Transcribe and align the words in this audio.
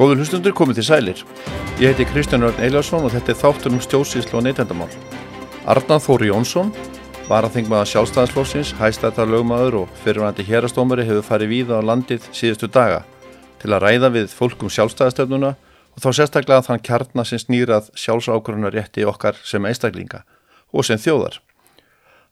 Góður 0.00 0.22
hlustundur 0.22 0.54
komið 0.56 0.78
til 0.78 0.84
sælir. 0.86 1.18
Ég 1.76 1.90
heiti 1.90 2.06
Kristján 2.08 2.46
Örn 2.46 2.62
Eilarsson 2.64 3.02
og 3.04 3.10
þetta 3.12 3.34
er 3.34 3.36
þáttur 3.36 3.74
um 3.76 3.82
stjósíslu 3.84 4.38
og 4.38 4.46
neytendamál. 4.46 4.88
Arnað 5.68 6.06
Þóri 6.06 6.30
Jónsson 6.30 6.70
var 7.26 7.44
að 7.44 7.58
þingmaða 7.58 7.90
sjálfstæðansflóksins, 7.90 8.70
hæstættar 8.80 9.28
lögmaður 9.28 9.82
og 9.82 9.92
fyrirvændi 10.00 10.46
hérastómari 10.48 11.04
hefur 11.04 11.26
farið 11.28 11.52
víða 11.52 11.82
á 11.84 11.88
landið 11.90 12.30
síðustu 12.32 12.70
daga 12.72 13.02
til 13.60 13.74
að 13.76 13.84
ræða 13.84 14.12
við 14.16 14.32
fólkum 14.32 14.72
sjálfstæðastöfnuna 14.72 15.52
og 15.52 16.00
þá 16.00 16.08
sérstaklega 16.16 16.64
þann 16.64 16.84
kjarnar 16.88 17.28
sem 17.28 17.44
snýrað 17.44 17.92
sjálfsákvörðunar 17.92 18.72
rétti 18.72 19.04
okkar 19.04 19.36
sem 19.44 19.68
einstaklinga 19.68 20.22
og 20.72 20.88
sem 20.88 20.96
þjóðar. 20.96 21.42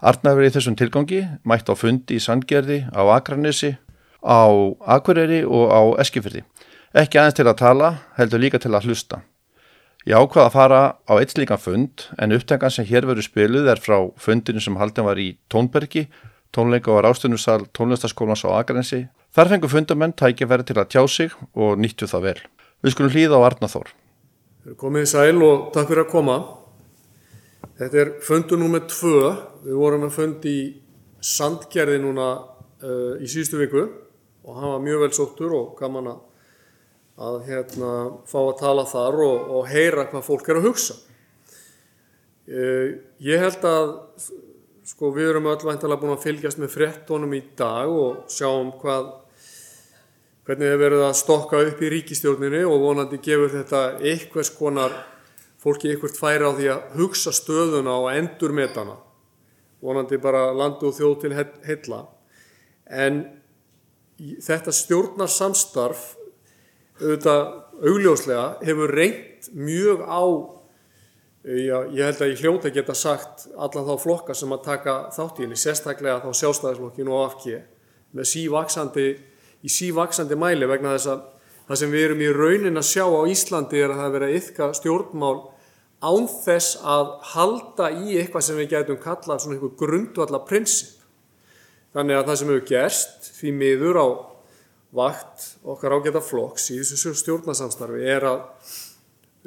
Arnað 0.01 0.41
verið 0.41 0.55
í 0.55 0.57
þessum 0.57 0.81
tilgangi 0.81 1.21
mætt 1.45 1.69
á 1.69 1.77
fundi 1.77 2.17
í 2.17 2.25
Sandgerði, 2.25 2.87
á 2.97 3.05
Akranissi, 3.13 3.77
á 4.25 4.49
Akureyri 4.89 5.45
og 5.45 5.69
á 5.69 6.01
Eskifyrði. 6.01 6.49
Ekki 6.97 7.19
aðeins 7.21 7.37
til 7.37 7.45
að 7.45 7.59
tala, 7.61 7.89
heldur 8.17 8.41
líka 8.41 8.59
til 8.63 8.73
að 8.73 8.87
hlusta. 8.89 9.19
Ég 10.09 10.17
ákvaða 10.17 10.47
að 10.47 10.55
fara 10.55 10.81
á 11.05 11.13
eitt 11.21 11.35
slíkan 11.35 11.61
fund 11.61 12.07
en 12.17 12.33
upptengan 12.33 12.73
sem 12.73 12.87
hér 12.89 13.05
veru 13.05 13.21
spiluð 13.21 13.67
er 13.69 13.81
frá 13.83 13.99
fundinu 14.17 14.63
sem 14.65 14.79
haldin 14.81 15.05
var 15.05 15.19
í 15.21 15.35
Tónbergi, 15.53 16.07
tónleika 16.49 16.95
og 16.95 17.03
rástunussal 17.05 17.67
tónlistaskólans 17.77 18.47
á 18.49 18.57
Akrensi. 18.57 19.03
Þar 19.37 19.51
fengur 19.53 19.73
fundamenn 19.75 20.15
tækja 20.17 20.49
verið 20.49 20.71
til 20.71 20.79
að 20.81 20.89
tjá 20.95 21.03
sig 21.13 21.35
og 21.53 21.77
nýttu 21.77 22.09
það 22.09 22.25
vel. 22.25 22.41
Við 22.81 22.95
skulum 22.95 23.13
hlýða 23.13 23.37
á 23.37 23.47
Arnathór. 23.51 23.93
Komið 24.81 25.05
í 25.05 25.11
sæl 25.13 25.43
og 25.45 25.69
takk 25.75 25.91
fyrir 25.91 26.07
að 26.07 26.13
koma. 26.15 26.39
Þetta 27.77 28.01
er 28.01 28.15
fundu 28.25 28.57
nummið 28.57 28.89
tvö. 28.95 29.35
Við 29.67 29.77
vorum 29.77 30.09
að 30.09 30.17
fundi 30.17 30.55
í 30.57 30.65
Sandgerði 31.21 32.01
núna 32.01 32.31
uh, 32.39 33.21
í 33.21 33.29
síðustu 33.29 33.61
viku 33.61 33.85
og 34.49 34.57
hann 34.57 34.73
var 34.73 34.83
mjög 34.87 35.05
vel 35.05 35.13
sóttur 35.13 35.53
og 35.53 35.77
gaman 35.77 36.15
að 36.15 36.25
að 37.19 37.39
hérna, 37.49 37.93
fá 38.31 38.39
að 38.45 38.59
tala 38.61 38.85
þar 38.87 39.23
og, 39.25 39.47
og 39.59 39.71
heyra 39.71 40.07
hvað 40.11 40.27
fólk 40.27 40.51
er 40.51 40.61
að 40.61 40.69
hugsa. 40.69 40.99
Ég 42.49 43.43
held 43.43 43.65
að 43.69 43.91
sko, 44.89 45.11
við 45.13 45.33
erum 45.33 45.49
öll 45.51 45.61
væntalega 45.67 46.01
búin 46.01 46.15
að 46.15 46.25
fylgjast 46.25 46.61
með 46.63 46.75
frettónum 46.77 47.35
í 47.37 47.43
dag 47.59 47.91
og 47.91 48.23
sjáum 48.33 48.71
hvað, 48.81 49.11
hvernig 50.47 50.73
við 50.73 50.83
verðum 50.85 51.09
að 51.09 51.19
stokka 51.21 51.63
upp 51.67 51.83
í 51.83 51.91
ríkistjórninu 51.93 52.63
og 52.71 52.85
vonandi 52.87 53.21
gefur 53.25 53.53
þetta 53.53 53.83
einhvers 53.99 54.53
konar 54.55 54.95
fólki 55.61 55.91
einhvert 55.93 56.17
færi 56.17 56.47
á 56.47 56.53
því 56.55 56.71
að 56.73 56.95
hugsa 57.01 57.35
stöðuna 57.35 57.99
og 57.99 58.13
endur 58.15 58.55
metana. 58.57 58.95
Vonandi 59.83 60.19
bara 60.23 60.49
landu 60.55 60.89
og 60.89 60.97
þjóð 60.97 61.19
til 61.25 61.35
heilla. 61.37 62.01
En 62.89 63.21
þetta 64.19 64.73
stjórnarsamstarf 64.75 66.15
auðvitað 67.01 67.43
augljóslega 67.89 68.47
hefur 68.67 68.95
reynt 68.95 69.49
mjög 69.55 70.05
á 70.05 70.23
já, 71.49 71.79
ég 71.95 72.05
held 72.05 72.23
að 72.23 72.33
ég 72.33 72.43
hljóta 72.43 72.73
geta 72.75 72.95
sagt 72.99 73.47
alla 73.57 73.85
þá 73.87 73.95
flokka 74.03 74.37
sem 74.37 74.53
að 74.53 74.65
taka 74.67 74.97
þátt 75.15 75.39
í 75.39 75.47
henni, 75.47 75.59
sérstaklega 75.59 76.21
þá 76.25 76.41
sjálfstæðisflokkinu 76.43 77.15
og 77.15 77.27
afkið 77.29 77.61
með 78.17 78.31
sívaksandi 78.33 79.09
í 79.63 79.73
sívaksandi 79.73 80.39
mæli 80.39 80.69
vegna 80.69 80.97
þess 80.97 81.13
að 81.13 81.23
það 81.69 81.81
sem 81.83 81.95
við 81.95 82.05
erum 82.07 82.25
í 82.25 82.33
raunin 82.35 82.81
að 82.81 82.89
sjá 82.89 83.05
á 83.05 83.21
Íslandi 83.29 83.83
er 83.83 83.93
að 83.93 84.03
það 84.03 84.15
verið 84.17 84.29
að 84.29 84.39
yfka 84.41 84.69
stjórnmál 84.79 85.39
án 85.99 86.29
þess 86.31 86.79
að 86.87 87.11
halda 87.33 87.91
í 87.91 88.19
eitthvað 88.21 88.47
sem 88.47 88.59
við 88.61 88.71
getum 88.75 89.01
kallað 89.03 89.43
svona 89.43 89.59
einhver 89.59 89.75
grundvalla 89.81 90.41
prinsip. 90.47 90.95
Þannig 91.97 92.19
að 92.19 92.29
það 92.29 92.39
sem 92.39 92.53
hefur 92.53 92.67
gerst 92.69 93.31
því 93.39 93.55
miður 93.59 93.99
á 93.99 94.07
vakt 94.97 95.59
okkar 95.69 95.99
ágæta 95.99 96.23
flokks 96.25 96.71
í 96.73 96.79
þessu 96.81 97.13
stjórnarsamstarfi 97.21 98.07
er 98.09 98.25
að 98.29 98.45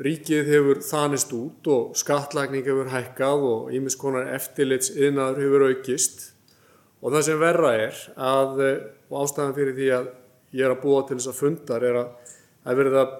ríkið 0.02 0.50
hefur 0.50 0.82
þanist 0.86 1.34
út 1.36 1.70
og 1.72 1.98
skattlagning 2.00 2.66
hefur 2.66 2.92
hækkað 2.94 3.48
og 3.50 3.74
ímis 3.76 3.98
konar 4.00 4.30
eftirlits 4.36 4.94
yðnaður 4.94 5.42
hefur 5.46 5.66
aukist. 5.72 6.24
Og 7.02 7.14
það 7.14 7.26
sem 7.28 7.42
verra 7.42 7.74
er 7.82 8.00
að, 8.16 8.62
og 9.10 9.18
ástæðan 9.24 9.58
fyrir 9.58 9.78
því 9.78 9.90
að 9.98 10.10
ég 10.58 10.66
er 10.68 10.76
að 10.76 10.82
búa 10.84 11.04
til 11.08 11.18
þess 11.18 11.32
að 11.32 11.40
fundar 11.40 11.86
er 11.88 12.00
að 12.04 12.32
það 12.62 12.82
verið 12.82 12.98
að 13.02 13.14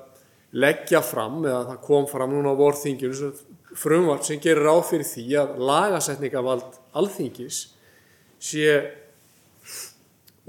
leggja 0.62 1.02
fram 1.06 1.40
eða 1.46 1.62
það 1.70 1.84
kom 1.88 2.08
fram 2.12 2.34
núna 2.36 2.54
á 2.54 2.60
vorþinginu 2.60 3.32
frumvart 3.80 4.28
sem 4.28 4.42
gerir 4.44 4.68
á 4.68 4.78
fyrir 4.84 5.08
því 5.08 5.26
að 5.40 5.62
lagasetningavald 5.64 6.80
alþingis 7.00 7.62
sé 8.42 8.74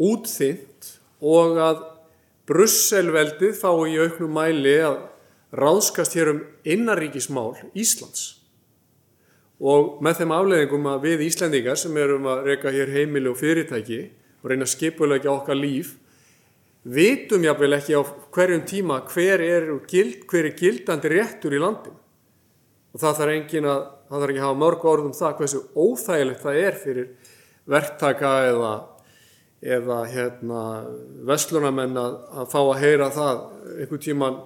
útþynt 0.02 0.96
og 1.22 1.58
að 1.62 1.82
Brusselveldið 2.50 3.54
fá 3.54 3.70
í 3.86 3.96
auknum 4.02 4.32
mæli 4.34 4.74
að 4.82 4.96
ráðskast 5.54 6.16
hér 6.18 6.32
um 6.32 6.40
innaríkismál 6.66 7.54
Íslands. 7.78 8.40
Og 9.62 10.00
með 10.02 10.22
þeim 10.22 10.34
afleðingum 10.34 10.88
að 10.90 11.04
við 11.06 11.26
Íslendingar 11.28 11.78
sem 11.78 11.96
erum 12.02 12.26
að 12.26 12.48
reyka 12.50 12.72
hér 12.74 12.90
heimili 12.90 13.30
og 13.30 13.38
fyrirtæki 13.38 14.00
og 14.42 14.50
reyna 14.50 14.66
að 14.66 14.72
skipulegja 14.74 15.30
okkar 15.30 15.60
líf 15.60 15.94
vitum 16.82 17.44
jáfnvel 17.46 17.76
ekki 17.78 17.94
á 17.94 18.02
hverjum 18.34 18.64
tíma 18.66 18.98
hver 19.06 19.42
er, 19.44 19.68
gild, 19.86 20.24
hver 20.26 20.48
er 20.50 20.56
gildandi 20.58 21.12
réttur 21.12 21.54
í 21.54 21.60
landin 21.62 21.94
og 22.92 23.00
það 23.00 23.18
þarf 23.20 23.34
engin 23.36 23.68
að 23.70 23.84
það 24.08 24.16
þarf 24.16 24.32
ekki 24.32 24.40
að 24.40 24.46
hafa 24.48 24.60
mörg 24.64 24.86
orð 24.90 25.06
um 25.06 25.14
það 25.16 25.36
hversu 25.38 25.60
óþægilegt 25.78 26.42
það 26.42 26.58
er 26.62 26.80
fyrir 26.82 27.06
verktaka 27.70 28.32
eða 28.48 28.72
eða 29.62 30.00
hérna, 30.10 30.62
vestlunamenn 31.28 31.98
að, 31.98 32.18
að 32.34 32.50
fá 32.50 32.58
að 32.62 32.80
heyra 32.82 33.08
það 33.14 33.42
einhvern 33.76 34.02
tíman 34.02 34.40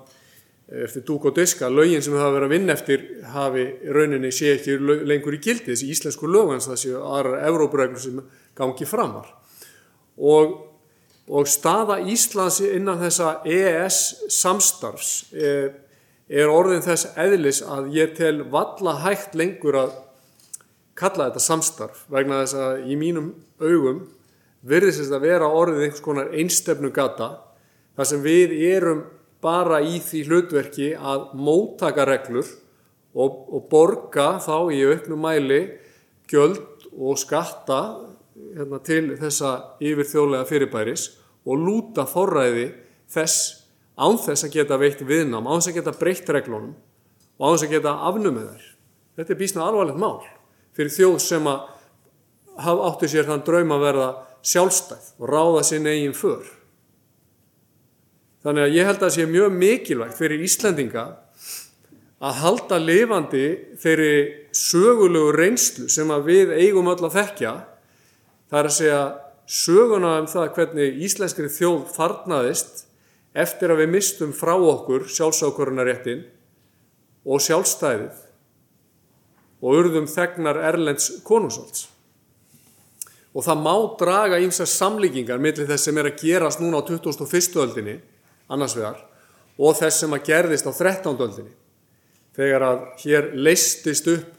eftir 0.66 1.04
dúk 1.06 1.28
og 1.30 1.36
diska, 1.36 1.68
lögin 1.70 2.02
sem 2.02 2.16
hafa 2.18 2.34
verið 2.34 2.48
að 2.48 2.54
vinna 2.56 2.74
eftir 2.74 3.04
hafi 3.30 3.64
rauninni 3.94 4.32
sé 4.34 4.56
ekki 4.56 4.76
lengur 5.06 5.36
í 5.36 5.40
gildi, 5.42 5.70
þessi 5.70 5.90
íslensku 5.94 6.28
lögans 6.28 6.66
það 6.66 6.80
séu 6.82 7.02
aðra 7.06 7.42
euróbreglur 7.46 8.02
sem 8.02 8.18
gangi 8.58 8.88
framar. 8.88 9.28
Og, 10.18 10.56
og 11.30 11.48
staða 11.48 12.00
Íslands 12.10 12.58
innan 12.66 12.98
þessa 12.98 13.36
EES 13.46 14.00
samstarfs 14.34 15.12
er, 15.32 15.70
er 16.26 16.50
orðin 16.50 16.84
þess 16.84 17.12
eðlis 17.14 17.62
að 17.62 17.92
ég 17.94 18.16
tel 18.18 18.40
valla 18.50 18.98
hægt 19.06 19.38
lengur 19.38 19.78
að 19.84 19.96
kalla 20.98 21.30
þetta 21.30 21.46
samstarf 21.46 22.04
vegna 22.10 22.42
þess 22.42 22.58
að 22.58 22.90
í 22.90 22.98
mínum 22.98 23.32
augum 23.62 24.02
verðist 24.66 25.12
að 25.12 25.26
vera 25.28 25.50
orðið 25.50 25.86
einhvers 25.86 26.04
konar 26.04 26.32
einstefnu 26.34 26.90
gata 26.94 27.30
þar 27.96 28.10
sem 28.10 28.22
við 28.24 28.54
erum 28.68 29.04
bara 29.44 29.80
í 29.84 29.98
því 30.02 30.22
hlutverki 30.26 30.92
að 30.96 31.28
móttaka 31.38 32.06
reglur 32.08 32.48
og, 33.16 33.46
og 33.52 33.68
borga 33.70 34.36
þá 34.42 34.72
í 34.74 34.82
auknum 34.88 35.22
mæli 35.22 35.60
gjöld 36.30 36.88
og 36.96 37.18
skatta 37.20 37.80
hérna, 38.56 38.80
til 38.84 39.14
þessa 39.20 39.52
yfir 39.84 40.08
þjóðlega 40.10 40.48
fyrirbæris 40.48 41.06
og 41.46 41.62
lúta 41.62 42.06
forræði 42.08 42.70
þess 43.12 43.62
án 43.96 44.18
þess 44.20 44.48
að 44.48 44.56
geta 44.58 44.78
veitt 44.80 45.04
viðnám, 45.06 45.46
án 45.46 45.60
þess 45.60 45.70
að 45.70 45.78
geta 45.78 45.96
breytt 45.96 46.32
reglunum 46.36 46.74
og 47.36 47.46
án 47.46 47.54
þess 47.54 47.68
að 47.68 47.74
geta 47.76 47.94
afnumið 48.10 48.48
þær. 48.50 48.66
Þetta 49.16 49.32
er 49.32 49.40
bísna 49.40 49.68
alvarlegt 49.68 50.00
mál 50.00 50.18
fyrir 50.76 50.92
þjóð 50.92 51.18
sem 51.24 51.48
að 51.48 52.74
áttu 52.88 53.08
sér 53.08 53.28
þann 53.28 53.44
draum 53.46 53.72
að 53.76 53.84
verða 53.84 54.08
sjálfstæð 54.46 55.10
og 55.18 55.30
ráða 55.30 55.62
sinn 55.66 55.88
eigin 55.90 56.14
för. 56.16 56.44
Þannig 58.46 58.66
að 58.66 58.76
ég 58.76 58.86
held 58.86 59.00
að 59.00 59.04
það 59.08 59.14
sé 59.16 59.28
mjög 59.30 59.54
mikilvægt 59.58 60.18
fyrir 60.20 60.42
Íslandinga 60.46 61.06
að 62.22 62.40
halda 62.40 62.78
lifandi 62.80 63.46
þeirri 63.82 64.12
sögulegu 64.54 65.32
reynslu 65.34 65.88
sem 65.92 66.12
við 66.24 66.54
eigum 66.54 66.90
öll 66.92 67.08
að 67.08 67.16
þekkja. 67.18 67.54
Það 68.46 68.60
er 68.60 68.68
að 68.70 68.76
segja 68.76 69.00
söguna 69.46 70.12
um 70.20 70.28
það 70.30 70.52
hvernig 70.56 71.02
íslenskri 71.06 71.50
þjóð 71.52 71.82
farnaðist 71.96 72.86
eftir 73.36 73.74
að 73.74 73.82
við 73.82 73.92
mistum 73.96 74.32
frá 74.34 74.54
okkur 74.54 75.08
sjálfsákvörunaréttin 75.12 76.24
og 77.26 77.42
sjálfstæðið 77.42 78.22
og 79.66 79.78
urðum 79.80 80.06
þegnar 80.10 80.62
Erlends 80.70 81.10
konungsólds 81.26 81.88
og 83.36 83.44
það 83.44 83.58
má 83.60 83.74
draga 84.00 84.40
ímsar 84.40 84.68
samlíkingar 84.70 85.40
millir 85.42 85.68
þess 85.68 85.90
sem 85.90 85.98
er 86.00 86.08
að 86.08 86.22
gerast 86.22 86.62
núna 86.62 86.80
á 86.80 86.88
2001. 86.88 87.58
öldinni 87.60 87.98
annars 88.48 88.76
vegar 88.78 89.02
og 89.60 89.76
þess 89.76 90.00
sem 90.02 90.16
að 90.16 90.24
gerðist 90.30 90.68
á 90.68 90.72
13. 90.72 91.20
öldinni 91.20 91.52
þegar 92.36 92.64
að 92.70 92.80
hér 93.04 93.30
leistist 93.36 94.08
upp 94.12 94.32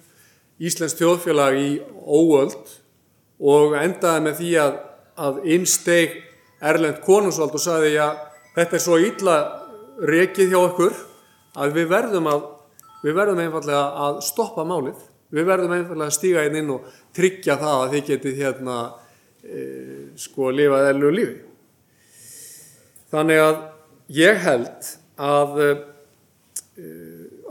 Íslands 0.57 0.95
þjóðfélag 0.97 1.59
í 1.61 1.69
óöld 2.01 2.71
og 3.38 3.75
endaði 3.77 4.23
með 4.25 4.39
því 4.39 4.53
að, 4.63 4.79
að 5.21 5.43
innsteg 5.53 6.15
Erlend 6.57 7.03
konungsvald 7.05 7.53
og 7.53 7.61
saði 7.61 7.93
já 7.93 8.07
þetta 8.55 8.79
er 8.79 8.81
svo 8.81 8.97
illa 8.97 9.35
rekið 10.09 10.55
hjá 10.55 10.59
okkur 10.63 10.95
að 11.61 11.77
við 11.77 11.91
verðum 11.91 12.31
að 12.31 12.47
við 13.03 13.17
verðum 13.19 13.43
einfallega 13.43 13.83
að 14.07 14.23
stoppa 14.25 14.65
málið 14.65 14.97
við 15.33 15.50
verðum 15.50 15.75
einfallega 15.75 16.12
að 16.12 16.18
stíga 16.18 16.45
inn 16.47 16.62
inn 16.62 16.71
og 16.75 16.88
tryggja 17.15 17.57
það 17.59 17.81
að 17.81 17.94
þið 17.95 18.06
getið 18.12 18.39
hérna 18.41 18.77
e, 19.44 19.65
sko 20.19 20.51
lifað 20.56 20.91
ellu 20.94 21.12
lífi. 21.15 21.38
Þannig 23.12 23.39
að 23.39 23.59
ég 24.18 24.41
held 24.44 24.89
að 25.18 25.62
uh, 25.63 25.77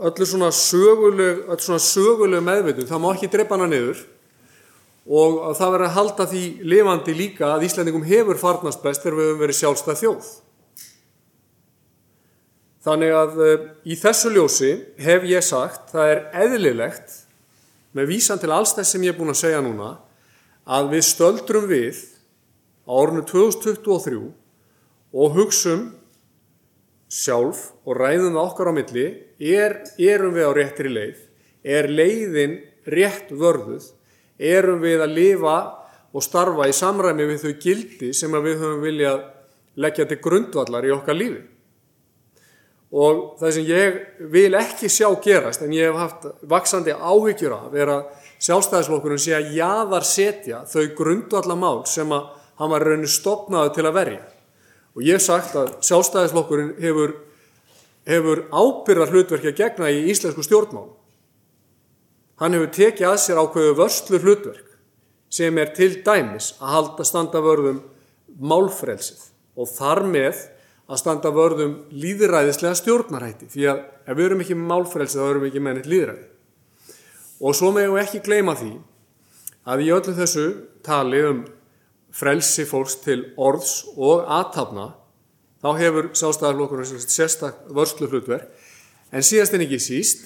öllu 0.07 0.27
svona 0.29 0.51
söguleg, 0.53 1.43
öllu 1.47 1.63
svona 1.65 1.83
söguleg 1.83 2.43
meðvitund, 2.45 2.89
það 2.89 3.03
má 3.03 3.09
ekki 3.13 3.31
drepa 3.33 3.57
hana 3.57 3.69
niður 3.71 4.03
og 5.07 5.39
það 5.55 5.71
verður 5.73 5.87
að 5.87 5.95
halda 5.95 6.27
því 6.27 6.43
lifandi 6.67 7.15
líka 7.15 7.53
að 7.53 7.65
Íslandingum 7.69 8.05
hefur 8.07 8.39
farnast 8.41 8.83
best 8.83 9.05
þegar 9.05 9.17
við 9.17 9.29
höfum 9.29 9.41
verið 9.45 9.59
sjálfstæð 9.61 10.01
þjóð. 10.01 10.33
Þannig 12.87 13.15
að 13.19 13.39
uh, 13.43 13.55
í 13.83 13.97
þessu 13.99 14.33
ljósi 14.35 14.73
hef 15.03 15.25
ég 15.27 15.45
sagt, 15.45 15.89
það 15.95 16.11
er 16.13 16.21
eðlilegt 16.45 17.23
með 17.97 18.11
vísan 18.13 18.41
til 18.41 18.53
alls 18.53 18.75
þess 18.77 18.93
sem 18.93 19.05
ég 19.07 19.15
er 19.15 19.17
búin 19.17 19.33
að 19.33 19.41
segja 19.41 19.63
núna, 19.65 19.95
að 20.67 20.91
við 20.93 21.05
stöldrum 21.07 21.69
við 21.69 22.01
á 22.85 22.91
ornu 22.93 23.23
2023 23.25 24.19
og 25.17 25.37
hugsum 25.37 25.87
sjálf 27.07 27.71
og 27.87 27.97
ræðum 27.97 28.35
það 28.35 28.43
okkar 28.43 28.71
á 28.71 28.73
milli, 28.75 29.07
er, 29.39 29.79
erum 29.97 30.35
við 30.35 30.49
á 30.49 30.51
réttri 30.57 30.91
leið, 30.91 31.19
er 31.63 31.87
leiðin 31.91 32.57
rétt 32.87 33.31
vörðuð, 33.31 33.89
erum 34.37 34.83
við 34.83 35.03
að 35.03 35.15
lifa 35.15 35.57
og 36.13 36.23
starfa 36.23 36.67
í 36.67 36.75
samræmi 36.75 37.27
við 37.31 37.45
þau 37.45 37.53
gildi 37.63 38.13
sem 38.15 38.35
við 38.35 38.59
höfum 38.61 38.83
viljað 38.83 39.23
leggja 39.77 40.07
til 40.09 40.19
grundvallar 40.23 40.87
í 40.87 40.93
okkar 40.95 41.17
lífi. 41.17 41.41
Og 42.87 43.35
það 43.39 43.51
sem 43.51 43.67
ég 43.67 43.97
vil 44.31 44.53
ekki 44.55 44.87
sjá 44.91 45.09
gerast, 45.23 45.63
en 45.63 45.73
ég 45.75 45.89
hef 45.89 45.99
haft 45.99 46.27
vaksandi 46.47 46.93
áhyggjur 46.95 47.55
af, 47.57 47.73
er 47.75 47.91
að 47.91 48.27
sjálfstæðisflokkurinn 48.45 49.19
sé 49.19 49.33
að 49.35 49.55
jaðar 49.57 50.05
setja 50.07 50.61
þau 50.69 50.85
grundvallamál 50.95 51.81
sem 51.89 52.11
að 52.15 52.29
hann 52.61 52.71
var 52.71 52.85
rauninu 52.87 53.09
stopnaði 53.11 53.73
til 53.75 53.85
að 53.89 53.97
verja. 53.97 54.21
Og 54.95 55.03
ég 55.05 55.19
hef 55.19 55.25
sagt 55.25 55.57
að 55.59 55.73
sjálfstæðisflokkurinn 55.89 56.77
hefur, 56.81 57.17
hefur 58.07 58.45
ábyrðar 58.55 59.11
hlutverki 59.11 59.51
að 59.51 59.59
gegna 59.59 59.91
í 59.91 60.05
íslensku 60.13 60.45
stjórnmál. 60.47 60.87
Hann 62.39 62.55
hefur 62.55 62.71
tekið 62.71 63.09
að 63.09 63.19
sér 63.21 63.41
ákveðu 63.41 63.77
vörslu 63.81 64.21
hlutverk 64.23 64.63
sem 65.33 65.57
er 65.59 65.73
til 65.75 65.91
dæmis 66.05 66.53
að 66.61 66.73
halda 66.75 67.05
standa 67.05 67.41
vörðum 67.43 67.81
málfrelsið 68.39 69.25
og 69.57 69.69
þar 69.73 70.03
með 70.07 70.43
að 70.87 71.01
standa 71.01 71.31
vörðum 71.35 71.73
líðræðislega 71.91 72.77
stjórnarætti 72.79 73.49
því 73.51 73.65
að 73.71 73.81
ef 74.07 74.17
við 74.17 74.25
erum 74.25 74.43
ekki 74.43 74.59
málfrelsið 74.59 75.21
þá 75.21 75.29
erum 75.29 75.43
við 75.43 75.51
ekki 75.51 75.63
mennit 75.65 75.89
líðræði. 75.91 76.27
Og 77.43 77.57
svo 77.57 77.73
meðum 77.75 77.97
við 77.97 78.05
ekki 78.05 78.23
gleyma 78.25 78.55
því 78.57 78.71
að 79.67 79.83
í 79.83 79.89
öllu 79.97 80.15
þessu 80.15 80.45
tali 80.87 81.19
um 81.27 81.43
frelsi 82.17 82.65
fólks 82.65 82.97
til 83.03 83.19
orðs 83.35 83.81
og 83.93 84.23
aðtapna 84.31 84.87
þá 85.61 85.69
hefur 85.81 86.09
sástæðarflokkurinn 86.15 87.03
sérstak 87.03 87.59
vörslu 87.73 88.07
hlutverk 88.07 88.47
en 89.11 89.25
síðast 89.25 89.55
en 89.57 89.65
ekki 89.65 89.79
síst 89.81 90.25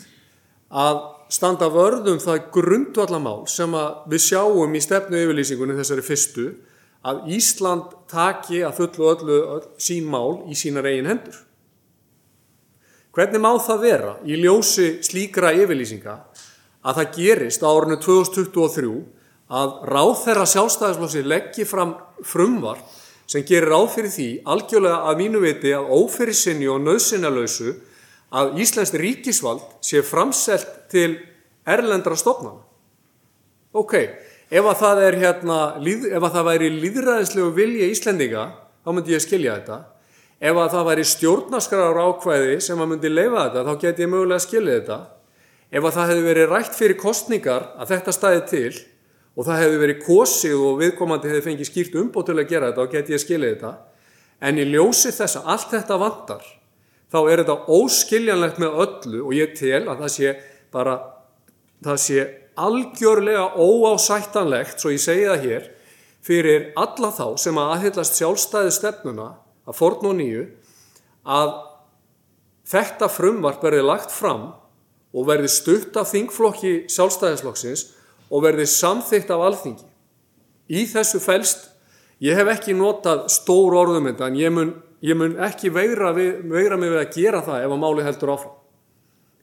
að 0.72 1.02
standa 1.32 1.72
vörðum 1.72 2.20
það 2.22 2.46
grundvallamál 2.54 3.48
sem 3.50 3.74
við 4.12 4.24
sjáum 4.28 4.76
í 4.76 4.84
stefnu 4.84 5.20
yfirlýsingunni 5.26 5.78
þessari 5.80 6.06
fyrstu 6.06 6.48
að 7.08 7.32
Ísland 7.34 7.96
taki 8.12 8.62
að 8.66 8.78
fullu 8.78 9.08
öllu 9.14 9.40
öll, 9.56 9.64
sín 9.82 10.10
mál 10.10 10.44
í 10.52 10.58
sínar 10.58 10.88
eigin 10.90 11.10
hendur. 11.10 11.40
Hvernig 13.12 13.44
má 13.44 13.52
það 13.60 13.82
vera 13.84 14.14
í 14.24 14.38
ljósi 14.40 15.02
slíkra 15.04 15.52
yfirlýsinga 15.58 16.14
að 16.88 17.00
það 17.00 17.18
gerist 17.18 17.66
á 17.66 17.68
árinu 17.68 17.98
2023 18.00 18.94
að 19.52 19.74
ráð 19.92 20.14
þeirra 20.24 20.48
sjálfstæðisflósi 20.48 21.24
leggji 21.28 21.68
fram 21.68 21.98
frumvar 22.24 22.80
sem 23.28 23.44
gerir 23.48 23.74
ráð 23.74 23.90
fyrir 23.98 24.14
því 24.14 24.30
algjörlega 24.54 25.10
að 25.10 25.20
mínu 25.20 25.42
viti 25.44 25.74
að 25.76 25.92
ófyrir 25.98 26.38
sinni 26.38 26.70
og 26.72 26.80
nöðsinnalösu 26.86 27.76
að 28.32 28.58
Íslands 28.64 28.94
ríkisvald 28.96 29.64
sé 29.84 30.04
framselt 30.08 30.70
til 30.92 31.18
erlendra 31.68 32.16
stofnana. 32.16 32.64
Ok, 33.76 33.96
ef 34.52 34.68
að 34.68 34.82
það 34.82 35.02
er 35.06 35.18
hérna, 35.22 35.60
ef 35.80 36.20
að 36.20 36.36
það 36.36 36.48
væri 36.50 36.70
líðræðislegu 36.76 37.56
vilja 37.56 37.90
Íslendinga, 37.94 38.46
þá 38.84 38.90
myndi 38.92 39.16
ég 39.16 39.24
skilja 39.24 39.58
þetta. 39.60 39.80
Ef 40.42 40.58
að 40.58 40.72
það 40.74 40.88
væri 40.90 41.04
stjórnaskrar 41.08 42.00
ákvæði 42.02 42.56
sem 42.66 42.80
að 42.82 42.90
myndi 42.92 43.12
leifa 43.12 43.46
þetta, 43.46 43.66
þá 43.68 43.84
get 43.86 44.02
ég 44.02 44.10
mögulega 44.12 44.44
skilja 44.44 44.78
þetta. 44.80 44.98
Ef 45.72 45.86
að 45.88 45.96
það 45.98 46.10
hefði 46.12 46.26
verið 46.28 46.50
rætt 46.52 46.76
fyrir 46.76 47.00
kostningar 47.00 47.68
að 47.80 47.94
þetta 47.94 48.16
staði 48.16 48.42
til 48.50 48.72
og 49.38 49.46
það 49.48 49.62
hefði 49.62 49.78
verið 49.86 50.02
kosið 50.04 50.64
og 50.66 50.82
viðkomandi 50.82 51.32
hefði 51.32 51.46
fengið 51.46 51.70
skýrt 51.70 51.96
umbótilega 52.02 52.48
að 52.48 52.52
gera 52.52 52.72
þetta, 52.72 52.84
þá 52.84 52.96
get 52.98 53.14
ég 53.14 53.24
skilja 53.24 53.54
þetta. 53.54 53.72
En 54.42 54.60
í 54.60 54.66
ljósi 54.68 55.14
þess 55.16 55.40
að 55.40 55.50
allt 55.54 55.72
þetta 55.78 56.00
vandar, 56.02 56.44
þá 57.14 57.20
er 57.22 57.44
þetta 57.44 57.58
óskiljanlegt 57.78 58.60
með 58.60 58.80
öllu 58.84 59.24
og 59.24 59.34
ég 59.38 59.56
tel 59.56 59.86
að 59.86 60.04
það 60.04 60.14
sé 60.18 60.34
bara, 60.74 60.98
það 61.86 62.02
sé 62.04 62.26
algjörlega 62.60 63.52
óásættanlegt, 63.56 64.80
svo 64.82 64.92
ég 64.94 65.02
segi 65.02 65.28
það 65.30 65.46
hér, 65.46 65.68
fyrir 66.22 66.68
alla 66.80 67.12
þá 67.16 67.26
sem 67.42 67.58
að 67.58 67.74
aðhyllast 67.76 68.20
sjálfstæði 68.20 68.74
stefnuna 68.76 69.28
að 69.68 69.78
forn 69.78 70.10
og 70.12 70.18
nýju, 70.20 70.44
að 71.26 71.54
þetta 72.72 73.10
frumvart 73.12 73.64
verði 73.64 73.86
lagt 73.86 74.14
fram 74.14 74.52
og 75.12 75.28
verði 75.28 75.50
stutt 75.52 75.98
af 76.00 76.12
þingflokki 76.14 76.86
sjálfstæðisflokksins 76.92 77.88
og 78.32 78.46
verði 78.46 78.68
samþygt 78.70 79.34
af 79.34 79.44
alþingi. 79.48 79.88
Í 80.72 80.86
þessu 80.88 81.20
fælst, 81.20 81.68
ég 82.24 82.38
hef 82.38 82.52
ekki 82.54 82.76
notað 82.78 83.26
stór 83.34 83.76
orðum 83.82 84.08
þetta 84.12 84.30
en 84.30 84.40
ég 84.40 84.54
mun, 84.56 84.74
ég 85.04 85.18
mun 85.20 85.36
ekki 85.44 85.72
veira, 85.74 86.14
við, 86.16 86.46
veira 86.48 86.80
mig 86.80 86.94
við 86.94 87.02
að 87.02 87.16
gera 87.18 87.44
það 87.44 87.66
ef 87.66 87.76
að 87.76 87.82
máli 87.84 88.08
heldur 88.08 88.34
áfram. 88.38 88.58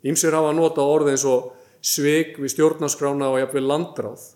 Ímsir 0.09 0.37
hafa 0.39 0.55
notað 0.57 0.95
orði 0.95 1.15
eins 1.17 1.27
og 1.29 1.51
sveik 1.85 2.37
við 2.41 2.53
stjórnaskrána 2.55 3.31
og 3.33 3.41
jafnveg 3.43 3.67
landráð. 3.67 4.27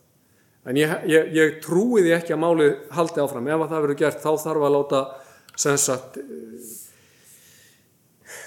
En 0.69 0.79
ég, 0.79 0.93
ég, 1.11 1.33
ég 1.35 1.59
trúi 1.65 2.05
því 2.05 2.15
ekki 2.17 2.37
að 2.37 2.43
máli 2.45 2.69
haldi 2.95 3.23
áfram. 3.23 3.49
Ef 3.51 3.65
að 3.65 3.73
það 3.73 3.85
verður 3.87 4.01
gert 4.05 4.23
þá 4.23 4.31
þarf 4.45 4.67
að 4.67 4.75
láta, 4.77 5.01
sagt, 5.59 6.19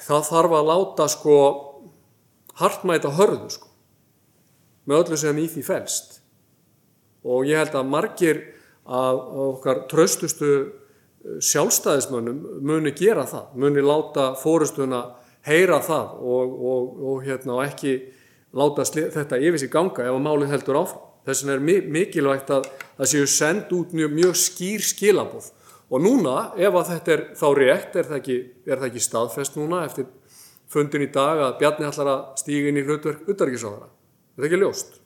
þá 0.07 0.17
þarf 0.29 0.57
að 0.59 0.69
láta 0.71 1.09
sko 1.11 1.37
hartmæta 2.61 3.11
hörðu 3.17 3.49
sko 3.57 3.71
með 4.85 5.01
öllu 5.01 5.19
sem 5.19 5.41
í 5.41 5.47
því 5.51 5.65
fælst. 5.65 6.19
Og 7.25 7.47
ég 7.49 7.59
held 7.59 7.75
að 7.75 7.91
margir 7.91 8.41
af 8.85 9.21
okkar 9.49 9.85
tröstustu 9.89 10.51
sjálfstæðismönnum 11.41 12.61
muni 12.61 12.93
gera 12.95 13.25
það, 13.25 13.47
muni 13.57 13.81
láta 13.81 14.33
fórustuna 14.37 15.01
heyra 15.45 15.79
það 15.83 16.19
og, 16.21 16.53
og, 16.53 16.91
og, 17.01 17.23
hérna, 17.25 17.57
og 17.57 17.63
ekki 17.65 17.95
láta 18.55 18.85
þetta 18.87 19.39
yfir 19.41 19.61
sig 19.61 19.71
ganga 19.73 20.05
ef 20.05 20.15
að 20.15 20.25
málið 20.25 20.53
heldur 20.55 20.79
áfram. 20.81 21.03
Þess 21.25 21.45
vegna 21.45 21.73
er 21.73 21.87
mikilvægt 21.89 22.51
að 22.53 22.67
það 22.99 23.09
séu 23.11 23.29
send 23.29 23.71
út 23.73 23.93
mjög, 23.97 24.11
mjög 24.13 24.35
skýr 24.37 24.83
skilabóð. 24.85 25.47
Og 25.89 26.01
núna, 26.01 26.35
ef 26.57 26.75
að 26.77 26.91
þetta 26.91 27.13
er 27.13 27.23
þá 27.37 27.47
rétt, 27.57 27.97
er 27.97 28.07
það 28.09 28.19
ekki, 28.19 28.37
er 28.65 28.79
það 28.79 28.87
ekki 28.89 29.03
staðfest 29.05 29.57
núna 29.57 29.81
eftir 29.85 30.07
fundin 30.71 31.05
í 31.05 31.09
dag 31.13 31.41
að 31.41 31.57
Bjarni 31.59 31.87
ætlar 31.89 32.11
að 32.11 32.23
stíga 32.41 32.71
inn 32.71 32.79
í 32.81 32.85
hlutverk 32.85 33.29
utarkisáðara. 33.29 33.89
Þetta 34.33 34.43
er 34.43 34.47
ekki 34.49 34.61
ljóst. 34.61 34.97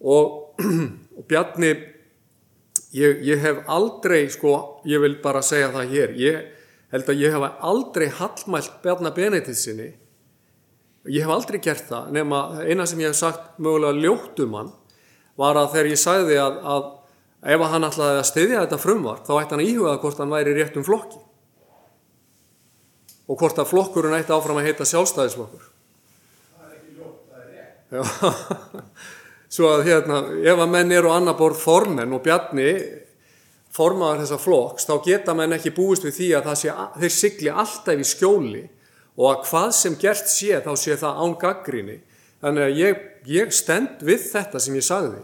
Og, 0.00 0.56
og 1.18 1.28
Bjarni, 1.28 1.72
ég, 2.96 3.20
ég 3.26 3.44
hef 3.44 3.62
aldrei, 3.72 4.24
sko, 4.32 4.56
ég 4.88 5.02
vil 5.04 5.16
bara 5.24 5.44
segja 5.44 5.72
það 5.74 5.92
hér, 5.92 6.16
ég 6.20 6.42
held 6.94 7.12
að 7.12 7.22
ég 7.24 7.36
hef 7.36 7.62
aldrei 7.70 8.08
hallmælt 8.20 8.80
Bjarni 8.84 9.12
Benediksinni, 9.16 9.90
ég 11.08 11.22
hef 11.24 11.32
aldrei 11.32 11.60
gert 11.62 11.86
það, 11.88 12.10
nema 12.16 12.40
eina 12.64 12.86
sem 12.88 13.00
ég 13.02 13.12
hef 13.12 13.18
sagt 13.18 13.60
mögulega 13.62 14.00
ljóttum 14.02 14.56
hann, 14.58 14.72
var 15.38 15.58
að 15.60 15.72
þegar 15.74 15.90
ég 15.92 16.00
sagði 16.00 16.38
að, 16.40 16.58
að 16.74 17.54
ef 17.54 17.64
hann 17.72 17.86
ætlaði 17.86 18.20
að 18.20 18.28
styðja 18.30 18.64
þetta 18.64 18.80
frumvart, 18.82 19.24
þá 19.28 19.32
ætti 19.38 19.56
hann 19.56 19.62
að 19.64 19.70
íhuga 19.70 19.96
hvort 20.02 20.20
hann 20.22 20.34
væri 20.34 20.56
réttum 20.56 20.86
flokki. 20.86 21.22
Og 23.26 23.40
hvort 23.40 23.58
að 23.58 23.70
flokkurinn 23.72 24.16
ætti 24.16 24.34
áfram 24.34 24.60
að 24.60 24.68
heita 24.68 24.86
sjálfstæðisflokkur. 24.86 25.72
Já, 27.86 28.02
svo 29.54 29.72
að 29.76 29.84
hérna, 29.86 30.22
ef 30.42 30.62
að 30.62 30.72
menn 30.72 30.94
eru 30.94 31.12
annar 31.14 31.36
borð 31.38 31.60
formenn 31.62 32.14
og 32.16 32.24
bjarni 32.24 32.72
formaður 33.76 34.24
þessa 34.24 34.38
flokks, 34.42 34.86
þá 34.88 34.94
geta 35.04 35.34
menn 35.36 35.54
ekki 35.54 35.74
búist 35.76 36.06
við 36.06 36.16
því 36.16 36.30
að 36.38 36.50
sé, 36.58 36.74
þeir 36.96 37.14
sigli 37.14 37.52
alltaf 37.52 38.02
í 38.02 38.06
skjóli 38.06 38.64
og 39.16 39.30
að 39.30 39.46
hvað 39.48 39.70
sem 39.78 39.96
gert 40.00 40.28
sé, 40.30 40.60
þá 40.60 40.72
sé 40.78 40.96
það 41.00 41.22
án 41.22 41.36
gaggrinni. 41.40 41.96
Þannig 42.44 42.66
að 42.66 42.80
ég, 42.80 43.04
ég 43.32 43.54
stend 43.56 44.04
við 44.04 44.26
þetta 44.30 44.60
sem 44.62 44.76
ég 44.76 44.86
sagði, 44.86 45.22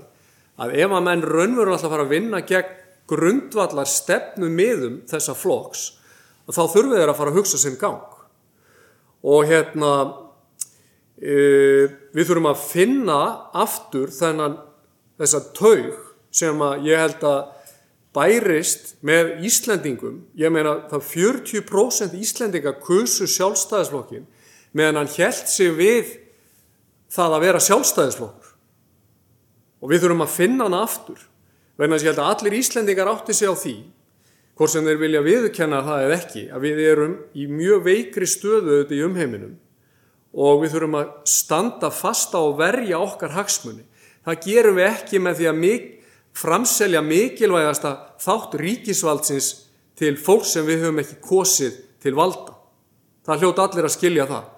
að 0.63 0.77
ef 0.81 0.97
að 0.97 1.07
menn 1.09 1.27
raunveru 1.27 1.75
alltaf 1.75 1.93
fara 1.93 2.07
að 2.07 2.15
vinna 2.17 2.41
gegn 2.49 2.79
grundvallar 3.13 3.89
stefnu 3.91 4.49
miðum 4.49 5.03
þessa 5.11 5.37
flokks, 5.37 5.87
þá 6.49 6.65
þurfið 6.73 6.99
þeir 6.99 7.13
að 7.13 7.19
fara 7.19 7.33
að 7.33 7.39
hugsa 7.41 7.61
sinn 7.61 7.79
gang. 7.81 8.19
Og 9.23 9.47
hérna, 9.47 9.93
Uh, 11.23 11.87
við 12.11 12.27
þurfum 12.27 12.49
að 12.51 12.63
finna 12.67 13.17
aftur 13.55 14.11
þennan 14.11 14.57
þessa 15.21 15.39
taug 15.55 15.93
sem 16.35 16.65
að 16.67 16.89
ég 16.89 16.99
held 16.99 17.27
að 17.29 17.62
bærist 18.13 18.97
með 19.05 19.39
Íslendingum, 19.49 20.21
ég 20.37 20.53
meina 20.53 20.77
það 20.91 21.07
40% 21.09 22.17
Íslendinga 22.19 22.75
kusu 22.85 23.29
sjálfstæðisflokkin 23.31 24.27
meðan 24.77 25.03
hann 25.03 25.13
held 25.17 25.49
sig 25.49 25.73
við 25.77 26.13
það 27.13 27.37
að 27.37 27.45
vera 27.47 27.63
sjálfstæðisflokkur. 27.67 28.53
Og 29.83 29.91
við 29.91 30.05
þurfum 30.05 30.25
að 30.25 30.37
finna 30.37 30.69
hann 30.69 30.79
aftur, 30.79 31.25
vegna 31.81 31.97
þess 31.97 32.05
að 32.05 32.09
ég 32.09 32.13
held 32.13 32.23
að 32.23 32.31
allir 32.35 32.59
Íslendingar 32.61 33.13
átti 33.13 33.37
sig 33.37 33.51
á 33.51 33.55
því, 33.57 33.75
hvort 34.57 34.73
sem 34.73 34.87
þeir 34.87 35.01
vilja 35.01 35.25
viðkenna 35.27 35.83
það 35.87 36.07
eða 36.07 36.19
ekki, 36.21 36.45
að 36.53 36.67
við 36.69 36.83
erum 36.87 37.17
í 37.33 37.49
mjög 37.51 37.85
veikri 37.89 38.29
stöðu 38.29 38.77
auðvitað 38.77 38.99
í 38.99 39.05
umheiminum 39.09 39.57
og 40.33 40.63
við 40.63 40.75
þurfum 40.77 40.95
að 40.97 41.11
standa 41.29 41.91
fasta 41.93 42.41
og 42.41 42.55
verja 42.61 43.01
okkar 43.03 43.35
hagsmunni. 43.37 43.85
Það 44.25 44.39
gerum 44.47 44.79
við 44.79 44.87
ekki 44.89 45.21
með 45.21 45.41
því 45.41 45.49
að 45.51 45.59
mik 45.61 45.89
framselja 46.37 47.03
mikilvægasta 47.05 47.93
þátt 48.23 48.57
ríkisvaldsins 48.61 49.53
til 49.99 50.17
fólk 50.19 50.47
sem 50.49 50.67
við 50.67 50.87
höfum 50.87 51.03
ekki 51.03 51.21
kosið 51.23 51.79
til 52.03 52.15
valda. 52.19 52.57
Það 53.27 53.45
hljóta 53.45 53.67
allir 53.69 53.87
að 53.87 53.95
skilja 53.97 54.27
það. 54.31 54.49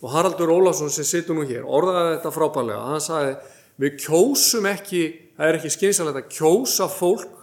Og 0.00 0.12
Haraldur 0.14 0.52
Ólafsson 0.52 0.92
sem 0.92 1.06
situr 1.06 1.36
nú 1.36 1.44
hér 1.48 1.66
orðaði 1.68 2.16
þetta 2.16 2.32
frábælega. 2.34 2.86
Hann 2.88 3.04
sagði 3.04 3.34
við 3.80 3.96
kjósum 4.04 4.68
ekki, 4.68 5.02
það 5.36 5.46
er 5.48 5.58
ekki 5.60 5.72
skynsalegt 5.76 6.20
að 6.20 6.32
kjósa 6.36 6.88
fólk 6.92 7.38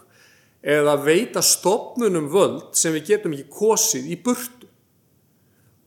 eða 0.62 0.96
veita 1.02 1.42
stopnunum 1.42 2.28
völd 2.32 2.76
sem 2.78 2.94
við 2.94 3.12
getum 3.12 3.34
ekki 3.36 3.50
kosið 3.54 4.10
í 4.10 4.18
burtu. 4.22 4.68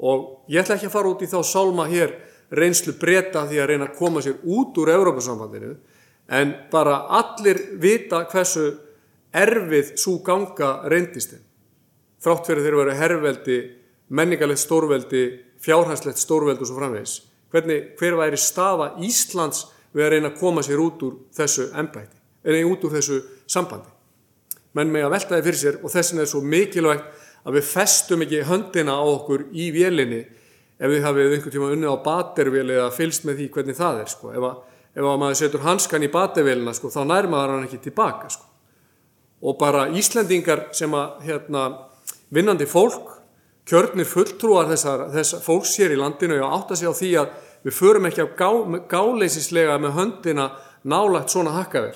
Og 0.02 0.50
ég 0.50 0.64
ætla 0.64 0.80
ekki 0.80 0.90
að 0.90 0.96
fara 0.96 1.12
út 1.12 1.24
í 1.24 1.30
þá 1.30 1.40
sálma 1.46 1.86
hér 1.92 2.16
reynslu 2.52 2.96
breyta 3.00 3.46
því 3.48 3.62
að 3.62 3.70
reyna 3.72 3.88
að 3.88 3.98
koma 4.00 4.24
sér 4.24 4.40
út 4.44 4.80
úr 4.82 4.92
Európa-sambandinu 4.96 5.76
en 6.32 6.54
bara 6.72 7.04
allir 7.20 7.60
vita 7.82 8.24
hversu 8.32 8.70
erfið 9.36 9.96
svo 10.00 10.18
ganga 10.26 10.82
reyndist 10.92 11.36
þeim. 11.36 11.44
Þrátt 12.22 12.48
fyrir 12.48 12.66
þeirra 12.66 12.82
verið 12.84 13.00
herrveldi, 13.02 13.60
menningarlegt 14.14 14.62
stórveldi, 14.62 15.24
fjárhænslegt 15.64 16.22
stórveldi 16.22 16.64
og 16.64 16.70
svo 16.70 16.78
framvegis. 16.80 17.16
Hvernig, 17.52 17.96
hver 18.00 18.18
væri 18.20 18.40
staða 18.40 18.94
Íslands 19.04 19.66
við 19.92 20.06
að 20.06 20.14
reyna 20.16 20.32
að 20.32 20.38
koma 20.40 20.64
sér 20.64 20.84
út 20.84 21.02
úr 21.04 21.18
þessu 21.36 21.68
ennbæti, 21.76 22.16
eða 22.48 22.68
út 22.70 22.86
úr 22.88 22.96
þessu 22.96 23.20
sambandi. 23.50 23.90
Menn 24.78 24.92
með 24.94 25.08
að 25.08 25.16
velta 25.18 25.36
þið 25.36 25.48
fyrir 25.50 25.60
sér 25.60 25.80
og 25.82 25.92
þessin 25.92 26.24
er 26.24 26.30
svo 26.32 26.44
mikilvægt 26.46 27.10
að 27.44 27.58
við 27.58 27.66
festum 27.68 28.24
ekki 28.24 28.46
höndina 28.48 28.96
á 28.96 29.04
okkur 29.04 29.50
í 29.52 29.68
vélinni 29.76 30.22
ef 30.82 30.90
við 30.90 31.04
hafið 31.06 31.36
einhvern 31.36 31.56
tíma 31.56 31.72
unnið 31.76 31.94
á 31.94 32.06
batervél 32.06 32.68
eða 32.70 32.92
fylst 32.96 33.26
með 33.28 33.42
því 33.42 33.48
hvernig 33.56 33.78
það 33.78 34.00
er 34.04 34.12
sko. 34.14 34.32
ef, 34.32 34.46
að, 34.48 34.62
ef 34.96 35.04
að 35.04 35.20
maður 35.22 35.40
setur 35.40 35.64
hanskan 35.66 36.04
í 36.04 36.12
batervélina 36.12 36.74
sko, 36.76 36.92
þá 36.92 37.04
nærmaður 37.08 37.56
hann 37.56 37.68
ekki 37.68 37.80
tilbaka 37.88 38.30
sko. 38.30 38.48
og 39.42 39.58
bara 39.58 39.88
Íslendingar 39.90 40.68
sem 40.78 40.92
að 40.94 41.24
hérna, 41.26 41.62
vinnandi 42.30 42.68
fólk 42.70 43.22
kjörnir 43.66 44.06
fulltrúar 44.06 44.68
þessar, 44.70 45.08
þessar 45.14 45.42
fólks 45.46 45.78
hér 45.80 45.96
í 45.96 46.00
landinu 46.00 46.42
og 46.42 46.58
átta 46.60 46.76
sig 46.76 46.90
á 46.90 46.94
því 46.94 47.12
að 47.22 47.32
við 47.64 47.78
förum 47.78 48.06
ekki 48.10 48.26
á 48.26 48.28
gá, 48.38 48.50
gáleisislega 48.90 49.78
með 49.82 49.96
höndina 49.98 50.52
nálagt 50.84 51.34
svona 51.34 51.56
hakkavel 51.56 51.96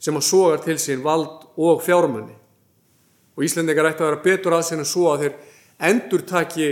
sem 0.00 0.16
að 0.16 0.26
sogar 0.26 0.62
til 0.64 0.78
sín 0.80 1.04
vald 1.04 1.46
og 1.60 1.82
fjármunni 1.84 2.36
og 3.36 3.44
Íslendingar 3.46 3.92
ætti 3.92 4.04
að 4.04 4.10
vera 4.10 4.24
betur 4.24 4.56
að 4.56 4.66
sinna 4.68 4.84
svo 4.88 5.12
að 5.12 5.24
þeir 5.24 5.34
endur 5.90 6.24
taki 6.28 6.70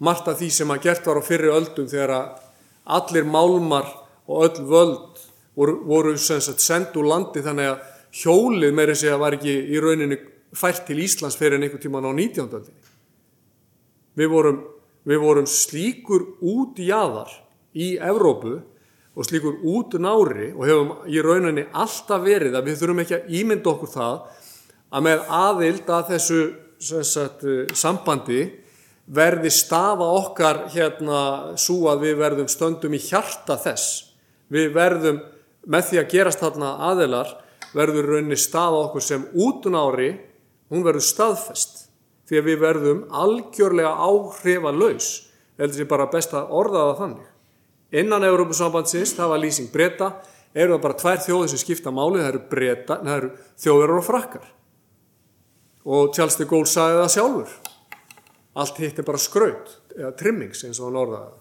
margt 0.00 0.28
af 0.28 0.40
því 0.40 0.50
sem 0.52 0.72
að 0.72 0.82
gert 0.88 1.06
var 1.06 1.20
á 1.20 1.22
fyrri 1.24 1.52
öldum 1.52 1.88
þegar 1.88 2.14
að 2.16 2.30
allir 2.96 3.28
málmar 3.28 3.88
og 4.30 4.44
öll 4.46 4.66
völd 4.70 5.22
voru, 5.58 5.76
voru 5.84 6.16
sendt 6.18 6.96
úr 6.96 7.08
landi 7.10 7.42
þannig 7.44 7.72
að 7.72 7.88
hjólið 8.22 8.74
meira 8.76 8.94
sig 8.94 9.12
að 9.12 9.22
var 9.22 9.36
ekki 9.36 9.54
í 9.70 9.82
rauninni 9.82 10.18
fært 10.56 10.86
til 10.88 10.98
Íslands 11.02 11.38
fyrir 11.38 11.58
en 11.58 11.66
einhver 11.66 11.82
tíman 11.82 12.06
á 12.06 12.10
19. 12.10 12.48
öldinni. 12.48 12.88
Við 14.18 14.32
vorum, 14.32 14.60
við 15.06 15.22
vorum 15.22 15.46
slíkur 15.46 16.26
út 16.40 16.80
í 16.82 16.90
aðar 16.94 17.30
í 17.74 17.92
Evrópu 18.02 18.58
og 19.14 19.26
slíkur 19.26 19.60
út 19.66 19.94
nári 20.02 20.50
og 20.54 20.66
hefum 20.66 20.92
í 21.10 21.22
rauninni 21.22 21.66
alltaf 21.70 22.22
verið 22.24 22.58
að 22.58 22.70
við 22.70 22.80
þurfum 22.80 23.04
ekki 23.04 23.18
að 23.18 23.32
ímynda 23.40 23.72
okkur 23.74 23.92
það 23.94 24.16
að 24.90 25.06
með 25.06 25.24
aðild 25.40 25.92
að 25.94 26.12
þessu 26.14 26.40
sagt, 26.80 27.46
sambandi 27.76 28.42
verði 29.10 29.50
stafa 29.52 30.06
okkar 30.18 30.64
hérna 30.72 31.20
svo 31.58 31.90
að 31.90 32.06
við 32.06 32.20
verðum 32.20 32.50
stöndum 32.50 32.94
í 32.94 33.02
hjarta 33.02 33.58
þess. 33.60 34.09
Við 34.50 34.72
verðum 34.74 35.20
með 35.70 35.86
því 35.90 36.00
að 36.00 36.10
gerast 36.14 36.42
þarna 36.42 36.72
aðilar 36.90 37.30
verður 37.76 38.14
raunni 38.14 38.38
stafa 38.38 38.84
okkur 38.86 39.04
sem 39.04 39.26
útun 39.38 39.78
ári, 39.78 40.10
hún 40.70 40.84
verður 40.86 41.06
staðfest. 41.06 41.86
Því 42.26 42.38
að 42.38 42.46
við 42.46 42.60
verðum 42.62 43.00
algjörlega 43.10 43.90
áhrifa 44.06 44.72
laus. 44.74 45.08
Þetta 45.58 45.82
er 45.82 45.90
bara 45.90 46.10
best 46.10 46.34
að 46.34 46.52
orða 46.56 46.84
það 46.88 47.00
þannig. 47.02 47.26
Innan 48.00 48.26
Európusambandsins, 48.26 49.16
það 49.16 49.32
var 49.32 49.42
lýsing 49.42 49.70
breyta, 49.72 50.12
eru 50.54 50.76
það 50.76 50.84
bara 50.84 50.98
tvær 51.02 51.22
þjóðir 51.26 51.50
sem 51.50 51.62
skipta 51.62 51.92
máli, 51.94 52.22
það 52.22 52.30
eru, 52.30 52.42
breyta, 52.52 52.98
það 53.02 53.16
eru 53.16 53.30
þjóðir 53.64 53.94
og 53.96 54.06
frakkar. 54.06 54.48
Og 55.90 56.14
Charles 56.14 56.38
de 56.38 56.46
Gaulle 56.46 56.70
sagði 56.70 57.00
það 57.00 57.12
sjálfur. 57.16 57.54
Allt 58.60 58.82
hitt 58.82 58.98
er 58.98 59.06
bara 59.06 59.22
skraut 59.22 59.76
eða 59.96 60.14
trimmings 60.18 60.62
eins 60.66 60.78
og 60.78 60.90
hann 60.90 61.02
orðaði 61.02 61.39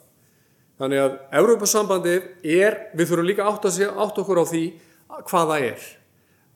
þannig 0.79 1.03
að 1.03 1.17
Európa-sambandi 1.41 2.15
er 2.55 2.77
við 2.95 3.11
þurfum 3.11 3.27
líka 3.27 3.47
átt, 3.49 3.67
sig, 3.73 3.89
átt 3.89 4.21
okkur 4.21 4.41
á 4.41 4.45
því 4.49 4.63
hvað 5.27 5.51
það 5.53 5.65
er. 5.69 5.87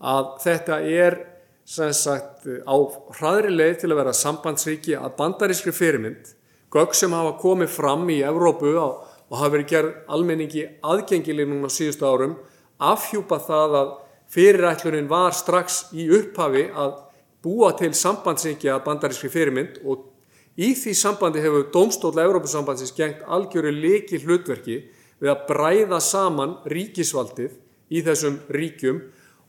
Að 0.04 0.30
þetta 0.44 0.80
er 1.04 1.20
sem 1.64 1.92
sagt 1.96 2.48
á 2.48 2.76
hraðri 3.20 3.52
leið 3.54 3.76
til 3.82 3.92
að 3.92 4.00
vera 4.02 4.16
sambandsríki 4.16 4.98
að 5.00 5.18
bandarískri 5.20 5.76
fyrirmynd. 5.76 6.34
Gögg 6.74 6.96
sem 6.98 7.14
hafa 7.14 7.36
komið 7.40 7.70
fram 7.72 8.08
í 8.12 8.24
Evrópu 8.26 8.74
á, 8.76 8.90
og 9.30 9.38
hafa 9.40 9.54
verið 9.56 9.70
gerð 9.72 9.94
almenningi 10.14 10.66
aðgengileg 10.86 11.48
núna 11.50 11.70
síðustu 11.72 12.06
árum 12.06 12.36
afhjúpa 12.84 13.40
það 13.44 13.78
að 13.80 13.92
fyrirætlunin 14.34 15.10
var 15.10 15.36
strax 15.36 15.88
í 15.94 16.08
upphafi 16.14 16.68
að 16.70 16.96
búa 17.44 17.74
til 17.78 17.92
sambandsríkja 17.98 18.80
bandarískri 18.86 19.32
fyrirmynd 19.34 19.82
og 19.84 20.10
í 20.58 20.74
því 20.78 20.94
sambandi 20.98 21.42
hefur 21.42 21.70
Dómstóla 21.74 22.26
Európusambandsins 22.28 22.94
gengt 22.98 23.24
algjöru 23.26 23.72
leiki 23.74 24.22
hlutverki 24.22 24.80
við 25.22 25.32
að 25.32 25.46
bræða 25.50 26.00
saman 26.04 26.58
ríkisvaldið 26.70 27.56
í 27.94 28.04
þessum 28.06 28.40
ríkjum 28.54 29.02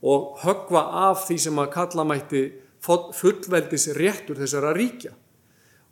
og 0.04 0.40
högva 0.44 0.84
af 1.08 1.26
því 1.28 1.38
sem 1.46 1.60
að 1.60 1.72
kalla 1.74 2.06
mætti 2.08 2.42
fullveldis 2.84 3.88
réttur 3.96 4.38
þessara 4.40 4.74
ríkja. 4.76 5.14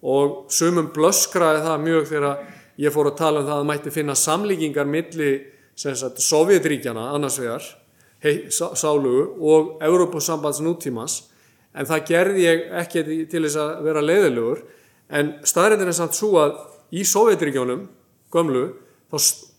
Og 0.03 0.51
sumum 0.53 0.91
blöskraði 0.93 1.63
það 1.65 1.85
mjög 1.87 2.09
þegar 2.11 2.43
ég 2.83 2.95
fór 2.95 3.13
að 3.13 3.19
tala 3.21 3.43
um 3.43 3.49
það 3.49 3.61
að 3.61 3.69
mætti 3.71 3.95
finna 3.95 4.17
samlíkingar 4.19 4.89
milli 4.89 5.33
Sovjetríkjana 5.73 7.07
annars 7.15 7.39
vegar, 7.41 7.65
hei, 8.21 8.51
sálugu 8.53 9.23
og 9.41 9.79
Európusambands 9.83 10.61
nútímas 10.61 11.23
en 11.73 11.89
það 11.89 12.05
gerði 12.11 12.45
ég 12.45 12.67
ekki 12.83 13.05
til 13.33 13.41
þess 13.47 13.59
að 13.63 13.71
vera 13.87 14.03
leiðilegur 14.05 14.61
en 15.13 15.33
staðrændin 15.47 15.91
er 15.93 15.97
samt 15.97 16.17
svo 16.17 16.35
að 16.41 16.57
í 16.93 17.05
Sovjetregjónum 17.09 17.87
gömlu 18.33 18.65
þá, 19.13 19.19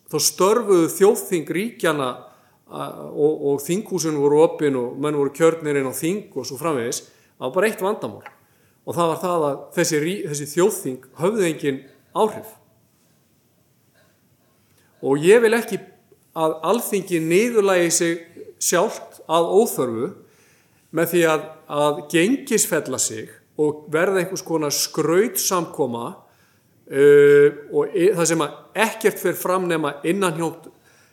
þá 0.10 0.18
störfuðu 0.28 0.92
þjóðþing 0.98 1.52
ríkjana 1.58 2.10
og, 2.74 3.34
og 3.54 3.62
þinghúsun 3.62 4.18
voru 4.22 4.42
opinn 4.48 4.78
og 4.80 4.98
menn 5.02 5.18
voru 5.18 5.34
kjörnir 5.36 5.78
inn 5.80 5.90
á 5.90 5.94
þing 5.94 6.34
og 6.34 6.48
svo 6.50 6.58
framvegis 6.62 7.04
það 7.06 7.46
var 7.46 7.56
bara 7.58 7.70
eitt 7.70 7.84
vandamál. 7.84 8.26
Og 8.84 8.98
það 8.98 9.12
var 9.14 9.22
það 9.22 9.46
að 9.48 9.60
þessi, 9.78 10.00
þessi 10.28 10.50
þjóðþing 10.54 11.08
höfðu 11.22 11.46
engin 11.48 11.80
áhrif. 12.18 12.50
Og 15.04 15.24
ég 15.24 15.44
vil 15.44 15.54
ekki 15.56 15.80
að 16.40 16.58
alþingi 16.66 17.22
niðurlægi 17.22 17.94
sig 17.94 18.44
sjálft 18.64 19.22
að 19.30 19.50
óþörfu 19.54 20.10
með 20.94 21.10
því 21.14 21.24
að, 21.30 21.48
að 21.68 22.04
gengisfella 22.12 23.00
sig 23.02 23.32
og 23.62 23.86
verða 23.94 24.24
einhvers 24.24 24.44
konar 24.46 24.74
skraut 24.74 25.38
samkoma 25.42 26.08
uh, 26.14 27.48
og 27.74 27.94
e, 27.94 28.10
það 28.16 28.28
sem 28.32 28.44
að 28.46 28.60
ekkert 28.88 29.22
fyrir 29.22 29.40
framnema 29.40 29.96
innan, 30.10 30.42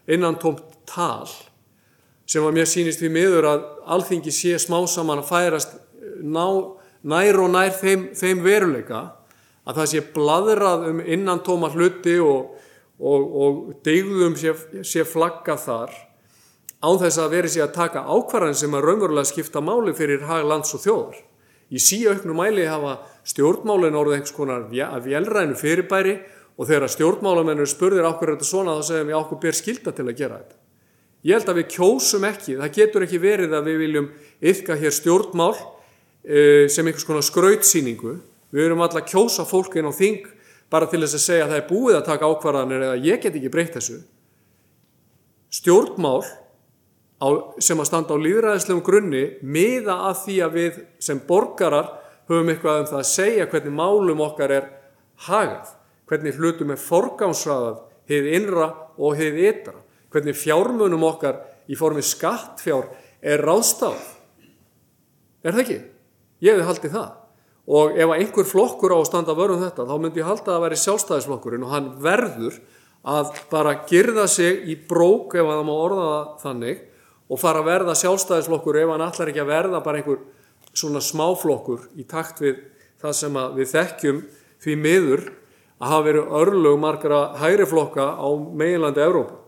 innan 0.09 0.41
tómt 0.41 0.81
tal 0.89 1.29
sem 2.31 2.45
að 2.47 2.57
mér 2.61 2.69
sýnist 2.71 3.03
við 3.03 3.15
miður 3.15 3.49
að 3.51 3.65
alþingi 3.97 4.33
sé 4.35 4.59
smá 4.63 4.79
saman 4.89 5.21
að 5.21 5.31
færast 5.33 5.73
ná, 6.23 6.47
nær 7.03 7.41
og 7.43 7.51
nær 7.53 7.73
þeim, 7.75 8.11
þeim 8.17 8.45
veruleika 8.45 9.01
að 9.67 9.81
það 9.81 9.91
sé 9.93 10.05
bladrað 10.15 10.87
um 10.91 11.01
innan 11.05 11.43
tóma 11.47 11.71
hluti 11.75 12.17
og, 12.23 12.55
og, 12.99 13.27
og 13.43 13.59
degðum 13.87 14.37
sé, 14.39 14.55
sé 14.87 15.05
flagga 15.09 15.59
þar 15.61 15.93
án 16.81 17.01
þess 17.01 17.21
að 17.21 17.35
veri 17.35 17.51
sér 17.53 17.67
að 17.67 17.75
taka 17.77 18.07
ákvarðan 18.09 18.57
sem 18.57 18.77
að 18.77 18.87
raunverulega 18.87 19.29
skipta 19.29 19.61
máli 19.65 19.93
fyrir 19.97 20.25
hag 20.29 20.47
lands 20.49 20.73
og 20.77 20.81
þjóðar. 20.85 21.19
Í 21.71 21.79
síauknu 21.79 22.35
mæli 22.35 22.67
hafa 22.67 22.99
stjórnmálinn 23.31 23.99
orðið 23.99 24.17
einhvers 24.17 24.35
konar 24.35 24.67
að 24.67 25.07
velrænu 25.07 25.59
fyrirbæri 25.59 26.17
og 26.61 26.69
þegar 26.69 26.93
stjórnmálamennur 26.93 27.69
spurðir 27.71 28.09
ákveður 28.09 28.35
þetta 28.35 28.49
svona 28.49 28.75
þá 28.77 28.89
segðum 28.89 29.13
ég 29.13 29.21
ákveð 29.21 29.41
ber 29.45 29.57
skilda 29.57 29.95
til 29.97 30.07
að 30.09 30.19
gera 30.19 30.41
þetta. 30.41 30.59
Ég 31.21 31.37
held 31.37 31.53
að 31.53 31.59
við 31.61 31.69
kjósum 31.75 32.27
ekki, 32.29 32.57
það 32.59 32.75
getur 32.77 33.05
ekki 33.07 33.21
verið 33.21 33.55
að 33.57 33.71
við 33.71 33.81
viljum 33.85 34.11
yfka 34.51 34.77
hér 34.81 34.95
stjórnmál 34.97 35.55
uh, 35.55 36.67
sem 36.73 36.87
einhvers 36.87 37.07
konar 37.09 37.25
skrautsýningu. 37.25 38.15
Við 38.51 38.67
erum 38.67 38.85
alltaf 38.85 39.05
að 39.05 39.11
kjósa 39.13 39.47
fólk 39.49 39.77
inn 39.79 39.89
á 39.89 39.93
þing 39.95 40.29
bara 40.73 40.89
til 40.91 41.03
þess 41.03 41.19
að 41.19 41.25
segja 41.27 41.47
að 41.47 41.53
það 41.53 41.61
er 41.61 41.69
búið 41.71 41.99
að 41.99 42.07
taka 42.09 42.31
ákvarðanir 42.31 42.87
eða 42.89 43.01
ég 43.05 43.23
get 43.23 43.37
ekki 43.37 43.53
breytt 43.53 43.77
þessu. 43.77 44.01
Stjórnmál 45.61 46.23
á, 47.21 47.29
sem 47.61 47.81
að 47.81 47.89
standa 47.91 48.17
á 48.17 48.25
líðræðislegum 48.25 48.85
grunni 48.85 49.25
miða 49.45 49.97
að 50.09 50.23
því 50.25 50.37
að 50.47 50.57
við 50.57 50.81
sem 51.03 51.21
borgarar 51.29 51.93
höfum 52.31 52.51
eitthvað 52.53 52.83
um 52.83 52.89
það 52.91 53.03
að 53.03 53.11
segja 53.11 53.47
hvernig 53.51 53.77
málum 53.77 54.25
okkar 54.25 54.55
er 54.57 54.67
hagað, 55.27 55.71
hvernig 56.09 56.41
hlutum 56.41 56.73
er 56.73 56.81
forgámsraðað, 56.81 57.79
hefð 58.11 58.35
innra 58.39 58.69
og 58.97 59.17
hefð 59.19 59.41
ytra, 59.51 59.77
hvernig 60.11 60.39
fjármunum 60.39 61.07
okkar 61.07 61.43
í 61.71 61.79
formi 61.79 62.03
skattfjár 62.05 62.89
er 63.21 63.43
ráðstaf. 63.45 64.17
Er 65.45 65.55
það 65.55 65.65
ekki? 65.65 65.81
Ég 66.45 66.55
hefði 66.57 66.69
haldið 66.69 66.95
það. 66.97 67.11
Og 67.71 67.99
ef 68.01 68.13
einhver 68.17 68.49
flokkur 68.49 68.95
á 68.97 68.99
að 68.99 69.09
standa 69.11 69.37
vörðum 69.37 69.63
þetta, 69.63 69.87
þá 69.87 69.97
myndi 70.01 70.23
ég 70.23 70.27
halda 70.27 70.47
að 70.49 70.55
það 70.55 70.65
væri 70.65 70.79
sjálfstæðisflokkurinn 70.85 71.67
og 71.67 71.75
hann 71.75 71.91
verður 72.03 72.57
að 73.11 73.35
bara 73.53 73.77
girða 73.89 74.27
sig 74.29 74.65
í 74.69 74.77
brók 74.89 75.37
ef 75.39 75.47
það 75.47 75.63
má 75.69 75.75
orða 75.77 76.07
það 76.07 76.33
þannig 76.45 76.81
og 77.31 77.39
fara 77.39 77.63
að 77.63 77.71
verða 77.71 77.97
sjálfstæðisflokkur 77.99 78.81
ef 78.81 78.91
hann 78.91 79.05
allar 79.07 79.31
ekki 79.31 79.43
að 79.45 79.53
verða 79.53 79.83
bara 79.85 80.01
einhver 80.01 80.23
svona 80.75 81.03
smáflokkur 81.03 81.87
í 81.99 82.07
takt 82.11 82.43
við 82.43 82.59
það 83.01 83.15
sem 83.17 83.39
við 83.57 83.71
þekkjum 83.75 84.23
því 84.61 84.77
miður 84.79 85.23
að 85.81 85.93
hafa 85.93 86.07
verið 86.09 86.35
örlög 86.41 86.81
margara 86.81 87.21
hægri 87.41 87.67
flokka 87.69 88.07
á 88.21 88.29
meginlandi 88.37 89.01
Evrópa. 89.05 89.39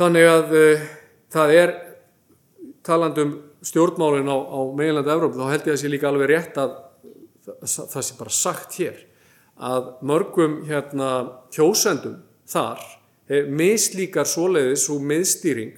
Þannig 0.00 0.26
að 0.26 0.54
uh, 0.56 0.86
það 1.30 1.54
er 1.60 1.74
talandum 2.82 3.36
stjórnmálinn 3.62 4.32
á, 4.32 4.38
á 4.40 4.60
meginlandi 4.74 5.14
Evrópa 5.14 5.38
þá 5.38 5.52
held 5.52 5.60
ég 5.60 5.68
að 5.68 5.76
það 5.76 5.82
sé 5.84 5.92
líka 5.92 6.10
alveg 6.10 6.32
rétt 6.32 6.58
að 6.58 6.74
það 7.62 8.02
sé 8.08 8.18
bara 8.18 8.34
sagt 8.34 8.80
hér 8.80 8.98
að 9.62 9.92
mörgum 10.02 10.62
hérna 10.66 11.08
kjósendum 11.54 12.18
þar 12.48 12.82
mislíkar 13.30 14.28
svoleiðis 14.28 14.88
og 14.92 15.04
miðstýring 15.06 15.76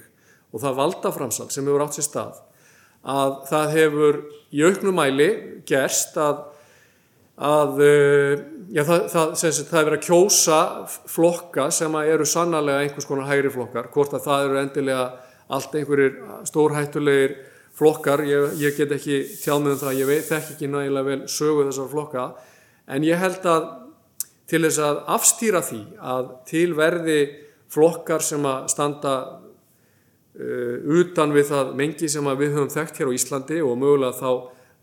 og 0.55 0.63
það 0.63 0.79
valdaframsal 0.81 1.51
sem 1.53 1.67
hefur 1.67 1.85
átt 1.85 1.99
sér 1.99 2.07
stað 2.09 2.43
að 3.05 3.33
það 3.51 3.73
hefur 3.77 4.19
í 4.55 4.65
auknum 4.65 4.97
mæli 4.97 5.29
gerst 5.69 6.17
að, 6.21 6.45
að 7.37 7.83
já, 8.73 8.83
það, 8.87 9.03
það, 9.13 9.35
sagt, 9.43 9.69
það 9.69 9.81
hefur 9.81 9.97
að 9.99 10.07
kjósa 10.07 10.61
flokka 11.13 11.69
sem 11.75 11.99
eru 12.05 12.29
sannarlega 12.29 12.87
einhvers 12.87 13.09
konar 13.09 13.29
hægri 13.29 13.53
flokkar, 13.53 13.91
hvort 13.93 14.17
að 14.17 14.25
það 14.29 14.47
eru 14.49 14.61
endilega 14.63 15.07
allt 15.55 15.77
einhverjir 15.77 16.17
stórhættulegir 16.49 17.37
flokkar, 17.75 18.23
ég, 18.25 18.57
ég 18.63 18.77
get 18.79 18.93
ekki 18.95 19.21
tjáð 19.43 19.65
með 19.65 19.75
um 19.75 19.81
það, 19.83 19.97
ég 20.01 20.09
veit 20.09 20.35
ekki 20.39 20.71
nægilega 20.71 21.09
vel 21.11 21.23
sögu 21.29 21.67
þessar 21.69 21.91
flokka, 21.91 22.29
en 22.95 23.05
ég 23.05 23.21
held 23.21 23.49
að 23.51 23.67
til 24.51 24.61
þess 24.67 24.83
að 24.85 25.01
afstýra 25.15 25.63
því 25.65 25.81
að 26.05 26.29
til 26.49 26.69
verði 26.77 27.21
flokkar 27.73 28.23
sem 28.25 28.45
að 28.47 28.69
standa 28.73 29.15
uh, 29.25 30.77
utan 31.01 31.33
við 31.35 31.49
það 31.53 31.73
mengi 31.79 32.11
sem 32.13 32.29
við 32.35 32.57
höfum 32.57 32.73
þekkt 32.75 33.01
hér 33.01 33.11
á 33.11 33.17
Íslandi 33.17 33.63
og 33.65 33.79
mögulega 33.81 34.19
þá 34.21 34.31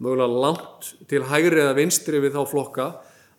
mögulega 0.01 0.41
langt 0.45 0.91
til 1.09 1.23
hægri 1.29 1.61
eða 1.61 1.77
vinstri 1.77 2.21
við 2.23 2.35
þá 2.35 2.41
flokka, 2.49 2.87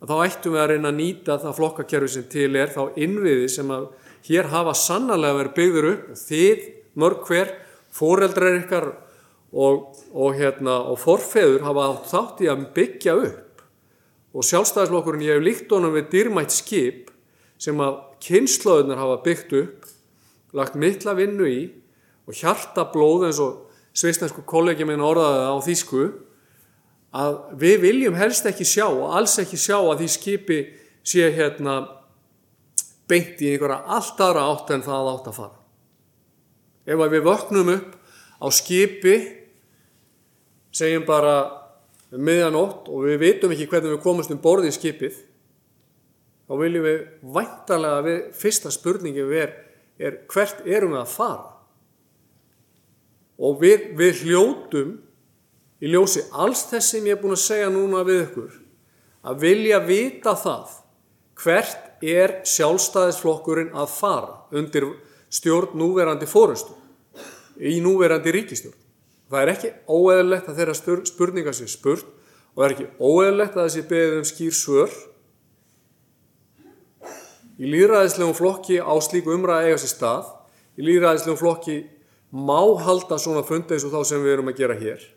að 0.02 0.12
þá 0.12 0.16
ættum 0.26 0.54
við 0.54 0.62
að 0.62 0.70
reyna 0.72 0.92
að 0.92 0.98
nýta 1.00 1.38
það 1.42 1.58
flokkakerfi 1.58 2.12
sem 2.14 2.26
til 2.30 2.50
er, 2.58 2.70
þá 2.70 2.98
innviði 3.02 3.48
sem 3.50 3.72
að 3.74 3.88
hér 4.28 4.50
hafa 4.52 4.74
sannarlega 4.78 5.38
verið 5.40 5.56
byggður 5.58 5.88
upp, 5.92 6.04
þið 6.22 6.66
mörg 7.02 7.24
hver, 7.26 7.54
foreldrar 7.92 8.58
ykkar 8.61 8.88
og, 9.52 9.88
og, 10.14 10.37
hérna, 10.38 10.78
og 10.88 11.00
forfeður 11.02 11.66
hafa 11.66 11.88
þátt 12.12 12.44
í 12.46 12.50
að 12.52 12.68
byggja 12.76 13.16
upp 13.26 13.51
og 14.33 14.47
sjálfstæðislokkurinn 14.49 15.25
ég 15.27 15.37
hef 15.37 15.45
líkt 15.45 15.73
honum 15.75 15.95
við 15.97 16.09
dýrmætt 16.12 16.55
skip 16.55 17.11
sem 17.61 17.79
að 17.85 18.01
kynnslóðunar 18.25 19.01
hafa 19.01 19.21
byggt 19.27 19.55
upp, 19.59 19.88
lagt 20.57 20.77
mittla 20.79 21.14
vinnu 21.18 21.49
í 21.49 21.61
og 22.27 22.37
hjarta 22.38 22.87
blóð 22.92 23.29
eins 23.29 23.40
og 23.42 23.73
sveistnæsku 23.97 24.45
kollegi 24.49 24.87
minn 24.88 25.05
orðaði 25.05 25.49
á 25.53 25.57
þýsku 25.66 26.05
að 27.12 27.40
við 27.61 27.81
viljum 27.83 28.16
helst 28.16 28.47
ekki 28.49 28.64
sjá 28.66 28.87
og 28.88 29.16
alls 29.18 29.37
ekki 29.42 29.59
sjá 29.61 29.77
að 29.79 29.99
því 30.01 30.09
skipi 30.14 30.61
sé 31.05 31.29
hérna 31.35 31.83
beint 33.11 33.40
í 33.42 33.53
einhverja 33.53 33.83
allt 33.92 34.21
aðra 34.23 34.47
átt 34.53 34.71
en 34.73 34.85
það 34.87 35.11
átt 35.12 35.29
að 35.29 35.38
fara. 35.40 35.59
Ef 36.88 37.03
við 37.12 37.27
vöknum 37.27 37.73
upp 37.75 37.90
á 38.42 38.47
skipi, 38.51 39.16
segjum 40.73 41.05
bara 41.07 41.62
miðjanótt 42.20 42.90
og 42.92 43.07
við 43.07 43.20
veitum 43.22 43.55
ekki 43.55 43.68
hvernig 43.70 43.94
við 43.94 44.03
komumst 44.05 44.33
um 44.35 44.40
borðið 44.42 44.72
í 44.72 44.77
skipið, 44.77 45.14
þá 46.48 46.55
viljum 46.61 46.85
við 46.85 46.98
væntalega 47.37 48.03
við, 48.07 48.18
fyrsta 48.37 48.72
spurningi 48.75 49.25
við 49.29 49.44
er, 49.46 49.55
er 50.03 50.18
hvert 50.33 50.61
erum 50.66 50.96
við 50.96 51.03
að 51.05 51.14
fara? 51.14 51.48
Og 53.42 53.57
við, 53.62 53.88
við 53.98 54.27
hljótum 54.27 54.92
í 55.83 55.90
ljósi 55.90 56.27
alls 56.37 56.66
þess 56.70 56.92
sem 56.94 57.09
ég 57.09 57.16
er 57.16 57.22
búin 57.22 57.35
að 57.35 57.46
segja 57.46 57.72
núna 57.72 58.05
við 58.07 58.27
ykkur, 58.27 58.61
að 59.27 59.40
vilja 59.46 59.81
vita 59.87 60.37
það 60.38 60.77
hvert 61.42 62.05
er 62.05 62.40
sjálfstæðisflokkurinn 62.46 63.72
að 63.79 63.90
fara 63.94 64.37
undir 64.55 64.88
stjórn 65.33 65.79
núverandi 65.79 66.29
fórustu 66.29 66.77
í 67.62 67.79
núverandi 67.83 68.33
ríkistjórn. 68.35 68.79
Það 69.33 69.40
er 69.47 69.51
ekki 69.55 69.68
óeðlegt 69.88 70.49
að 70.51 70.59
þeirra 70.61 70.75
spurninga 71.09 71.53
sé 71.57 71.64
spurt 71.73 72.05
og 72.53 72.59
það 72.59 72.66
er 72.66 72.75
ekki 72.75 72.88
óeðlegt 73.01 73.55
að 73.57 73.64
þessi 73.64 73.85
beðið 73.88 74.16
um 74.18 74.27
skýr 74.29 74.57
svör. 74.59 74.97
Í 77.57 77.71
líðræðislegum 77.73 78.37
flokki 78.37 78.77
á 78.77 78.92
slíku 79.01 79.33
umræða 79.33 79.71
eiga 79.71 79.81
sér 79.81 79.92
stað. 79.95 80.29
Í 80.77 80.85
líðræðislegum 80.85 81.40
flokki 81.40 81.79
má 82.29 82.61
halda 82.85 83.16
svona 83.16 83.40
fundi 83.49 83.73
eins 83.73 83.88
og 83.88 83.97
þá 83.97 84.11
sem 84.11 84.21
við 84.21 84.37
erum 84.37 84.53
að 84.53 84.61
gera 84.61 84.77
hér. 84.77 85.09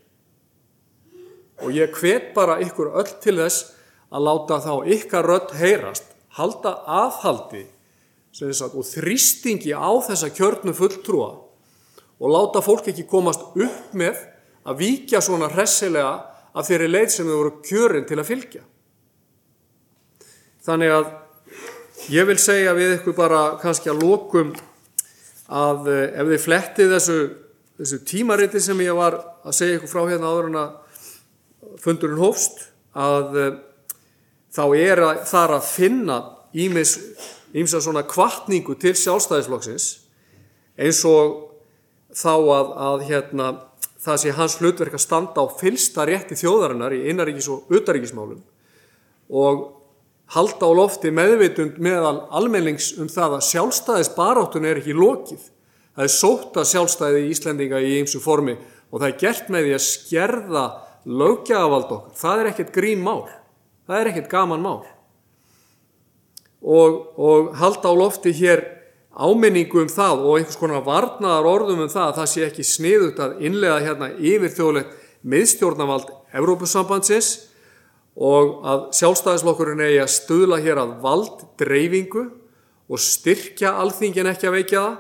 Og 1.68 1.76
ég 1.76 2.00
hvet 2.00 2.32
bara 2.38 2.62
ykkur 2.64 2.96
öll 2.96 3.12
til 3.20 3.36
þess 3.42 3.74
að 4.16 4.28
láta 4.30 4.64
þá 4.64 4.74
ykkar 4.96 5.28
rödd 5.28 5.56
heyrast, 5.60 6.08
halda 6.40 6.78
aðhaldi 6.88 7.68
og 8.40 8.84
þrýstingi 8.84 9.76
á 9.76 9.92
þessa 10.08 10.32
kjörnu 10.32 10.72
fulltrúa 10.76 11.45
og 12.26 12.32
láta 12.34 12.62
fólk 12.66 12.88
ekki 12.90 13.06
komast 13.06 13.44
upp 13.54 13.92
með 13.94 14.18
að 14.66 14.80
víkja 14.80 15.22
svona 15.22 15.52
hressilega 15.54 16.14
af 16.56 16.66
þeirri 16.66 16.88
leið 16.90 17.12
sem 17.14 17.28
þau 17.30 17.36
voru 17.38 17.52
kjörin 17.68 18.08
til 18.10 18.18
að 18.18 18.30
fylgja. 18.32 18.64
Þannig 20.66 20.94
að 20.96 21.12
ég 22.16 22.26
vil 22.26 22.38
segja 22.42 22.74
við 22.74 22.96
ykkur 22.96 23.18
bara 23.18 23.44
kannski 23.62 23.92
að 23.94 24.02
lókum 24.02 24.56
að 25.46 25.92
eh, 25.94 26.18
ef 26.18 26.32
þið 26.32 26.42
flettið 26.48 26.94
þessu, 26.96 27.20
þessu 27.78 28.02
tímariti 28.10 28.62
sem 28.64 28.82
ég 28.82 28.98
var 28.98 29.20
að 29.46 29.58
segja 29.60 29.78
ykkur 29.78 29.92
frá 29.92 30.02
hérna 30.10 30.32
áður 30.34 30.50
en 30.50 30.60
að 30.64 31.80
fundurinn 31.84 32.24
hófst 32.24 32.66
að 32.98 33.38
eh, 33.44 33.58
þá 34.56 34.64
er 34.80 35.04
að, 35.06 35.26
þar 35.30 35.58
að 35.60 35.70
finna 35.70 36.20
ímis 36.58 36.98
ímsa 37.56 37.84
svona 37.84 38.02
kvartningu 38.10 38.74
til 38.82 38.96
sjálfstæðisflokksins 38.98 39.92
eins 40.82 41.06
og 41.06 41.55
þá 42.16 42.34
að, 42.34 42.70
að 42.88 43.06
hérna, 43.10 43.48
það 44.06 44.22
sé 44.22 44.36
hans 44.38 44.58
hlutverk 44.62 44.96
að 44.98 45.04
standa 45.04 45.44
á 45.44 45.46
fylsta 45.60 46.06
rétti 46.08 46.38
þjóðarinnar 46.40 46.96
í 46.96 47.06
innaríkis 47.12 47.50
og 47.52 47.72
utaríkismálum 47.74 48.44
og 49.36 49.66
halda 50.36 50.70
á 50.70 50.72
lofti 50.78 51.12
meðvitund 51.14 51.78
meðal 51.82 52.26
almennings 52.34 52.94
um 53.02 53.10
það 53.12 53.40
að 53.40 53.46
sjálfstæðisbaráttun 53.50 54.66
er 54.70 54.82
ekki 54.82 54.96
lokið. 54.98 55.44
Það 55.96 56.08
er 56.08 56.14
sóta 56.14 56.66
sjálfstæði 56.68 57.22
í 57.24 57.30
Íslendinga 57.34 57.80
í 57.82 57.94
ymsu 58.02 58.22
formi 58.24 58.58
og 58.92 59.00
það 59.00 59.08
er 59.10 59.22
gert 59.22 59.54
með 59.54 59.68
því 59.68 59.76
að 59.78 59.86
skerða 59.86 60.66
lögjafald 61.06 61.94
okkar. 61.98 62.18
Það 62.20 62.42
er 62.42 62.52
ekkert 62.52 62.76
grín 62.76 63.06
mál. 63.06 63.24
Það 63.86 64.02
er 64.02 64.12
ekkert 64.12 64.32
gaman 64.32 64.66
mál 64.66 64.84
og, 66.66 67.14
og 67.18 67.52
halda 67.60 67.94
á 67.94 67.94
lofti 67.94 68.34
hér 68.34 68.64
áminningu 69.16 69.80
um 69.86 69.90
það 69.92 70.24
og 70.26 70.38
einhvers 70.38 70.60
konar 70.60 70.84
varnaðar 70.86 71.48
orðum 71.48 71.86
um 71.86 71.92
það 71.92 72.10
að 72.10 72.18
það 72.20 72.32
sé 72.32 72.46
ekki 72.46 72.68
sniðut 72.68 73.20
að 73.24 73.36
innlega 73.48 73.82
hérna 73.86 74.10
yfir 74.20 74.54
þjóðlegt 74.58 74.96
miðstjórnavald 75.26 76.10
Evrópusambandsins 76.36 77.30
og 78.16 78.62
að 78.68 78.84
sjálfstæðislokkurinn 79.00 79.84
eigi 79.84 80.02
að 80.04 80.14
stuðla 80.14 80.60
hér 80.64 80.82
að 80.84 80.94
vald 81.04 81.46
dreifingu 81.60 82.26
og 82.86 83.02
styrkja 83.02 83.74
alþingin 83.82 84.30
ekki 84.32 84.50
að 84.50 84.58
veikja 84.60 84.84
það. 84.84 84.98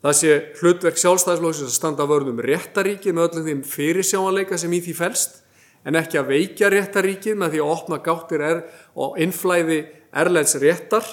Það 0.00 0.16
sé 0.16 0.36
hlutverk 0.62 1.00
sjálfstæðislokkurinn 1.02 1.68
að 1.68 1.76
standa 1.76 2.06
vörðum 2.08 2.42
réttaríki 2.46 3.12
með 3.12 3.26
öllum 3.28 3.48
þeim 3.50 3.64
fyrirsjámanleika 3.68 4.58
sem 4.58 4.72
í 4.72 4.80
því 4.86 4.94
fælst 4.96 5.40
en 5.84 5.98
ekki 6.00 6.20
að 6.20 6.30
veikja 6.30 6.70
réttaríkið 6.72 7.36
með 7.40 7.54
því 7.56 7.60
að 7.64 7.74
opna 7.74 7.98
gáttir 8.04 8.44
er 8.44 8.62
og 8.96 9.18
innflæði 9.20 9.82
erleits 10.22 10.56
réttar 10.62 11.04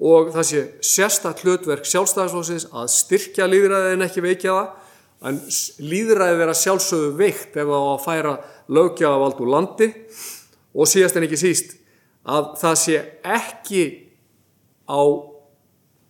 og 0.00 0.30
það 0.32 0.46
sé 0.48 0.60
sérstaklega 0.86 1.58
hlutverk 1.58 1.88
sjálfstæðisflóksins 1.88 2.68
að 2.72 2.92
styrkja 2.94 3.48
líðræðið 3.50 3.96
en 3.96 4.06
ekki 4.06 4.24
veikja 4.24 4.54
það 4.56 5.28
en 5.28 5.40
líðræðið 5.90 6.44
er 6.44 6.52
að 6.52 6.60
sjálfsögðu 6.62 7.10
veikt 7.18 7.58
ef 7.60 7.68
það 7.68 7.74
á 7.76 7.90
að 7.90 8.04
færa 8.06 8.36
lögjafavald 8.72 9.42
úr 9.44 9.50
landi 9.52 9.90
og 10.72 10.88
síðast 10.88 11.18
en 11.18 11.26
ekki 11.26 11.40
síst 11.40 11.76
að 12.24 12.54
það 12.62 12.78
sé 12.80 13.02
ekki 13.36 13.84
á 14.88 15.00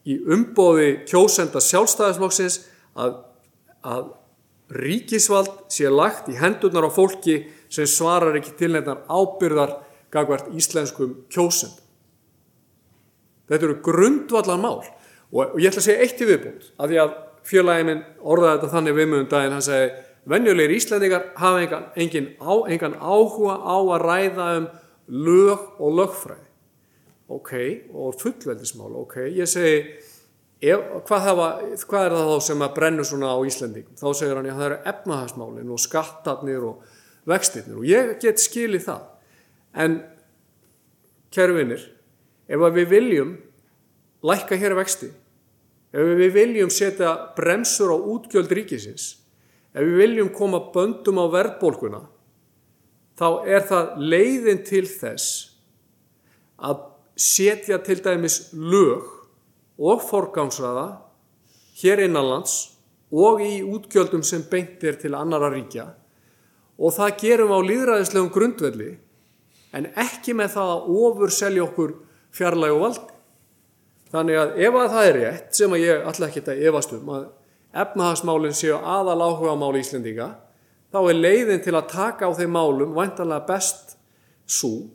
í 0.07 0.17
umbóði 0.37 0.91
kjósenda 1.11 1.63
sjálfstæðisflóksins 1.65 2.61
að, 2.95 3.19
að 3.83 4.15
ríkisvald 4.71 5.67
sé 5.73 5.91
lagt 5.91 6.31
í 6.31 6.39
hendurnar 6.39 6.87
á 6.87 6.91
fólki 6.95 7.43
sem 7.71 7.89
svarar 7.91 8.39
ekki 8.39 8.55
til 8.59 8.73
nefnar 8.77 9.03
ábyrðar 9.11 9.81
gagvart 10.15 10.51
íslenskum 10.55 11.25
kjósend. 11.31 11.80
Þetta 13.51 13.67
eru 13.67 13.81
grundvallar 13.85 14.61
mál 14.63 14.79
og 15.31 15.59
ég 15.59 15.71
ætla 15.71 15.83
að 15.83 15.87
segja 15.89 16.05
eitt 16.05 16.23
í 16.23 16.27
viðbúnd 16.27 16.71
að 16.79 16.93
því 16.93 17.01
að 17.03 17.17
fjölaði 17.47 17.87
minn 17.89 18.05
orðaði 18.21 18.57
þetta 18.57 18.73
þannig 18.75 18.97
viðmjöðum 18.99 19.29
daginn, 19.31 19.57
hann 19.57 19.67
segi 19.67 19.91
venjulegir 20.31 20.77
íslendingar 20.77 21.27
hafa 21.41 21.65
engan, 21.65 21.89
engan, 21.97 22.29
á, 22.39 22.53
engan 22.69 22.97
áhuga 23.01 23.57
á 23.57 23.77
að 23.79 24.05
ræða 24.05 24.47
um 24.59 24.69
lög 25.11 25.67
og 25.81 25.99
lögfræði. 25.99 26.47
Ok, 27.31 27.53
og 27.95 28.17
fullveldismál, 28.19 28.91
ok, 29.05 29.17
ég 29.39 29.47
segi, 29.47 29.85
ef, 30.67 30.81
hvað, 31.07 31.27
hafa, 31.29 31.49
hvað 31.87 32.07
er 32.07 32.17
það 32.17 32.31
þá 32.33 32.47
sem 32.49 32.65
að 32.67 32.73
brennu 32.75 33.07
svona 33.07 33.31
á 33.31 33.39
Íslendingum? 33.47 33.99
Þá 34.01 34.09
segir 34.19 34.39
hann, 34.39 34.51
það 34.51 34.67
eru 34.67 34.79
efnahagsmálin 34.93 35.71
og 35.71 35.83
skattarnir 35.83 36.67
og 36.67 37.31
vextirnir 37.31 37.79
og 37.79 37.87
ég 37.87 38.17
get 38.23 38.43
skilið 38.43 38.89
það. 38.89 39.07
En, 39.79 39.97
kæru 41.31 41.55
vinnir, 41.61 41.87
ef 42.51 42.63
við 42.75 42.89
viljum 42.91 43.35
lækka 44.27 44.59
hér 44.59 44.75
vexti, 44.79 45.11
ef 45.95 46.15
við 46.19 46.35
viljum 46.35 46.73
setja 46.75 47.15
bremsur 47.37 47.95
á 47.95 47.97
útgjöld 47.97 48.51
ríkisins, 48.53 49.15
ef 49.73 49.87
við 49.87 50.01
viljum 50.03 50.33
koma 50.35 50.61
böndum 50.75 51.23
á 51.23 51.27
verðbólkuna, 51.31 52.03
þá 53.15 53.29
er 53.47 53.67
það 53.69 53.95
leiðin 54.03 54.65
til 54.67 54.87
þess 54.89 55.55
að 56.61 56.83
setja 57.21 57.79
til 57.85 58.01
dæmis 58.03 58.51
lög 58.53 59.07
og 59.81 60.03
forgámsraða 60.05 60.89
hér 61.81 62.05
innanlands 62.07 62.77
og 63.11 63.41
í 63.45 63.61
útgjöldum 63.65 64.23
sem 64.27 64.45
beint 64.51 64.83
er 64.85 64.99
til 65.01 65.15
annara 65.19 65.51
ríkja. 65.53 65.89
Og 66.81 66.95
það 66.97 67.17
gerum 67.21 67.53
á 67.53 67.59
líðræðislegum 67.61 68.31
grundvelli 68.33 68.93
en 69.77 69.89
ekki 69.99 70.35
með 70.37 70.55
það 70.57 70.71
að 70.75 70.93
ofur 71.05 71.35
selja 71.35 71.65
okkur 71.67 71.97
fjarlæg 72.35 72.75
og 72.75 72.85
valdi. 72.85 73.17
Þannig 74.11 74.41
að 74.41 74.57
ef 74.67 74.77
að 74.77 74.95
það 74.95 75.09
er 75.09 75.19
rétt, 75.21 75.51
sem 75.55 75.75
að 75.75 75.85
ég 75.85 76.07
alltaf 76.07 76.27
ekki 76.29 76.41
þetta 76.43 76.69
efast 76.71 76.95
um, 76.97 77.11
að 77.15 77.27
efnahagsmálinn 77.85 78.57
séu 78.59 78.79
aðal 78.79 79.21
áhuga 79.23 79.55
á 79.55 79.61
máli 79.61 79.83
Íslendinga, 79.85 80.33
þá 80.91 80.99
er 81.05 81.21
leiðin 81.21 81.63
til 81.63 81.77
að 81.79 81.93
taka 81.93 82.27
á 82.27 82.35
þeim 82.35 82.57
málum 82.57 82.97
vantanlega 82.97 83.47
best 83.47 83.95
svo 84.51 84.89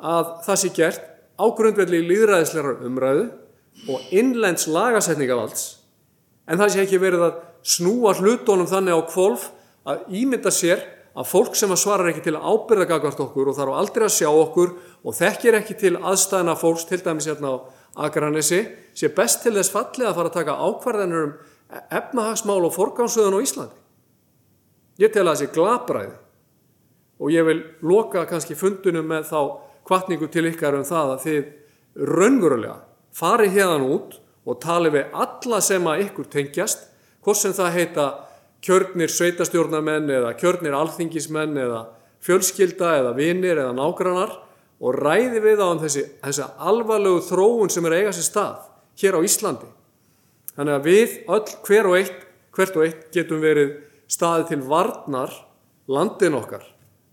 að 0.00 0.30
það 0.46 0.60
sé 0.62 0.70
gert 0.78 1.04
á 1.36 1.44
grundvelli 1.58 2.00
líðræðisleira 2.06 2.78
umræðu 2.88 3.26
og 3.92 4.14
innlends 4.16 4.64
lagasetningavalds, 4.72 5.66
en 6.48 6.56
það 6.56 6.72
sé 6.72 6.86
ekki 6.86 7.02
verið 7.02 7.26
að 7.28 7.36
snúa 7.68 8.14
hlutónum 8.16 8.70
þannig 8.70 8.96
á 8.96 9.02
kvolf 9.12 9.50
að 9.88 10.08
ímynda 10.22 10.52
sér 10.54 10.80
að 11.18 11.26
fólk 11.26 11.56
sem 11.58 11.72
að 11.74 11.80
svarar 11.82 12.12
ekki 12.12 12.22
til 12.28 12.36
að 12.38 12.46
ábyrða 12.46 12.86
gagvart 12.92 13.20
okkur 13.24 13.50
og 13.50 13.56
þarf 13.56 13.78
aldrei 13.80 14.06
að 14.06 14.14
sjá 14.14 14.28
okkur 14.30 14.74
og 15.02 15.16
þekkir 15.18 15.58
ekki 15.58 15.76
til 15.80 15.94
aðstæðina 15.98 16.54
fólks, 16.58 16.86
til 16.86 17.00
dæmis 17.02 17.26
hérna 17.26 17.54
á 17.54 17.56
Akranesi 18.06 18.60
sé 18.94 19.10
best 19.14 19.42
til 19.42 19.56
þess 19.56 19.72
fallið 19.74 20.10
að 20.10 20.18
fara 20.18 20.30
að 20.30 20.36
taka 20.36 20.58
ákvarðanur 20.62 21.24
um 21.24 21.32
efnahagsmál 21.98 22.60
og 22.68 22.74
forgámsöðun 22.76 23.40
á 23.40 23.44
Íslandi. 23.44 23.78
Ég 25.02 25.12
tel 25.14 25.26
að 25.26 25.32
það 25.32 25.40
sé 25.42 25.48
glabræði 25.56 26.14
og 27.18 27.34
ég 27.34 27.46
vil 27.48 27.58
loka 27.82 28.22
kannski 28.30 28.54
fundunum 28.58 29.08
með 29.10 29.26
þá 29.32 29.40
kvartningu 29.88 30.28
til 30.30 30.46
ykkar 30.52 30.78
um 30.78 30.86
það 30.86 31.14
að 31.16 31.24
þið 31.26 32.08
raunverulega 32.14 32.78
fari 33.18 33.50
hérðan 33.50 33.88
út 33.88 34.18
og 34.48 34.60
tali 34.62 34.92
við 34.94 35.10
alla 35.18 35.60
sem 35.64 35.86
að 35.90 36.06
ykkur 36.06 36.28
tengjast, 36.30 36.86
hvort 37.24 37.40
sem 37.40 37.54
það 37.56 37.74
heita 37.74 38.06
kjörnir 38.64 39.12
sveitastjórnamenn 39.12 40.10
eða 40.10 40.34
kjörnir 40.38 40.76
alþingismenn 40.76 41.56
eða 41.58 41.84
fjölskylda 42.24 42.94
eða 43.00 43.16
vinir 43.16 43.60
eða 43.60 43.74
nágrannar 43.76 44.34
og 44.78 44.98
ræði 44.98 45.42
við 45.42 45.62
á 45.62 45.66
um 45.70 45.82
þessi, 45.82 46.04
þessi 46.22 46.46
alvarlegu 46.58 47.22
þróun 47.26 47.72
sem 47.72 47.86
er 47.88 47.98
eiga 48.00 48.14
sér 48.14 48.26
stað 48.26 48.64
hér 48.98 49.18
á 49.18 49.20
Íslandi. 49.26 49.68
Þannig 50.58 50.74
að 50.74 50.88
við 50.88 51.14
öll 51.30 51.52
hver 51.66 51.86
og 51.90 51.98
eitt, 52.00 52.24
hvert 52.54 52.78
og 52.78 52.86
eitt 52.86 53.04
getum 53.14 53.42
verið 53.42 53.76
staðið 54.10 54.48
til 54.50 54.60
varnar 54.66 55.34
landin 55.88 56.38
okkar 56.38 56.64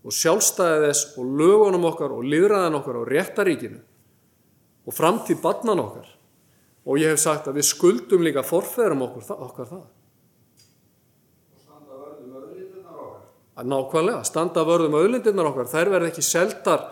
og 0.06 0.14
sjálfstæðið 0.14 0.86
þess 0.86 1.18
og 1.18 1.30
lögunum 1.38 1.86
okkar 1.88 2.14
og 2.14 2.26
liðræðin 2.26 2.78
okkar 2.78 2.98
og 3.00 3.08
réttaríkinu 3.10 3.80
og 4.86 4.94
framtíð 4.94 5.40
barnan 5.42 5.82
okkar. 5.82 6.06
Og 6.86 7.00
ég 7.02 7.10
hef 7.10 7.18
sagt 7.18 7.48
að 7.50 7.58
við 7.58 7.66
skuldum 7.66 8.22
líka 8.22 8.44
forfæðum 8.46 9.02
okkur, 9.08 9.24
okkar 9.34 9.70
það. 9.72 9.86
Og 11.50 11.62
standa 11.64 11.98
vörðum 11.98 12.36
auðlindirnar 12.38 13.00
okkar. 13.02 13.24
Að 13.56 13.70
nákvæmlega, 13.72 14.24
standa 14.28 14.64
vörðum 14.68 14.98
auðlindirnar 14.98 15.48
okkar. 15.48 15.70
Þær 15.70 15.92
verð 15.94 16.10
ekki 16.10 16.24
seldar 16.24 16.82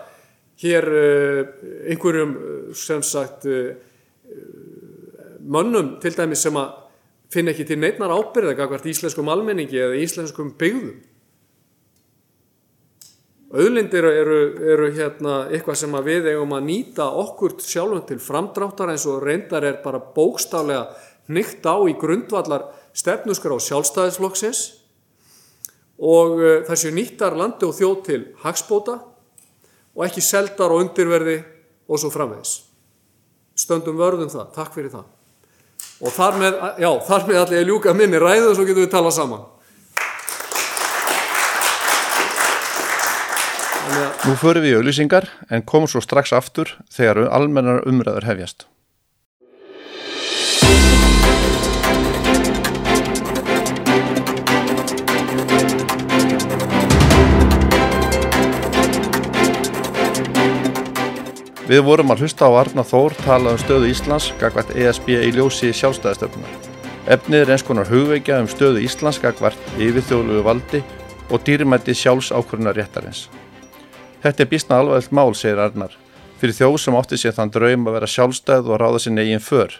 hér 0.62 0.86
uh, 0.88 1.40
einhverjum 1.92 2.36
uh, 2.36 2.60
sem 2.78 3.02
sagt 3.04 3.44
uh, 3.50 3.74
mönnum 5.44 5.98
til 6.00 6.14
dæmis 6.16 6.44
sem 6.46 6.56
að 6.56 6.78
finna 7.34 7.52
ekki 7.52 7.66
til 7.68 7.80
neitnar 7.82 8.12
ábyrða 8.14 8.54
gagvart 8.56 8.86
íslenskum 8.88 9.28
almenningi 9.32 9.80
eða 9.80 9.98
íslenskum 10.00 10.54
byggðum. 10.60 11.02
Auðlindir 13.54 14.06
eru, 14.08 14.38
eru 14.72 14.86
hérna 14.96 15.34
eitthvað 15.46 15.76
sem 15.78 15.92
við 16.06 16.30
eigum 16.32 16.56
að 16.56 16.64
nýta 16.66 17.04
okkur 17.20 17.58
sjálfum 17.62 18.02
til 18.08 18.18
framdráttar 18.22 18.90
eins 18.90 19.04
og 19.06 19.20
reyndar 19.22 19.66
er 19.68 19.76
bara 19.84 20.00
bókstálega 20.16 20.88
nýtt 21.30 21.62
á 21.62 21.76
í 21.86 21.94
grundvallar 21.98 22.66
stefnuskar 22.96 23.54
á 23.54 23.58
sjálfstæðisflokksins 23.62 24.64
og 25.98 26.40
þessi 26.68 26.92
nýttar 26.94 27.36
landi 27.38 27.66
og 27.68 27.74
þjóð 27.76 27.98
til 28.06 28.20
hagspóta 28.42 28.98
og 29.94 30.06
ekki 30.06 30.22
seldar 30.24 30.74
og 30.74 30.82
undirverði 30.82 31.38
og 31.88 32.00
svo 32.00 32.10
framvegs. 32.10 32.62
Stöndum 33.54 33.98
vörðum 34.00 34.32
það, 34.32 34.48
takk 34.56 34.74
fyrir 34.74 34.90
það. 34.90 35.04
Og 36.02 36.10
þar 36.10 36.38
með, 36.40 36.56
já, 36.82 36.90
þar 37.06 37.26
með 37.28 37.40
allir 37.40 37.60
ég 37.60 37.68
ljúka 37.68 37.94
minni 37.94 38.18
ræðu 38.18 38.50
og 38.50 38.56
svo 38.58 38.66
getum 38.66 38.82
við 38.82 38.94
talað 38.96 39.14
saman. 39.20 39.44
Nú 44.24 44.34
förum 44.40 44.64
við 44.64 44.72
í 44.72 44.76
auðlýsingar 44.80 45.28
en 45.52 45.62
komum 45.68 45.86
svo 45.90 46.00
strax 46.02 46.32
aftur 46.34 46.72
þegar 46.90 47.28
almennar 47.28 47.84
umræður 47.86 48.26
hefjast. 48.26 48.66
Við 61.74 61.80
vorum 61.82 62.12
að 62.12 62.20
hlusta 62.22 62.46
á 62.46 62.54
Arna 62.54 62.84
Þór 62.86 63.16
tala 63.24 63.50
um 63.50 63.56
stöðu 63.58 63.88
Íslands 63.90 64.28
gagvart 64.38 64.68
ESB 64.78 65.08
í 65.16 65.32
ljósi 65.34 65.72
sjálfstæðistöfnunar. 65.74 66.68
Efnið 67.10 67.40
er 67.40 67.50
eins 67.50 67.64
konar 67.66 67.90
hugveikja 67.90 68.36
um 68.44 68.46
stöðu 68.46 68.84
Íslands 68.86 69.18
gagvart 69.18 69.72
yfirþjóðlugu 69.82 70.44
valdi 70.46 70.84
og 71.34 71.42
dýrmætti 71.42 71.96
sjálfs 71.98 72.30
ákvöruna 72.30 72.70
réttarins. 72.76 73.24
Þetta 74.22 74.46
er 74.46 74.50
bísna 74.52 74.78
alvarlegt 74.78 75.10
mál, 75.18 75.34
segir 75.34 75.58
Arnar, 75.66 75.98
fyrir 76.38 76.54
þjóð 76.60 76.78
sem 76.84 77.00
átti 77.00 77.18
sér 77.18 77.34
þann 77.40 77.54
draum 77.58 77.90
að 77.90 77.98
vera 77.98 78.12
sjálfstæð 78.14 78.70
og 78.70 78.82
ráða 78.84 79.02
sér 79.02 79.18
negin 79.18 79.42
för. 79.42 79.74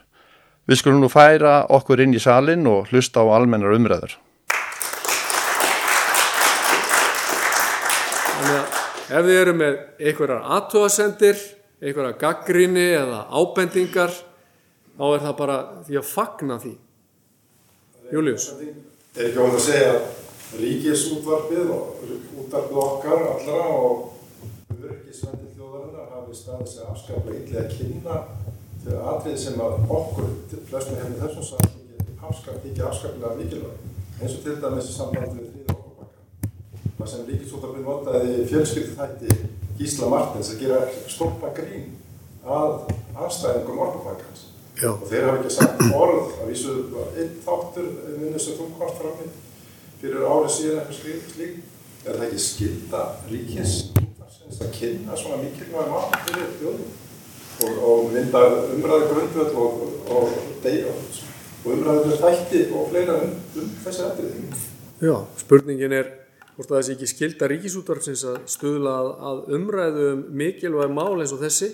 Við 0.66 0.82
skulum 0.82 1.04
nú 1.04 1.14
færa 1.14 1.60
okkur 1.78 2.02
inn 2.02 2.18
í 2.18 2.26
salin 2.26 2.66
og 2.66 2.90
hlusta 2.90 3.22
á 3.22 3.38
almennar 3.38 3.78
umræður. 3.78 4.18
Þannig 8.34 8.56
að 8.58 8.80
ef 9.14 9.28
þið 9.28 9.44
eru 9.44 9.60
með 9.62 9.84
einhverjar 10.00 10.48
aðtóasendir, 10.58 11.52
einhverja 11.84 12.16
gaggrinni 12.16 12.86
eða 12.96 13.24
ábendingar 13.28 14.14
þá 14.94 15.04
er 15.10 15.24
það 15.26 15.36
bara 15.40 15.56
því 15.84 15.98
að 16.00 16.08
fagna 16.08 16.58
því. 16.62 16.74
Július? 18.14 18.50
Er 19.14 19.28
ekki 19.28 19.40
óhægt 19.42 19.58
að 19.58 19.64
segja 19.66 19.90
að 19.92 20.60
ríkisútvarpið 20.60 21.72
og 21.74 22.04
útvarpið 22.40 22.80
okkar 22.84 23.24
allra 23.32 23.62
og 23.74 24.74
örgisvendi 24.74 25.50
þjóðarinnar 25.56 26.12
hafi 26.14 26.36
staðið 26.38 26.70
sér 26.72 26.92
afskaplega 26.92 27.40
illa 27.42 27.64
að 27.64 27.74
kynna 27.74 28.20
til 28.84 29.00
aðrið 29.00 29.38
sem 29.40 29.60
að 29.64 29.76
okkur, 29.98 30.30
flestum 30.68 31.00
hefði 31.00 31.20
þessum 31.22 31.48
samfélagi, 31.48 32.16
afskap, 32.28 32.58
ekki 32.60 32.84
afskaplega 32.84 33.34
mikilvæg. 33.40 33.84
Eins 34.20 34.36
og 34.38 34.44
til 34.44 34.56
dæmis 34.62 34.90
sambandi 34.94 35.48
við 35.48 35.72
okkarbakka 35.74 36.90
það 36.98 37.12
sem 37.12 37.28
ríkisútvarpið 37.30 37.88
notaði 37.88 38.48
fjölskyldu 38.52 38.98
þætti 39.00 39.63
Gísla 39.78 40.08
Martins 40.12 40.52
að 40.54 40.60
gera 40.62 40.80
stólpa 41.10 41.50
grín 41.56 41.94
að 42.44 42.90
anstæðingum 43.14 43.80
orkupakkans. 43.86 44.48
Já. 44.78 44.90
Og 44.90 45.06
þeir 45.10 45.28
hafa 45.28 45.40
ekki 45.40 45.54
sagt 45.54 45.82
orð, 45.94 46.32
að 46.42 46.50
vísu 46.50 46.74
einn 47.14 47.36
þáttur 47.44 47.90
minnist 48.18 48.48
sem 48.48 48.58
þú 48.58 48.68
komst 48.78 49.00
fram 49.00 49.20
í 49.22 49.28
fyrir 50.00 50.26
árið 50.28 50.50
síðan 50.56 50.80
eitthvað 50.82 50.98
slík, 51.00 51.28
slík. 51.34 51.60
Er 52.04 52.18
það 52.18 52.26
ekki 52.26 52.42
skilda 52.44 53.02
ríkis 53.30 53.76
að 54.60 54.72
kynna 54.74 55.16
svona 55.16 55.38
mikilvæg 55.40 55.86
mál 55.88 56.10
fyrir 56.26 56.50
þjóðum? 56.58 56.90
Og, 57.64 57.78
og 57.86 58.10
mynda 58.12 58.42
umræðu 58.74 59.06
grundvöld 59.12 59.54
og, 59.62 59.78
og, 60.10 60.18
og, 60.18 61.22
og 61.62 61.70
umræðu 61.72 62.18
þætti 62.18 62.64
og 62.74 62.90
fleira 62.90 63.16
um, 63.24 63.38
um 63.62 63.70
þessi 63.86 64.04
aðrið. 64.08 64.66
Já, 65.00 65.14
spurningin 65.40 65.94
er 65.96 66.10
hvort 66.54 66.70
það 66.70 66.84
sé 66.86 66.94
ekki 66.94 67.08
skilda 67.10 67.48
ríkisútvarfsins 67.50 68.24
að 68.30 68.36
stuðla 68.52 68.94
að, 69.00 69.10
að 69.30 69.40
umræðu 69.58 70.06
um 70.12 70.22
mikilvæg 70.38 70.94
mál 70.94 71.18
eins 71.18 71.34
og 71.34 71.42
þessi? 71.42 71.70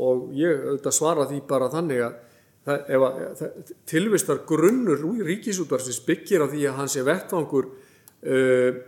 Og 0.00 0.28
ég 0.38 0.66
auðvitað 0.66 0.96
svara 0.96 1.26
því 1.30 1.40
bara 1.48 1.70
þannig 1.72 2.04
að 2.06 2.18
það, 2.68 2.84
að 2.94 3.34
það, 3.40 3.74
tilvistar 3.90 4.42
grunnur 4.48 5.04
ríkisútvarfsins 5.26 6.00
byggir 6.06 6.44
á 6.44 6.52
því 6.52 6.64
að 6.68 6.78
hann 6.78 6.92
sé 6.92 7.04
vettvangur 7.06 7.70
uh, 7.72 8.80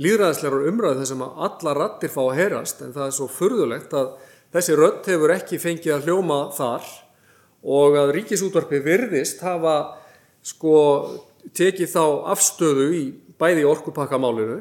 líðræðislegar 0.00 0.68
umræðu 0.70 1.06
sem 1.08 1.24
að 1.24 1.40
alla 1.48 1.76
rattir 1.76 2.12
fá 2.12 2.20
að 2.24 2.36
heyrast. 2.38 2.84
En 2.84 2.94
það 2.96 3.08
er 3.08 3.16
svo 3.16 3.28
furðulegt 3.30 3.96
að 3.96 4.12
þessi 4.54 4.76
rött 4.78 5.10
hefur 5.10 5.34
ekki 5.34 5.60
fengið 5.62 5.96
að 5.96 6.06
hljóma 6.08 6.38
þar 6.56 6.92
og 7.60 7.98
að 8.00 8.14
ríkisútvarfi 8.16 8.80
virðist 8.84 9.42
hafa 9.44 9.74
sko 10.46 10.76
tekið 11.56 11.90
þá 11.92 12.04
afstöðu 12.32 12.86
í 12.96 13.04
bæði 13.40 13.64
orkupakkamálinu 13.68 14.58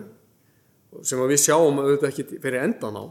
sem 1.05 1.21
við 1.29 1.39
sjáum 1.43 1.79
auðvitað 1.83 2.09
ekki 2.09 2.23
fyrir 2.39 2.63
endan 2.63 2.97
á 2.97 3.05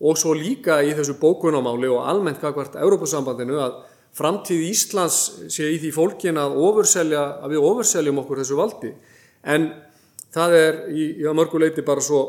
og 0.00 0.16
svo 0.16 0.32
líka 0.32 0.78
í 0.86 0.94
þessu 0.96 1.18
bókunamáli 1.20 1.88
og 1.92 2.08
almennt 2.08 2.40
kakvart 2.40 2.78
Európa-sambandinu 2.80 3.58
að 3.60 3.72
framtíð 4.16 4.62
Íslands 4.70 5.18
sé 5.52 5.68
í 5.74 5.78
því 5.82 5.90
fólkin 5.94 6.40
að, 6.40 6.50
að 6.56 7.48
við 7.52 7.60
overseljum 7.60 8.20
okkur 8.22 8.40
þessu 8.40 8.56
valdi 8.58 8.90
en 9.44 9.68
það 10.34 10.50
er 10.56 10.74
í, 10.94 11.20
í 11.20 11.22
mörguleiti 11.36 11.82
bara 11.86 12.00
svo 12.04 12.20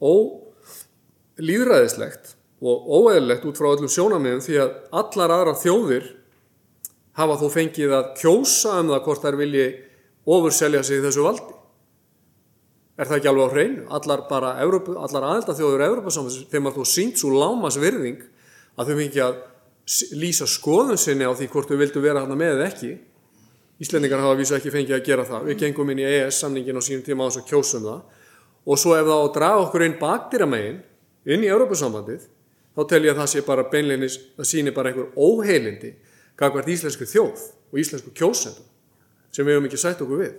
ólýðræðislegt 0.00 2.36
og 2.62 2.86
óeðlegt 2.88 3.44
út 3.48 3.58
frá 3.58 3.68
öllum 3.74 3.90
sjónamiðum 3.92 4.40
því 4.44 4.56
að 4.62 4.70
allar 5.02 5.30
aðra 5.34 5.54
þjóðir 5.60 6.04
hafa 7.16 7.38
þó 7.40 7.46
fengið 7.52 7.90
að 7.96 8.10
kjósa 8.20 8.70
um 8.80 8.88
það 8.92 9.04
hvort 9.06 9.22
þær 9.24 9.36
vilji 9.40 9.66
ofurselja 10.36 10.82
sig 10.84 11.04
þessu 11.04 11.22
valdi. 11.26 11.55
Er 12.96 13.08
það 13.08 13.18
ekki 13.18 13.28
alveg 13.28 13.44
á 13.44 13.52
hreinu? 13.52 13.82
Allar 13.92 14.22
bara 14.30 14.54
Evrópu, 14.64 14.94
allar 14.96 15.26
aðeldaþjóður 15.32 15.84
Evrópasamans 15.84 16.38
þeim 16.48 16.70
að 16.70 16.78
þú 16.78 16.84
sínt 16.88 17.20
svo 17.20 17.32
lámas 17.34 17.76
virðing 17.80 18.22
að 18.76 18.88
þau 18.88 18.96
fengi 19.02 19.22
að 19.24 19.42
lýsa 20.16 20.48
skoðun 20.48 21.00
sinni 21.00 21.28
á 21.28 21.32
því 21.36 21.50
hvort 21.52 21.68
þau 21.68 21.76
vildu 21.82 22.02
vera 22.02 22.22
hana 22.24 22.38
með 22.38 22.54
eða 22.56 22.70
ekki. 22.70 22.94
Íslendingar 23.84 24.22
hafa 24.24 24.38
vísu 24.38 24.56
ekki 24.56 24.72
fengið 24.72 24.96
að 24.96 25.04
gera 25.10 25.26
það. 25.28 25.50
Við 25.50 25.60
gengum 25.60 25.92
inn 25.92 26.00
í 26.00 26.06
EES 26.08 26.40
samningin 26.40 26.80
á 26.80 26.82
sínum 26.86 27.04
tíma 27.04 27.26
á 27.26 27.28
þess 27.28 27.42
að 27.42 27.50
kjósum 27.50 27.84
það 27.84 28.00
og 28.66 28.80
svo 28.80 28.96
ef 28.96 29.04
það 29.04 29.20
á 29.20 29.24
að 29.26 29.34
draga 29.36 29.60
okkur 29.66 29.84
inn 29.84 29.98
bakdýramegin 30.00 30.80
inn 31.36 31.44
í 31.44 31.52
Evrópasambandið 31.52 32.24
þá 32.72 32.82
tel 32.88 33.02
ég 33.04 33.12
að 33.12 33.20
það 33.20 33.30
sé 33.34 33.44
bara 33.44 33.68
beinleinis, 33.70 34.16
það 34.40 34.48
síni 34.48 34.72
bara 34.74 34.90
einhver 34.90 35.12
óheilindi 35.14 35.92
gagvart 36.40 36.72
íslensku 36.72 37.06
þjóð 37.08 37.44
og 37.44 37.78
íslensku 37.80 38.16
kjósendum 38.16 38.66
sem 39.30 39.46
við 39.46 39.58
hefum 39.58 39.68
ekki 39.68 39.80
sætt 39.84 40.02
okkur 40.02 40.24
við. 40.24 40.34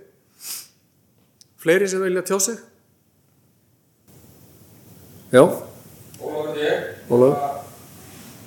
Fleiri 1.58 1.88
sem 1.90 2.02
vilja 2.02 2.22
tjá 2.22 2.40
sig? 2.40 2.58
Já. 5.32 5.44
Ólafur 6.22 6.58
ég. 6.62 6.84
Ólafur. 7.10 7.38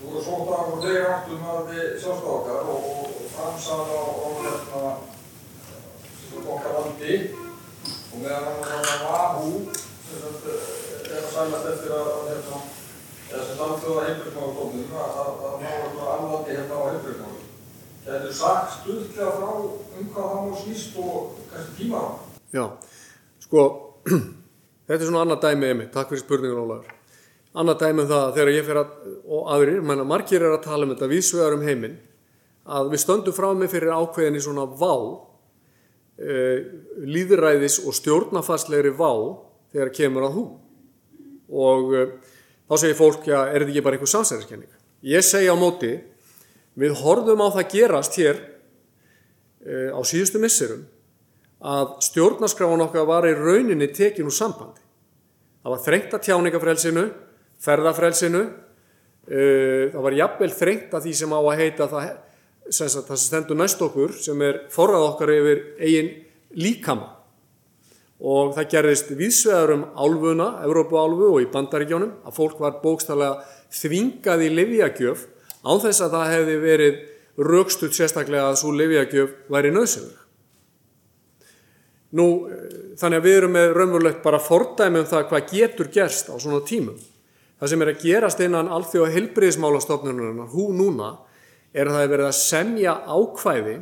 Þú 0.00 0.04
voru 0.06 0.20
svo 0.24 0.36
dag 0.48 0.68
og 0.70 0.82
þeir 0.84 1.08
áttum 1.10 1.46
að 1.52 1.72
við 1.72 1.86
sjálfstáð 2.02 2.34
okkar 2.36 2.68
og, 2.70 2.84
og 2.94 3.24
framsað 3.34 3.82
á, 3.90 4.00
á 4.00 4.28
hérna 4.44 4.82
okkar 6.54 6.76
vandi 6.78 7.16
og 8.12 8.18
meðan 8.22 8.46
hann 8.46 8.62
var 8.64 8.94
að 8.94 9.02
Wahoo 9.06 9.58
sem 9.74 10.22
sagt, 10.22 10.46
er 11.10 11.18
að 11.20 11.32
sælast 11.34 11.68
eftir 11.72 11.96
að 11.96 12.08
hérna 12.30 12.60
eða 13.30 13.42
sem 13.46 13.60
landfjóða 13.60 14.06
heilbrigmáðustofnun 14.06 14.94
að 15.02 15.18
að 15.20 15.58
ná 15.62 15.68
eitthvað 15.70 16.12
alvandi 16.14 16.56
hérna 16.56 16.78
á 16.78 16.86
heilbrigmáðu. 16.88 17.42
Gætu 18.06 18.32
sagt 18.34 18.78
stuðlega 18.78 19.34
frá 19.36 19.50
um 19.50 20.08
hvað 20.14 20.32
það 20.32 20.46
má 20.46 20.56
snýst 20.62 20.96
og 21.02 21.36
kannski 21.52 21.76
tíma 21.82 22.00
á? 22.00 22.08
Já, 22.50 22.64
sko, 23.50 23.66
þetta 24.86 24.98
er 25.00 25.08
svona 25.08 25.24
annað 25.26 25.46
dæmi 25.48 25.70
emi, 25.74 25.88
takk 25.90 26.12
fyrir 26.12 26.22
spurningun 26.22 26.62
Ólafur. 26.62 26.94
Annað 27.58 27.80
dæmi 27.82 28.04
um 28.04 28.10
það 28.10 28.20
að 28.22 28.36
þegar 28.36 28.52
ég 28.54 28.68
fyrir 28.68 28.80
að, 28.84 28.92
og 29.26 29.48
aðrir, 29.56 29.82
menna 29.82 30.06
margir 30.06 30.44
er 30.44 30.54
að 30.54 30.66
tala 30.68 30.86
um 30.86 30.92
þetta 30.94 31.10
vísvegar 31.10 31.56
um 31.56 31.64
heiminn, 31.66 31.96
að 32.70 32.92
við 32.92 33.02
stöndum 33.02 33.34
frá 33.34 33.48
mig 33.58 33.72
fyrir 33.72 33.90
ákveðinni 33.90 34.42
svona 34.44 34.68
vá, 34.70 34.94
e, 36.14 36.36
líðræðis 37.10 37.80
og 37.82 37.96
stjórnafarslegri 37.98 38.92
vá 38.94 39.10
þegar 39.74 39.90
kemur 39.96 40.28
að 40.28 40.36
hú. 40.38 40.44
Og 41.50 41.96
e, 41.98 42.04
þá 42.70 42.76
segir 42.84 43.00
fólk, 43.00 43.26
já, 43.26 43.40
er 43.48 43.64
þetta 43.64 43.74
ekki 43.74 43.84
bara 43.88 43.98
einhver 43.98 44.14
samsæðiskenning? 44.14 44.78
Ég 45.10 45.26
segi 45.26 45.50
á 45.50 45.58
móti, 45.58 45.96
við 46.78 46.94
horfum 47.02 47.42
á 47.42 47.48
það 47.58 47.68
gerast 47.74 48.20
hér 48.20 48.38
e, 48.38 49.90
á 49.90 49.98
síðustu 50.06 50.38
misserum 50.38 50.86
að 51.60 51.98
stjórnarskráin 52.06 52.86
okkar 52.86 53.08
var 53.08 53.28
í 53.28 53.34
rauninni 53.36 53.90
tekin 53.92 54.28
úr 54.28 54.34
sambandi. 54.34 54.80
Það 55.60 55.74
var 55.74 55.84
þrengt 55.84 56.16
að 56.16 56.24
tjáningafrelsinu, 56.28 57.04
ferðafrelsinu, 57.60 58.42
uh, 58.48 59.84
það 59.92 60.02
var 60.06 60.18
jafnvel 60.22 60.50
þrengt 60.56 60.96
að 60.96 61.06
því 61.06 61.14
sem 61.20 61.36
á 61.36 61.40
að 61.40 61.60
heita 61.60 61.88
það 61.90 62.10
sem, 62.70 62.88
sagt, 62.88 63.08
það 63.08 63.16
sem 63.16 63.26
stendur 63.26 63.58
næst 63.58 63.82
okkur, 63.82 64.14
sem 64.16 64.44
er 64.46 64.62
forrað 64.72 65.08
okkar 65.10 65.32
yfir 65.34 65.64
eigin 65.82 66.12
líkama. 66.56 67.16
Og 68.20 68.52
það 68.56 68.70
gerðist 68.74 69.12
viðsvegar 69.16 69.74
um 69.74 69.84
álfuna, 69.96 70.50
Evrópuálfu 70.66 71.30
og 71.32 71.40
í 71.40 71.48
bandaríkjónum, 71.52 72.18
að 72.28 72.36
fólk 72.36 72.60
var 72.60 72.80
bókstallega 72.82 73.40
þvingað 73.72 74.44
í 74.44 74.50
livjagjöf 74.58 75.24
á 75.64 75.72
þess 75.80 76.04
að 76.04 76.16
það 76.16 76.32
hefði 76.34 76.56
verið 76.64 77.00
raukstuð 77.40 77.94
sérstaklega 77.96 78.50
að 78.50 78.58
svo 78.60 78.74
livjagjöf 78.76 79.32
væri 79.52 79.72
nöðsynleg. 79.72 80.19
Nú, 82.18 82.26
þannig 82.98 83.20
að 83.20 83.26
við 83.26 83.36
erum 83.38 83.52
með 83.54 83.72
raunverulegt 83.76 84.22
bara 84.24 84.42
fordæmi 84.42 85.04
um 85.04 85.06
það 85.06 85.28
hvað 85.30 85.52
getur 85.52 85.90
gerst 85.94 86.30
á 86.30 86.34
svona 86.42 86.62
tímum. 86.66 86.98
Það 87.60 87.70
sem 87.70 87.84
er 87.84 87.90
að 87.92 88.02
gerast 88.02 88.40
innan 88.42 88.70
alþjóða 88.72 89.12
heilbriðismálastofnunar, 89.14 90.48
hú 90.50 90.70
núna, 90.74 91.10
er 91.70 91.86
að 91.86 91.96
það 91.96 92.04
er 92.04 92.12
verið 92.14 92.30
að 92.30 92.38
semja 92.40 92.94
ákvæði 93.06 93.76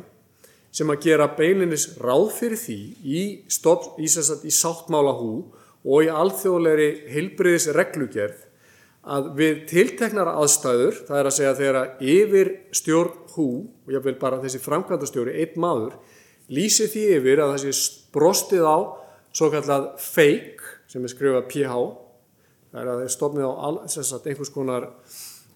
sem 0.75 0.91
að 0.93 1.05
gera 1.07 1.29
beilinis 1.37 1.87
ráð 1.97 2.27
fyrir 2.35 2.61
því 2.61 2.77
í, 3.01 3.23
stofn, 3.49 3.95
í, 3.97 4.05
í 4.05 4.53
sáttmála 4.53 5.15
hú 5.17 5.31
og 5.87 6.05
í 6.05 6.11
alþjóðlegri 6.13 6.89
heilbriðisreglugerð 7.15 8.45
að 9.09 9.29
við 9.39 9.61
tilteknar 9.69 10.29
aðstæður, 10.35 10.97
það 11.07 11.19
er 11.19 11.29
að 11.29 11.35
segja 11.37 11.55
þegar 11.57 12.03
yfir 12.03 12.51
stjórn 12.75 13.15
hú, 13.33 13.47
og 13.87 13.93
ég 13.95 14.03
vil 14.05 14.15
bara 14.19 14.41
þessi 14.43 14.61
framkvæmdastjóri, 14.61 15.37
einn 15.39 15.61
maður, 15.61 15.95
lýsi 16.51 16.89
því 16.91 17.05
yfir 17.15 17.41
að 17.45 17.55
sé 17.63 17.73
brostið 18.15 18.65
á 18.65 18.77
svo 19.33 19.49
kallað 19.53 19.91
fake 20.01 20.77
sem 20.89 21.03
er 21.05 21.11
skrifað 21.11 21.49
PH 21.51 21.81
það 22.69 22.81
er 22.81 22.91
að 22.91 23.03
er 23.03 23.13
stofnið 23.13 23.49
á 23.49 23.53
al, 23.67 23.75
sagt, 23.89 24.27
einhvers 24.27 24.53
konar 24.53 24.87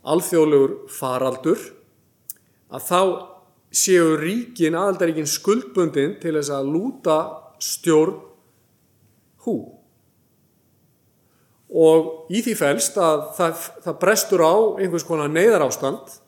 alþjóðlegur 0.04 0.76
faraldur 0.92 1.62
að 2.74 2.90
þá 2.90 3.02
séu 3.74 4.18
ríkin, 4.20 4.78
aðaldaríkin 4.78 5.30
skuldbundin 5.30 6.18
til 6.22 6.36
þess 6.38 6.52
að 6.54 6.70
lúta 6.74 7.18
stjórn 7.62 8.20
hú. 9.46 9.56
Og 11.74 12.30
í 12.30 12.44
því 12.46 12.54
fælst 12.58 13.00
að 13.02 13.24
það, 13.38 13.64
það 13.86 13.98
brestur 14.04 14.46
á 14.46 14.54
einhvers 14.78 15.08
konar 15.08 15.32
neyðar 15.32 15.66
ástand 15.66 16.20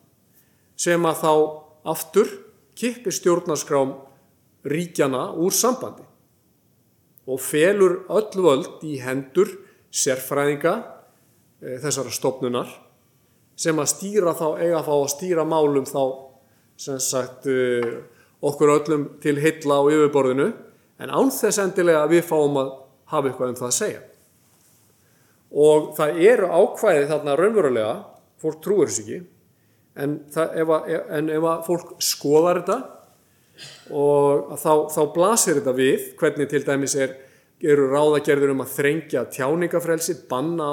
sem 0.80 1.06
að 1.06 1.22
þá 1.22 1.34
aftur 1.94 2.32
kippir 2.76 3.14
stjórnarskrám 3.14 3.94
ríkjana 4.66 5.28
úr 5.38 5.54
sambandi 5.54 6.06
og 7.26 7.42
felur 7.42 8.04
öll 8.14 8.42
völd 8.46 8.84
í 8.86 9.00
hendur 9.02 9.50
sérfræðinga 9.96 10.76
e, 11.62 11.78
þessara 11.84 12.14
stopnunar 12.14 12.70
sem 13.56 13.78
að 13.80 13.92
stýra 13.94 14.36
þá, 14.36 14.48
eiga 14.62 14.84
fá 14.86 14.94
að 14.94 15.12
stýra 15.16 15.46
málum 15.48 15.88
þá 15.88 16.02
sem 16.78 17.00
sagt 17.02 17.48
e, 17.50 17.84
okkur 18.46 18.74
öllum 18.78 19.08
til 19.24 19.38
hylla 19.42 19.80
á 19.82 19.84
yfirborðinu 19.90 20.50
en 21.02 21.12
án 21.12 21.32
þess 21.34 21.62
endilega 21.64 22.04
að 22.06 22.18
við 22.18 22.28
fáum 22.28 22.60
að 22.62 22.74
hafa 23.12 23.30
eitthvað 23.30 23.54
um 23.54 23.58
það 23.60 23.70
að 23.70 23.78
segja. 23.80 24.04
Og 25.56 25.90
það 25.96 26.20
eru 26.26 26.50
ákvæði 26.52 27.08
þarna 27.12 27.36
raunverulega, 27.40 27.96
fólk 28.42 28.60
trúir 28.64 28.92
þessu 28.92 29.04
ekki, 29.06 29.20
en, 30.04 30.16
það, 30.34 30.56
ef 30.62 30.74
að, 30.76 30.90
en 31.18 31.32
ef 31.32 31.48
að 31.52 31.62
fólk 31.70 31.94
skoðar 32.04 32.62
þetta 32.62 32.78
og 33.96 34.56
þá, 34.60 34.72
þá 34.92 35.02
blasir 35.16 35.60
þetta 35.60 35.76
við 35.78 36.10
hvernig 36.20 36.50
til 36.52 36.64
dæmis 36.68 36.96
er, 37.00 37.16
eru 37.64 37.88
ráðagerður 37.92 38.54
um 38.56 38.64
að 38.66 38.74
þrengja 38.76 39.26
tjáningafrelsi, 39.34 40.18
banna 40.30 40.72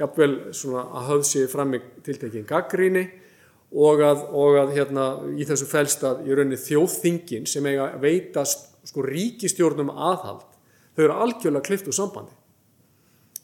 jafnvel 0.00 0.32
svona 0.56 0.86
að 0.88 1.10
höfð 1.10 1.26
sér 1.28 1.50
fram 1.52 1.74
í 1.76 1.82
tiltekinn 2.04 2.48
gaggríni 2.48 3.04
og 3.72 4.02
að, 4.04 4.24
og 4.36 4.58
að 4.60 4.74
hérna, 4.76 5.08
í 5.36 5.46
þessu 5.48 5.68
felst 5.68 6.04
að 6.04 6.26
í 6.28 6.36
rauninni 6.36 6.60
þjóðþingin 6.60 7.48
sem 7.48 7.66
eiga 7.68 7.88
að 7.88 8.04
veita 8.04 8.44
sko 8.46 9.04
ríkistjórnum 9.06 9.92
aðhald, 9.92 10.44
þau 10.96 11.04
eru 11.06 11.18
algjörlega 11.24 11.66
klift 11.68 11.88
úr 11.88 11.96
sambandi. 11.96 12.34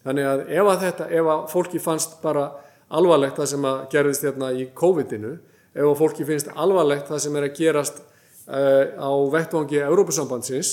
Þannig 0.04 0.28
að 0.28 0.42
ef 0.56 0.70
að 0.72 0.82
þetta, 0.84 1.06
ef 1.18 1.30
að 1.32 1.44
fólki 1.52 1.80
fannst 1.82 2.18
bara 2.22 2.48
alvarlegt 2.88 3.38
það 3.40 3.50
sem 3.52 3.68
að 3.68 3.80
gerðist 3.92 4.26
hérna 4.26 4.50
í 4.52 4.68
COVID-inu, 4.76 5.32
ef 5.74 5.88
að 5.88 5.98
fólki 6.00 6.26
finnst 6.28 6.52
alvarlegt 6.54 7.10
það 7.10 7.24
sem 7.24 7.38
er 7.38 7.48
að 7.48 7.58
gerast 7.58 8.02
á 8.48 9.10
vettvangi 9.32 9.82
Európusambandsins, 9.84 10.70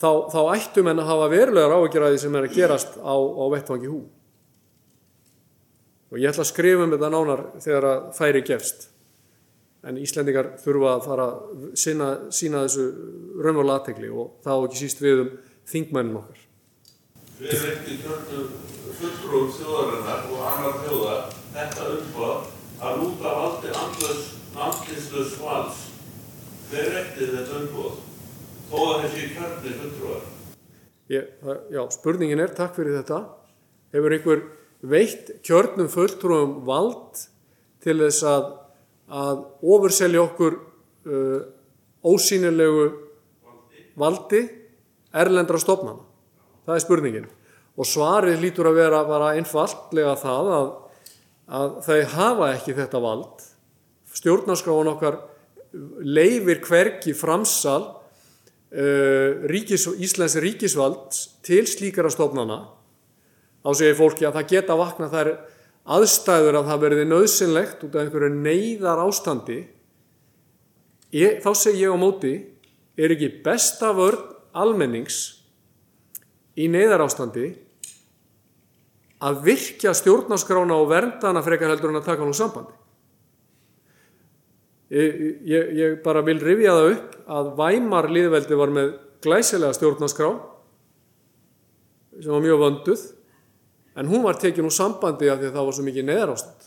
þá, 0.00 0.30
þá 0.32 0.40
ættum 0.54 0.88
en 0.90 1.02
að 1.02 1.10
hafa 1.10 1.28
verulegar 1.32 1.76
áhugjur 1.76 2.18
sem 2.18 2.38
er 2.38 2.48
að 2.48 2.56
gerast 2.56 2.96
á, 3.00 3.14
á 3.14 3.44
vettvangi 3.52 3.90
hú. 3.90 4.00
Og 6.10 6.18
ég 6.18 6.32
ætla 6.32 6.42
að 6.42 6.50
skrifa 6.50 6.86
um 6.86 6.94
þetta 6.94 7.10
nánar 7.12 7.44
þegar 7.62 7.86
að 7.90 8.08
færi 8.16 8.42
gefst. 8.46 8.88
En 9.86 9.96
Íslendingar 9.96 10.56
þurfa 10.60 10.94
að 10.96 11.04
fara 11.06 11.26
að 11.30 11.68
sína, 11.78 12.08
sína 12.34 12.64
þessu 12.66 12.86
raunverulega 13.40 13.78
aðtegli 13.78 14.10
og 14.12 14.34
þá 14.44 14.50
ekki 14.56 14.80
síst 14.82 15.00
við 15.00 15.22
um 15.22 15.30
þingmennin 15.70 16.18
okkar. 16.20 16.42
Við 17.40 17.54
erum 17.56 17.70
ekki 17.76 18.00
kjörnum 18.02 18.50
fulltrúum 18.98 19.52
þjóðarinnar 19.56 20.26
og 20.28 20.42
annar 20.50 20.82
þjóða 20.82 21.14
þetta 21.54 21.86
umfað 21.94 22.50
að 22.80 23.00
lúta 23.00 23.36
valdi 23.38 23.72
andlislaus 23.78 25.38
vals. 25.40 25.89
Hver 26.70 26.92
eftir 27.00 27.32
þetta 27.34 27.56
umfað? 27.64 27.94
Þó 28.70 28.76
að 28.86 29.00
þessi. 29.02 29.22
Ég, 31.10 31.30
það, 31.42 31.62
já, 31.74 31.80
spurningin 31.90 32.42
er, 32.44 32.52
takk 32.54 32.76
fyrir 32.76 33.00
þetta, 33.00 33.16
hefur 33.90 34.14
einhver 34.14 34.42
veitt 34.92 35.32
kjörnum 35.42 35.88
fulltrúum 35.90 36.52
vald 36.68 37.24
til 37.82 37.96
þess 38.04 38.22
að, 38.30 38.44
að 39.10 39.40
ofurselja 39.74 40.22
okkur 40.22 40.60
uh, 41.10 41.40
ósýnilegu 42.06 42.86
valdi 43.98 44.44
erlendra 45.10 45.58
stofnana. 45.58 46.06
Það 46.68 46.76
er 46.76 46.84
spurningin. 46.84 47.26
Og 47.74 47.88
svarið 47.88 48.38
lítur 48.44 48.70
að 48.70 48.78
vera 48.78 49.02
bara 49.08 49.32
einfallega 49.40 50.14
það 50.22 50.52
að, 50.54 50.70
að 51.58 51.76
þau 51.88 51.98
hafa 52.14 52.52
ekki 52.54 52.78
þetta 52.78 53.02
vald. 53.02 53.44
Stjórnarskráin 54.14 54.94
okkar 54.94 55.18
leifir 55.72 56.60
hverki 56.64 57.14
framsal 57.16 57.82
uh, 57.90 59.46
ríkis, 59.50 59.86
Íslands 59.98 60.36
ríkisvald 60.42 61.18
til 61.46 61.66
slíkara 61.68 62.10
stofnana. 62.12 62.62
Þá 63.60 63.70
segir 63.76 63.98
fólki 63.98 64.26
að 64.28 64.38
það 64.38 64.52
geta 64.54 64.78
vakna 64.78 65.10
þær 65.12 65.32
aðstæður 65.90 66.60
að 66.60 66.70
það 66.70 66.82
verði 66.84 67.06
nöðsynlegt 67.10 67.84
út 67.86 67.96
af 67.96 68.04
einhverju 68.04 68.30
neyðar 68.36 69.02
ástandi. 69.04 69.60
Ég, 71.16 71.40
þá 71.42 71.50
segir 71.58 71.88
ég 71.88 71.94
á 71.94 71.98
móti, 71.98 72.34
er 73.00 73.14
ekki 73.14 73.32
besta 73.44 73.90
vörð 73.96 74.22
almennings 74.56 75.40
í 76.58 76.66
neyðarástandi 76.70 77.52
að 79.20 79.42
virkja 79.44 79.92
stjórnaskrána 79.96 80.76
og 80.80 80.88
verndana 80.90 81.42
frekar 81.44 81.72
heldur 81.74 81.92
en 81.92 82.00
að 82.00 82.08
taka 82.08 82.24
hann 82.24 82.32
úr 82.32 82.38
sambandi. 82.38 82.79
Ég, 84.90 85.20
ég, 85.46 86.00
bara 86.02 86.22
vil 86.26 86.40
rifja 86.42 86.72
það 86.74 86.88
upp 86.96 87.12
að 87.30 87.50
Væmar 87.60 88.08
liðveldi 88.10 88.56
var 88.58 88.72
með 88.74 88.88
glæsilega 89.22 89.76
stjórnaskrá 89.76 90.30
sem 92.18 92.32
var 92.34 92.42
mjög 92.42 92.62
vönduð 92.64 93.04
en 94.00 94.10
hún 94.10 94.24
var 94.24 94.40
tekin 94.40 94.66
úr 94.66 94.74
sambandi 94.74 95.30
af 95.30 95.38
því 95.38 95.50
að 95.50 95.54
það 95.54 95.68
var 95.68 95.76
svo 95.76 95.84
mikið 95.86 96.08
neyðarástand. 96.08 96.66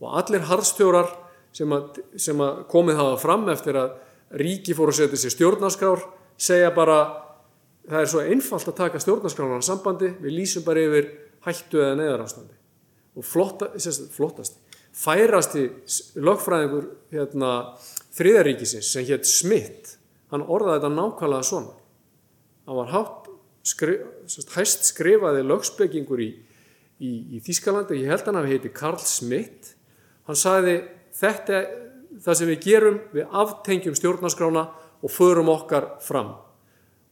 Og 0.00 0.16
allir 0.20 0.48
harðstjórar 0.48 1.12
sem 1.54 1.76
að, 1.76 2.00
sem 2.16 2.40
að 2.40 2.64
komið 2.72 2.98
hafa 3.02 3.20
fram 3.20 3.46
eftir 3.52 3.78
að 3.78 3.92
ríki 4.40 4.74
fór 4.76 4.94
að 4.94 5.02
setja 5.02 5.20
sér 5.20 5.36
stjórnaskrár 5.36 6.08
segja 6.40 6.72
bara 6.74 6.98
það 7.84 8.00
er 8.00 8.10
svo 8.10 8.24
einfalt 8.24 8.72
að 8.72 8.78
taka 8.80 9.00
stjórnarskránar 9.02 9.64
sambandi, 9.64 10.14
við 10.16 10.38
lýsum 10.40 10.64
bara 10.66 10.82
yfir 10.82 11.10
hættu 11.44 11.82
eða 11.82 11.98
neðarástandi 12.00 12.56
og 13.14 13.26
flotta, 13.28 13.68
flottast 14.16 14.56
færasti 14.94 15.68
lögfræðingur 16.22 16.88
hérna, 17.14 17.50
þriðaríkisins 18.14 18.92
sem 18.94 19.06
hétt 19.08 19.28
Smith 19.28 19.96
hann 20.32 20.44
orðaði 20.50 20.80
þetta 20.80 20.92
nákvæmlega 20.94 21.46
svona. 21.46 21.74
Hann 22.64 22.78
var 22.80 22.92
hátt 22.92 23.30
skri, 23.66 23.96
hæst 24.54 24.88
skrifaði 24.88 25.44
lögspekingur 25.46 26.22
í, 26.24 26.30
í, 26.98 27.10
í 27.36 27.42
Þískalandi 27.44 28.00
ég 28.02 28.12
held 28.12 28.28
hann 28.28 28.40
að 28.40 28.50
heiti 28.52 28.72
Karl 28.74 29.02
Smith. 29.02 29.74
Hann 30.28 30.38
sagði 30.38 30.78
þetta 31.18 31.64
það 32.24 32.38
sem 32.38 32.50
við 32.50 32.64
gerum, 32.64 32.98
við 33.14 33.36
aftengjum 33.42 33.98
stjórnarskrána 33.98 34.64
og 35.04 35.12
förum 35.12 35.50
okkar 35.52 35.94
fram. 36.04 36.34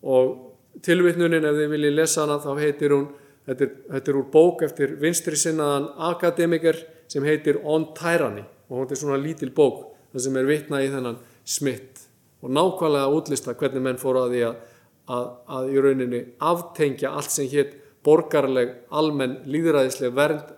Og 0.02 0.80
tilvitnunin 0.84 1.44
ef 1.44 1.58
þið 1.58 1.74
viljið 1.74 1.98
lesa 1.98 2.24
hana 2.24 2.38
þá 2.42 2.52
heitir 2.60 2.94
hún 2.94 3.10
þetta 3.48 3.66
er, 3.66 3.72
þetta 3.96 4.12
er 4.12 4.18
úr 4.20 4.28
bók 4.32 4.64
eftir 4.66 4.96
vinstri 5.02 5.38
sinnaðan 5.38 5.90
akademiker 6.12 6.78
sem 7.10 7.24
heitir 7.26 7.60
On 7.64 7.88
Tyranny 7.96 8.44
og 8.68 8.78
hún 8.78 8.90
er 8.90 9.00
svona 9.00 9.20
lítil 9.20 9.52
bók 9.54 9.92
það 10.12 10.26
sem 10.26 10.38
er 10.40 10.48
vitnað 10.48 10.86
í 10.86 10.92
þennan 10.92 11.20
smitt 11.44 12.04
og 12.42 12.52
nákvæmlega 12.54 13.14
útlista 13.16 13.54
hvernig 13.58 13.84
menn 13.84 14.00
fóru 14.00 14.24
að 14.24 14.34
því 14.34 14.42
að, 14.48 14.56
að, 15.16 15.26
að 15.56 15.70
í 15.72 15.84
rauninni 15.86 16.22
aftengja 16.52 17.12
allt 17.16 17.34
sem 17.34 17.50
hétt 17.52 17.78
borgarleg, 18.02 18.74
almenn, 18.90 19.38
líðræðisleg 19.46 20.14
vernd, 20.16 20.48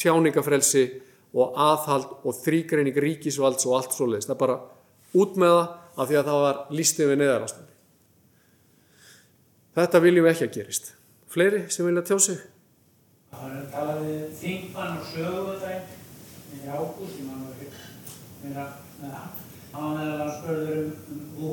tjáningafrelsi 0.00 0.86
og 1.36 1.56
aðhald 1.60 2.24
og 2.24 2.36
þrýgreining 2.40 2.96
ríkisvalds 3.04 3.66
og 3.68 3.76
allt 3.80 3.96
svo 3.96 4.08
leiðist. 4.08 4.30
Það 4.30 4.36
er 4.36 4.42
bara 4.42 4.58
út 5.20 5.40
með 5.40 5.56
það 5.56 5.66
af 5.96 6.08
því 6.08 6.18
að 6.20 6.30
það 6.30 6.44
var 6.46 6.62
lístið 6.78 7.10
við 7.10 7.20
neðarastandi. 7.22 7.74
Þetta 9.76 10.02
viljum 10.06 10.24
við 10.24 10.32
ekki 10.32 10.46
að 10.46 10.56
gerist. 10.56 10.95
Fleiri 11.36 11.66
sem 11.68 11.84
vilja 11.84 12.00
tjá 12.00 12.16
sig? 12.16 12.36
Það 13.28 13.40
var 13.42 13.56
að 13.56 13.64
tala 13.68 13.94
við 14.00 14.20
þingmann 14.38 14.94
og 14.96 15.08
söguvöldæn 15.10 15.80
í 16.56 16.60
ágúst, 16.64 17.16
ég 17.18 17.24
mann 17.26 17.42
var 17.44 17.56
með 18.40 18.54
hann. 18.56 19.34
Hann 19.74 19.82
var 19.84 19.98
meðal 19.98 20.22
að 20.24 20.30
spörður 20.38 20.78
um, 20.78 20.94
um 21.12 21.26
hú. 21.36 21.50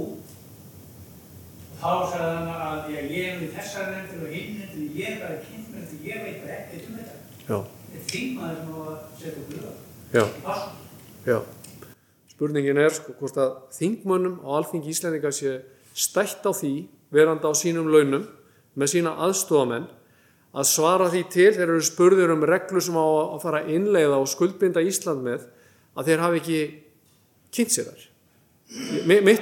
Og 1.68 1.82
þá 1.82 1.90
sagði 2.14 2.30
hann 2.38 2.48
að 2.64 2.88
ég, 2.94 3.10
er 3.26 3.42
við 3.42 3.52
þessar 3.58 3.90
nefndir 3.90 4.22
og 4.24 4.32
hinn 4.38 4.54
nefndir, 4.62 4.94
ég 5.02 5.10
er 5.10 5.18
bara 5.26 5.42
kynnt 5.50 5.74
með 5.74 5.82
þetta, 5.82 5.98
ég 6.08 6.22
veit 6.24 6.38
bara 6.46 6.56
ekkert 6.62 6.86
um 6.86 6.96
þetta. 7.02 7.16
Já. 7.50 7.58
Þetta 7.90 8.00
er 8.00 8.06
þingmaður 8.14 8.62
sem 8.62 8.70
á 8.72 8.80
að 8.84 9.02
setja 9.24 9.42
okkur 9.42 9.60
lög. 9.66 9.76
Já. 11.28 11.38
Spurningin 12.32 12.80
er 12.86 12.96
sko 13.02 13.18
hvort 13.20 13.42
að 13.50 13.52
þingmönnum 13.82 14.40
á 14.48 14.50
alþingi 14.62 14.96
Íslandinga 14.96 15.34
sé 15.36 15.58
stætt 15.92 16.48
á 16.48 16.56
því, 16.56 16.72
veranda 17.12 17.52
á 17.52 17.54
sínum 17.60 17.92
launum, 17.92 18.24
með 18.80 18.92
sína 18.94 19.14
aðstofamenn, 19.26 19.88
að 20.54 20.70
svara 20.70 21.10
því 21.10 21.24
til 21.34 21.50
þeir 21.56 21.66
eru 21.66 21.84
spurðir 21.86 22.34
um 22.34 22.46
reglu 22.46 22.82
sem 22.84 22.98
á 22.98 23.06
að 23.06 23.40
fara 23.42 23.64
að 23.64 23.74
innleiða 23.74 24.20
og 24.22 24.30
skuldbinda 24.30 24.84
Ísland 24.86 25.26
með 25.26 25.48
að 25.98 26.10
þeir 26.10 26.24
hafi 26.24 26.42
ekki 26.42 26.60
kynnt 27.54 27.74
sér 27.74 27.90
þar. 27.90 28.04
Mitt, 29.10 29.42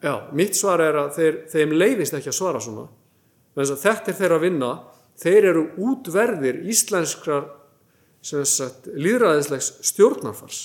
já, 0.00 0.14
mitt 0.36 0.56
svar 0.56 0.82
er 0.84 0.98
að 1.04 1.12
þeir, 1.16 1.38
þeim 1.52 1.76
leiðist 1.76 2.16
ekki 2.16 2.32
að 2.32 2.38
svara 2.40 2.64
svona. 2.64 2.88
Að 3.60 3.76
þetta 3.82 4.12
er 4.12 4.18
þeirra 4.20 4.40
vinna, 4.40 4.72
þeir 5.20 5.50
eru 5.52 5.64
útverðir 5.90 6.62
íslenskrar 6.72 7.48
sagt, 8.22 8.88
líðræðislegs 8.92 9.74
stjórnarfars 9.90 10.60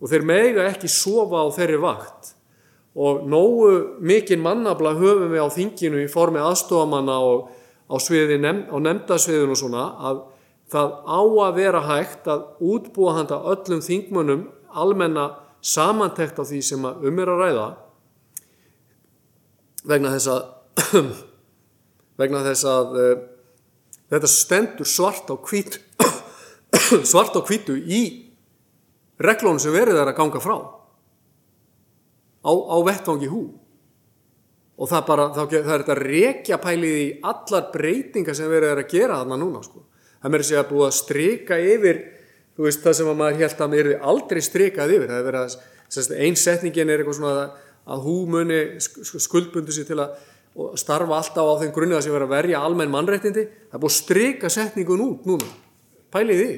og 0.00 0.10
þeir 0.12 0.24
mega 0.26 0.64
ekki 0.68 0.88
sofa 0.90 1.44
á 1.44 1.48
þeirri 1.56 1.80
vakt 1.80 2.32
og 2.94 3.24
nógu 3.26 3.70
mikinn 3.98 4.42
mannabla 4.42 4.94
höfum 4.94 5.32
við 5.32 5.42
á 5.42 5.48
þinginu 5.50 6.04
í 6.04 6.10
formi 6.10 6.38
aðstofamanna 6.38 7.16
og 7.26 7.48
á, 7.90 7.96
sviði, 7.98 8.38
nefn, 8.38 8.68
á 8.70 8.76
nefndasviðinu 8.78 9.54
og 9.54 9.60
svona 9.60 9.86
að 9.98 10.20
það 10.72 10.94
á 11.04 11.20
að 11.44 11.56
vera 11.58 11.82
hægt 11.88 12.28
að 12.30 12.44
útbúa 12.64 13.16
handa 13.18 13.40
öllum 13.52 13.82
þingmönnum 13.84 14.46
almenna 14.74 15.26
samantekt 15.64 16.38
á 16.38 16.44
því 16.46 16.60
sem 16.64 16.84
um 16.84 17.20
er 17.20 17.32
að 17.32 17.42
ræða 17.42 17.68
vegna 19.90 20.14
þess 20.14 20.30
að 20.32 21.04
vegna 22.20 22.44
þess 22.46 22.68
að 22.68 22.96
uh, 23.00 23.12
þetta 24.14 24.30
stendur 24.30 24.88
svart 24.88 25.30
á 25.30 25.36
hvítu 25.36 25.82
svart 27.10 27.36
á 27.36 27.40
hvítu 27.42 27.76
í 27.76 28.02
reglónum 29.18 29.60
sem 29.62 29.74
verið 29.74 30.00
er 30.00 30.10
að 30.10 30.18
ganga 30.22 30.42
frá 30.42 30.56
á, 32.44 32.52
á 32.52 32.76
vettvangi 32.84 33.30
hú. 33.32 33.44
Og 34.74 34.90
það, 34.90 35.02
bara, 35.06 35.28
það, 35.34 35.54
er 35.54 35.68
þetta 35.70 35.96
rekja 36.00 36.58
pælið 36.62 36.96
í 36.98 37.06
allar 37.22 37.70
breytingar 37.72 38.36
sem 38.36 38.50
verið 38.50 38.72
er 38.72 38.82
að 38.82 38.90
gera 38.90 39.20
þarna 39.22 39.38
núna 39.38 39.62
sko. 39.62 39.84
það 40.22 40.34
meiri 40.34 40.46
sé 40.48 40.56
að 40.58 40.70
búið 40.72 40.86
að 40.88 40.96
strika 40.98 41.58
yfir 41.60 42.00
veist 42.58 42.84
það 42.84 42.96
sem 42.98 43.10
að 43.10 43.18
maður 43.18 43.40
held 43.42 43.60
að 43.60 43.72
maður 43.72 43.90
er 43.90 44.06
aldrei 44.10 44.42
strikað 44.44 44.94
yfir. 44.94 45.10
Það 45.10 45.20
er 45.20 45.26
verið 45.28 45.42
að 45.44 46.12
einsetningin 46.26 46.90
er 46.90 47.02
eitthvað 47.02 47.18
svona 47.18 47.34
að, 47.34 47.58
að 47.94 48.06
hú 48.06 48.14
muni 48.30 48.60
skuldbundu 49.24 49.74
sér 49.74 49.88
til 49.88 49.98
að 50.02 50.14
starfa 50.78 51.18
alltaf 51.18 51.50
á 51.50 51.54
þeim 51.62 51.72
grunni 51.74 51.96
að 51.96 52.04
sem 52.06 52.14
verið 52.14 52.28
að 52.28 52.36
verja 52.36 52.62
almenn 52.62 52.92
mannréttindi. 52.94 53.46
Það 53.70 53.78
er 53.78 53.82
búið 53.82 53.92
að 53.92 53.98
strika 53.98 54.50
setningun 54.54 55.02
út 55.02 55.26
núna. 55.28 55.50
Pælið 56.14 56.42
því. 56.42 56.54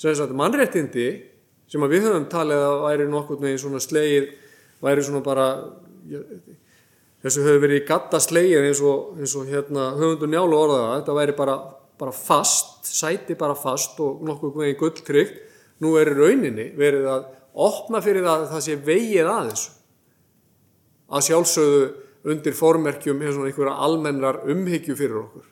Sem 0.00 0.16
sagt 0.16 0.36
mannréttindi 0.36 1.06
sem 1.68 1.84
að 1.84 1.96
við 1.96 2.08
höfum 2.08 2.28
talið 2.32 2.64
að 2.64 2.82
væri 2.86 3.08
nokkur 3.10 3.40
neginn 3.42 3.60
svona 3.60 3.80
slegið, 3.82 4.30
væri 4.84 5.04
svona 5.04 5.22
bara 5.24 5.46
þessu 7.24 7.44
hefur 7.46 7.62
verið 7.64 7.86
gatta 7.88 8.20
slegið 8.22 8.68
eins 8.68 8.82
og, 8.84 9.16
eins 9.20 9.34
og 9.38 9.48
hérna 9.50 9.88
höfundur 9.98 10.30
njálu 10.30 10.58
orðaða, 10.58 10.98
þetta 11.00 11.16
væri 11.16 11.36
bara, 11.38 11.56
bara 11.98 12.14
fast, 12.14 12.86
sæti 12.86 13.38
bara 13.38 13.56
fast 13.58 13.98
og 14.04 14.22
nokkur 14.26 14.54
neginn 14.60 14.78
gulltryggt, 14.80 15.40
nú 15.82 15.96
er 16.00 16.12
rauninni 16.16 16.70
verið 16.76 17.08
að 17.12 17.26
opna 17.66 18.02
fyrir 18.04 18.24
það 18.24 18.44
að 18.44 18.52
það 18.52 18.64
sé 18.66 18.76
vegið 18.86 19.32
að 19.32 19.50
þessu 19.50 19.74
að 21.06 21.26
sjálfsögðu 21.28 21.82
undir 22.26 22.56
formerkjum 22.58 23.20
eins 23.22 23.36
og 23.38 23.46
einhverja 23.46 23.76
almennar 23.86 24.40
umhyggju 24.50 24.96
fyrir 24.98 25.20
okkur. 25.20 25.44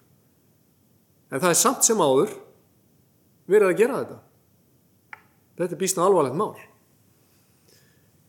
En 1.31 1.43
það 1.43 1.53
er 1.53 1.61
samt 1.61 1.87
sem 1.87 2.01
áður 2.03 2.33
verið 3.51 3.71
að 3.71 3.79
gera 3.79 4.01
þetta. 4.01 4.19
Þetta 5.61 5.77
er 5.77 5.81
býstna 5.81 6.07
alvarlegt 6.09 6.39
mál. 6.39 6.57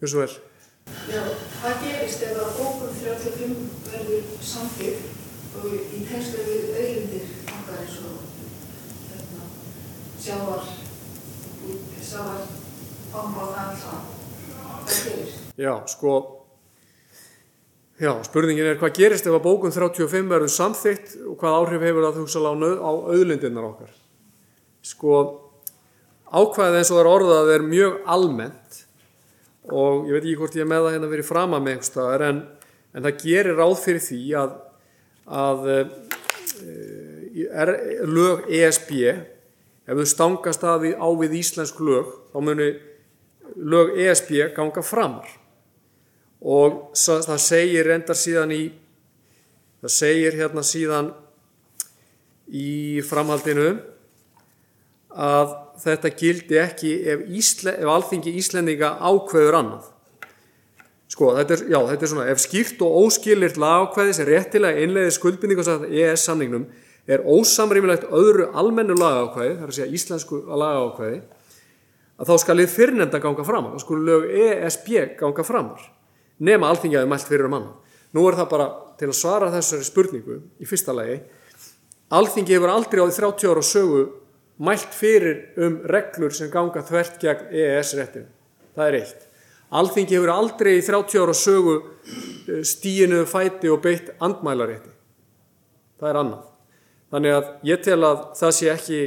Hversu 0.02 0.22
vel? 0.22 0.30
Já, 0.86 1.22
hvað 1.62 1.80
gerist 1.82 2.24
ef 2.26 2.38
að 2.38 2.58
bókum 2.60 2.92
35 3.00 3.56
verður 3.90 4.26
samþykkt 4.46 5.58
og 5.58 5.74
í 5.74 6.02
tengslu 6.06 6.44
við 6.46 6.68
auðlindir 6.76 7.28
okkar 7.56 7.80
eins 7.82 7.96
og 8.06 8.20
hérna, 9.10 9.48
sjávar, 10.22 10.68
sjávar, 12.06 12.46
famba 13.14 13.48
og 13.48 13.60
alls 13.64 13.86
það? 13.86 14.12
Gerist? 14.92 15.42
Já, 15.58 15.72
sko, 15.90 16.16
já, 18.02 18.12
spurningin 18.30 18.70
er 18.74 18.82
hvað 18.82 18.98
gerist 19.00 19.26
ef 19.26 19.40
að 19.40 19.46
bókun 19.48 19.74
35 19.74 20.30
verður 20.36 20.54
samþykkt 20.54 21.20
og 21.32 21.38
hvað 21.42 21.60
áhrif 21.62 21.86
hefur 21.90 22.10
það 22.10 22.22
hugsa 22.22 22.46
á, 22.46 22.54
á 22.54 22.92
auðlindirnar 22.94 23.70
okkar. 23.72 23.94
Sko, 24.86 25.22
ákvæðið 26.30 26.82
eins 26.82 26.92
og 26.92 27.00
það 27.00 27.06
er 27.06 27.14
orðað 27.16 27.54
er 27.56 27.70
mjög 27.74 28.02
almennt 28.18 28.85
og 29.74 30.10
ég 30.10 30.16
veit 30.16 30.24
ekki 30.24 30.38
hvort 30.40 30.58
ég 30.58 30.66
er 30.66 30.70
með 30.70 30.86
það 30.86 30.96
hérna 30.96 31.12
verið 31.12 31.30
frama 31.30 31.60
með 31.62 31.76
einhverstaðar 31.76 32.26
en, 32.30 32.42
en 32.94 33.08
það 33.08 33.24
gerir 33.24 33.60
ráð 33.60 33.78
fyrir 33.82 34.04
því 34.06 34.20
að, 34.42 34.58
að 35.42 35.70
e, 35.72 35.80
er, 37.50 37.72
lög 38.10 38.46
ESB 38.50 38.92
ef 39.86 39.98
þau 40.00 40.06
stangast 40.10 40.66
að 40.66 40.88
við, 40.88 40.96
á 41.02 41.08
við 41.22 41.36
íslensk 41.42 41.82
lög 41.86 42.14
þá 42.34 42.40
muni 42.46 42.70
lög 43.56 43.98
ESB 44.06 44.32
ganga 44.56 44.84
framar. 44.86 45.28
Og 46.46 46.94
það 46.98 47.38
segir 47.42 47.90
endar 47.94 48.18
síðan 48.20 48.54
í 48.54 48.64
það 49.82 49.94
segir 49.94 50.38
hérna 50.38 50.64
síðan 50.66 51.12
í 52.50 53.02
framhaldinu 53.06 53.70
að 55.16 55.54
þetta 55.82 56.12
gildi 56.20 56.58
ekki 56.62 56.94
ef, 57.12 57.28
Ísle, 57.40 57.76
ef 57.80 57.92
alþingi 57.92 58.34
Íslendinga 58.40 58.96
ákveður 59.02 59.60
annað. 59.60 59.92
Sko, 61.12 61.30
þetta 61.38 61.54
er, 61.56 61.62
já, 61.70 61.78
þetta 61.92 62.06
er 62.06 62.12
svona, 62.12 62.26
ef 62.34 62.42
skýrt 62.42 62.82
og 62.84 62.96
óskilirt 63.06 63.60
lagákveði 63.62 64.16
sem 64.18 64.28
réttilega 64.28 64.82
einleiði 64.82 65.14
skuldbinding 65.16 65.62
og 65.62 65.86
EES 65.88 66.26
samningnum 66.26 66.66
er 67.06 67.22
ósamrýmilegt 67.22 68.08
öðru 68.10 68.50
almennu 68.58 68.98
lagákveði, 68.98 69.54
það 69.60 69.68
er 69.68 69.72
að 69.72 69.78
segja 69.78 70.00
íslensku 70.00 70.42
lagákveði, 70.50 71.20
að 72.18 72.32
þá 72.32 72.36
skal 72.42 72.58
þið 72.62 72.74
fyrrnenda 72.74 73.22
ganga 73.22 73.46
framar, 73.46 73.76
þá 73.76 73.86
skulle 73.86 74.08
lög 74.10 74.26
ESB 74.48 74.92
ganga 75.20 75.46
framar, 75.46 75.86
nema 76.42 76.72
alþingi 76.74 76.98
að 76.98 77.06
þið 77.06 77.14
mælt 77.14 77.30
fyrir 77.30 77.50
um 77.50 77.58
annað. 77.60 77.96
Nú 78.16 78.26
er 78.26 78.40
það 78.40 78.52
bara 78.56 78.68
til 78.98 79.12
að 79.12 79.18
svara 79.20 79.52
þessari 79.54 79.86
spurningu 79.86 80.40
í 80.58 80.68
fyrsta 80.68 80.96
lagi, 80.96 81.20
alþingi 82.16 82.58
hefur 82.58 82.74
aldrei 82.74 83.04
á 83.04 83.06
því 83.06 83.18
30 83.22 83.54
ára 83.54 83.66
sögu 83.70 84.04
mælt 84.58 84.96
fyrir 84.96 85.42
um 85.60 85.80
reglur 85.92 86.34
sem 86.34 86.52
ganga 86.52 86.84
þvert 86.86 87.20
gegn 87.22 87.52
EES-réttinu. 87.52 88.28
Það 88.76 88.88
er 88.88 88.98
eitt. 89.02 89.28
Alþingi 89.76 90.16
hefur 90.16 90.32
aldrei 90.32 90.76
í 90.78 90.84
30 90.86 91.22
ára 91.24 91.36
sögu 91.36 91.76
stíinu 92.64 93.26
fæti 93.28 93.72
og 93.72 93.82
beitt 93.84 94.14
andmælarétti. 94.24 94.92
Það 96.00 96.10
er 96.10 96.20
annað. 96.22 96.44
Þannig 97.12 97.38
að 97.38 97.52
ég 97.70 97.84
tel 97.84 98.02
að 98.04 98.26
það 98.40 98.56
sé 98.58 98.72
ekki 98.72 99.00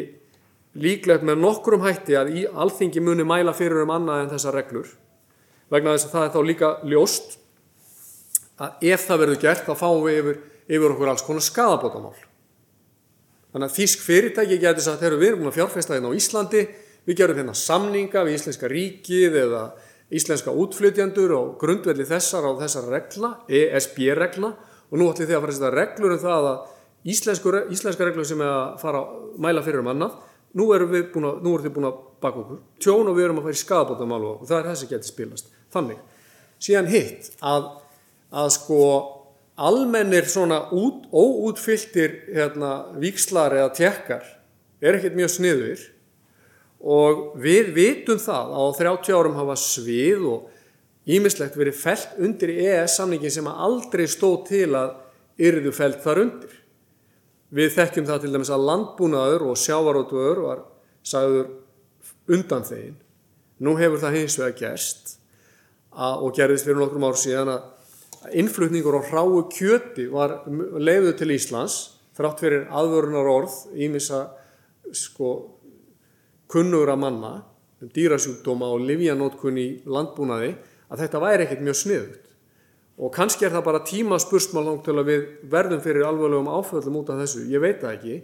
líklegt 0.78 1.24
með 1.26 1.42
nokkrum 1.42 1.84
hætti 1.84 2.16
að 2.18 2.32
í 2.36 2.46
alþingi 2.48 3.02
muni 3.04 3.26
mæla 3.26 3.54
fyrir 3.56 3.84
um 3.84 3.92
annað 3.94 4.24
en 4.24 4.32
þessar 4.34 4.58
reglur. 4.58 4.88
Vegna 5.72 5.94
þess 5.96 6.08
að 6.08 6.14
það 6.16 6.26
er 6.26 6.34
þá 6.34 6.40
líka 6.48 6.70
ljóst 6.88 7.38
að 8.58 8.88
ef 8.90 9.06
það 9.06 9.22
verður 9.22 9.42
gert 9.44 9.66
þá 9.66 9.74
fáum 9.78 10.04
við 10.04 10.20
yfir, 10.22 10.40
yfir 10.68 10.94
okkur 10.94 11.12
alls 11.12 11.24
konar 11.26 11.44
skadabótamál. 11.44 12.16
Þannig 13.52 13.70
að 13.70 13.76
þýsk 13.78 14.04
fyrirtæki 14.04 14.58
getur 14.60 14.84
sagt, 14.84 15.02
þegar 15.02 15.18
við 15.18 15.28
erum 15.30 15.42
búin 15.42 15.52
að 15.52 15.58
fjárfesta 15.58 15.96
hérna 15.96 16.10
á 16.12 16.18
Íslandi, 16.18 16.64
við 17.08 17.20
gerum 17.20 17.38
hérna 17.40 17.54
samninga 17.56 18.24
við 18.26 18.38
Íslenska 18.38 18.68
ríkið 18.68 19.38
eða 19.42 19.62
Íslenska 20.08 20.52
útflytjandur 20.52 21.32
og 21.36 21.54
grundvelli 21.60 22.04
þessar 22.08 22.48
á 22.48 22.52
þessar 22.60 22.90
regla, 22.92 23.32
ESB-regla 23.48 24.52
og 24.88 24.96
nú 24.96 25.08
ætlum 25.10 25.28
þið 25.28 25.36
að 25.36 25.42
fara 25.44 25.52
að 25.52 25.58
setja 25.58 25.72
reglur 25.74 26.14
um 26.14 26.22
það 26.22 26.48
að 26.48 26.58
íslenska 27.08 28.06
reglur 28.08 28.26
sem 28.26 28.40
er 28.42 28.52
að 28.52 28.78
fara 28.82 29.02
að 29.04 29.26
mæla 29.44 29.64
fyrir 29.64 29.82
um 29.82 29.90
annað, 29.92 30.16
nú 30.56 30.68
erum 30.74 30.92
við 30.92 31.10
búin 31.12 31.28
að, 31.28 31.42
nú 31.44 31.52
erum 31.54 31.66
þið 31.66 31.74
búin 31.76 31.88
að 31.90 31.98
baka 32.24 32.42
okkur, 32.42 32.62
tjón 32.82 33.10
og 33.10 33.18
við 33.18 33.26
erum 33.26 33.40
að 33.40 33.48
fara 33.48 33.58
í 33.58 33.60
skadabótamál 33.62 34.22
og 34.30 34.46
það 34.48 34.58
er 34.58 34.68
það 34.68 34.78
sem 34.80 34.90
getur 34.92 35.10
spilast. 35.12 35.52
Þannig, 35.74 36.00
síðan 36.64 36.90
hitt 36.92 37.30
að, 37.44 37.68
að 38.42 38.50
sko 38.56 38.80
almennir 39.58 40.28
svona 40.30 40.68
út, 40.70 41.08
óútfylltir 41.10 42.20
hérna, 42.30 42.92
víkslar 43.00 43.56
eða 43.58 43.72
tjekkar 43.74 44.26
er 44.78 44.98
ekkert 44.98 45.16
mjög 45.18 45.32
sniður 45.34 45.86
og 46.78 47.24
við 47.42 47.72
vitum 47.74 48.20
það 48.22 48.54
að 48.54 48.62
á 48.62 48.66
30 48.78 49.18
árum 49.18 49.38
hafa 49.38 49.56
svið 49.58 50.28
og 50.30 50.46
ímislegt 51.08 51.56
verið 51.58 51.80
felt 51.80 52.20
undir 52.22 52.52
EES 52.54 52.98
samningin 53.00 53.34
sem 53.34 53.50
aldrei 53.50 54.06
stóð 54.06 54.38
til 54.50 54.68
að 54.78 54.94
yrðu 55.48 55.72
felt 55.74 56.02
þar 56.04 56.22
undir. 56.24 56.54
Við 57.54 57.72
þekkjum 57.78 58.08
það 58.10 58.22
til 58.22 58.32
dæmis 58.34 58.52
að 58.52 58.66
landbúnaður 58.68 59.46
og 59.48 59.58
sjávarótuður 59.58 60.42
var 60.44 60.64
sagður 61.06 61.48
undan 62.28 62.66
þegin. 62.68 62.98
Nú 63.64 63.74
hefur 63.80 64.02
það 64.02 64.18
hins 64.20 64.36
vega 64.38 64.58
gerst 64.58 65.14
og 65.98 66.30
gerðist 66.36 66.68
fyrir 66.68 66.78
nokkrum 66.78 67.08
ár 67.08 67.18
síðan 67.18 67.54
að 67.56 67.64
innflutningur 68.32 68.98
á 68.98 69.02
hráu 69.10 69.42
kjöti 69.52 70.08
var 70.10 70.40
leiðu 70.48 71.14
til 71.18 71.30
Íslands 71.34 71.78
þrátt 72.18 72.42
fyrir 72.42 72.66
aðvörunar 72.74 73.28
orð 73.30 73.58
ímissa 73.78 74.24
sko 74.92 75.34
kunnugra 76.50 76.96
manna 76.96 77.42
um 77.78 77.90
dýrasjúkdóma 77.94 78.72
og 78.74 78.82
livjanótkun 78.88 79.60
í 79.60 79.68
landbúnaði 79.86 80.56
að 80.88 81.04
þetta 81.04 81.22
væri 81.22 81.46
ekkert 81.46 81.64
mjög 81.66 81.78
sniðut 81.82 82.28
og 82.98 83.12
kannski 83.14 83.46
er 83.46 83.54
það 83.54 83.66
bara 83.68 83.84
tíma 83.86 84.18
spursmál 84.22 84.64
langt 84.66 84.86
til 84.86 84.96
að 84.98 85.10
við 85.12 85.26
verðum 85.52 85.82
fyrir 85.84 86.06
alveglegum 86.08 86.50
áföllum 86.50 86.96
út 86.98 87.12
af 87.14 87.20
þessu, 87.22 87.44
ég 87.46 87.62
veit 87.62 87.78
það 87.78 87.92
ekki. 87.94 88.16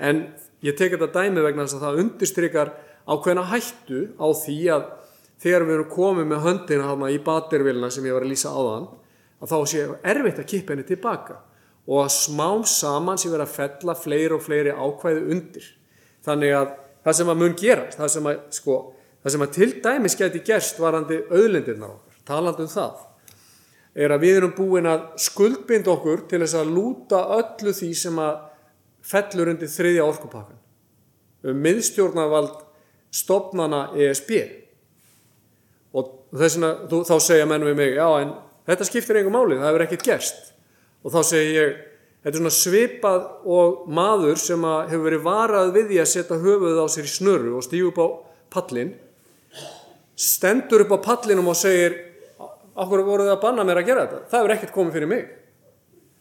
En 0.00 0.22
ég 0.64 0.78
tek 0.78 0.94
þetta 0.94 1.10
dæmi 1.12 1.44
vegna 1.44 1.66
þess 1.66 1.76
að 1.76 1.84
það 1.84 2.00
undirstrykar 2.04 2.70
ákveðna 3.08 3.44
hættu 3.50 4.00
á 4.16 4.26
því 4.32 4.56
að 4.72 4.86
þegar 5.44 5.66
við 5.66 5.74
erum 5.76 5.92
komið 5.92 6.30
með 6.30 6.42
höndina 6.46 7.12
í 7.12 7.20
batervilna 7.26 7.92
sem 7.92 8.08
ég 8.08 8.16
var 8.16 8.24
að 8.24 8.32
lýsa 8.32 8.54
áðan 8.56 8.88
að 9.38 9.52
þá 9.52 9.58
sé 9.70 9.86
erfitt 10.12 10.42
að 10.42 10.50
kippa 10.52 10.74
henni 10.74 10.86
tilbaka. 10.88 11.38
Og 11.88 12.02
að 12.04 12.12
smám 12.16 12.64
saman 12.68 13.20
sé 13.20 13.30
verið 13.32 13.46
að 13.46 13.56
fella 13.56 13.94
fleiri 13.96 14.36
og 14.36 14.44
fleiri 14.44 14.74
ákvæði 14.76 15.24
undir. 15.32 15.68
Þannig 16.26 16.54
að 16.58 16.72
það 17.04 17.18
sem 17.18 17.32
að 17.32 17.40
mun 17.42 17.56
gerast, 17.58 17.98
það 17.98 18.12
sem 18.14 18.28
að, 18.28 18.40
sko, 18.58 18.78
það 19.22 19.34
sem 19.34 19.44
að 19.44 19.54
til 19.56 19.70
dæmis 19.84 20.16
geti 20.18 20.42
gerst 20.44 20.80
varandi 20.82 21.20
auðlindirnar 21.30 21.94
okkar, 21.94 22.18
talandu 22.28 22.66
um 22.66 22.72
það, 22.72 23.04
er 23.98 24.14
að 24.14 24.24
við 24.26 24.40
erum 24.40 24.54
búin 24.56 24.90
að 24.90 25.06
skuldbind 25.24 25.88
okkur 25.90 26.26
til 26.30 26.42
þess 26.44 26.58
að 26.58 26.72
lúta 26.74 27.22
öllu 27.38 27.74
því 27.74 27.90
sem 27.98 28.20
að 28.22 28.44
fellur 29.08 29.52
undir 29.54 29.70
þriðja 29.72 30.06
orkupakkan 30.06 30.58
um 31.48 31.60
miðstjórnarvald 31.64 32.64
stopnana 33.14 33.88
ESB 33.96 34.32
og 35.96 36.10
þess 36.34 36.60
að 36.66 36.96
þá 37.08 37.14
segja 37.24 37.46
menn 37.48 37.64
við 37.64 37.78
mig, 37.78 37.94
já 37.96 38.08
en 38.20 38.34
Þetta 38.68 38.84
skiptir 38.84 39.16
einhver 39.16 39.32
máli, 39.32 39.56
það 39.56 39.70
hefur 39.70 39.84
ekkert 39.86 40.04
gerst. 40.04 40.50
Og 41.00 41.12
þá 41.14 41.18
segi 41.24 41.54
ég, 41.54 41.76
þetta 42.20 42.34
er 42.34 42.42
svona 42.42 42.52
svipað 42.52 43.28
og 43.48 43.86
maður 43.96 44.40
sem 44.42 44.66
hefur 44.90 45.06
verið 45.06 45.24
varað 45.24 45.72
við 45.76 45.86
því 45.92 46.00
að 46.02 46.10
setja 46.12 46.40
höfuð 46.42 46.80
á 46.84 46.86
sér 46.92 47.08
í 47.08 47.12
snurru 47.12 47.54
og 47.56 47.64
stígu 47.64 47.88
upp 47.92 48.02
á 48.04 48.06
pallin, 48.58 48.92
stendur 50.18 50.84
upp 50.84 50.94
á 51.00 51.06
pallinum 51.06 51.48
og 51.48 51.56
segir, 51.56 51.96
okkur 52.78 53.04
voru 53.06 53.24
það 53.24 53.36
að 53.38 53.42
banna 53.46 53.64
mér 53.64 53.80
að 53.80 53.88
gera 53.88 54.04
þetta? 54.04 54.22
Það 54.28 54.42
hefur 54.42 54.56
ekkert 54.58 54.76
komið 54.76 54.98
fyrir 54.98 55.12
mig. 55.14 55.26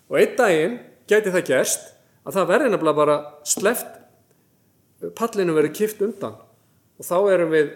Og 0.08 0.20
einn 0.22 0.36
daginn 0.40 0.80
gæti 1.10 1.34
það 1.36 1.48
gerst 1.52 1.88
að 2.24 2.40
það 2.40 2.52
verði 2.54 2.72
nefnilega 2.72 3.02
bara 3.02 3.18
sleft, 3.48 3.90
pallinu 5.20 5.56
verið 5.58 5.76
kift 5.78 6.00
undan 6.06 6.40
og 6.98 7.06
þá 7.06 7.18
erum 7.34 7.52
við 7.52 7.74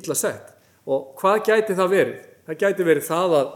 ítla 0.00 0.16
sett. 0.18 0.54
Og 0.88 1.12
hvað 1.20 1.44
gæti 1.50 1.76
það 1.76 1.92
verið? 1.92 2.22
Það 2.48 2.62
gæti 2.64 2.86
verið 2.86 3.06
það 3.06 3.36
að 3.38 3.52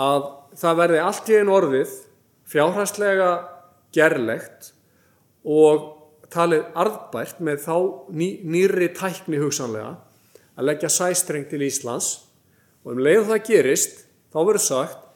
að 0.00 0.26
það 0.58 0.78
verði 0.80 1.00
allt 1.04 1.30
í 1.30 1.38
einu 1.38 1.56
orðið 1.56 1.96
fjárhærslega 2.50 3.30
gerlegt 3.94 4.72
og 5.44 5.86
talið 6.30 6.66
arðbært 6.78 7.40
með 7.42 7.64
þá 7.64 7.74
ný, 8.14 8.28
nýri 8.46 8.90
tækni 8.94 9.40
hugsanlega 9.42 9.96
að 10.56 10.66
leggja 10.68 10.90
sæstreng 10.92 11.46
til 11.50 11.62
Íslands. 11.66 12.10
Og 12.84 12.94
um 12.94 13.02
leið 13.02 13.26
það 13.28 13.46
gerist 13.48 14.04
þá 14.32 14.38
verður 14.40 14.64
sagt 14.64 15.06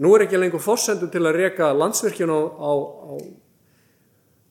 nú 0.00 0.14
er 0.14 0.26
ekki 0.26 0.40
lengur 0.40 0.62
forsendum 0.62 1.10
til 1.10 1.22
að 1.22 1.38
reka 1.38 1.70
landsvirkjun 1.74 2.32
á, 2.34 2.40
á, 2.40 2.72
á, 2.74 3.14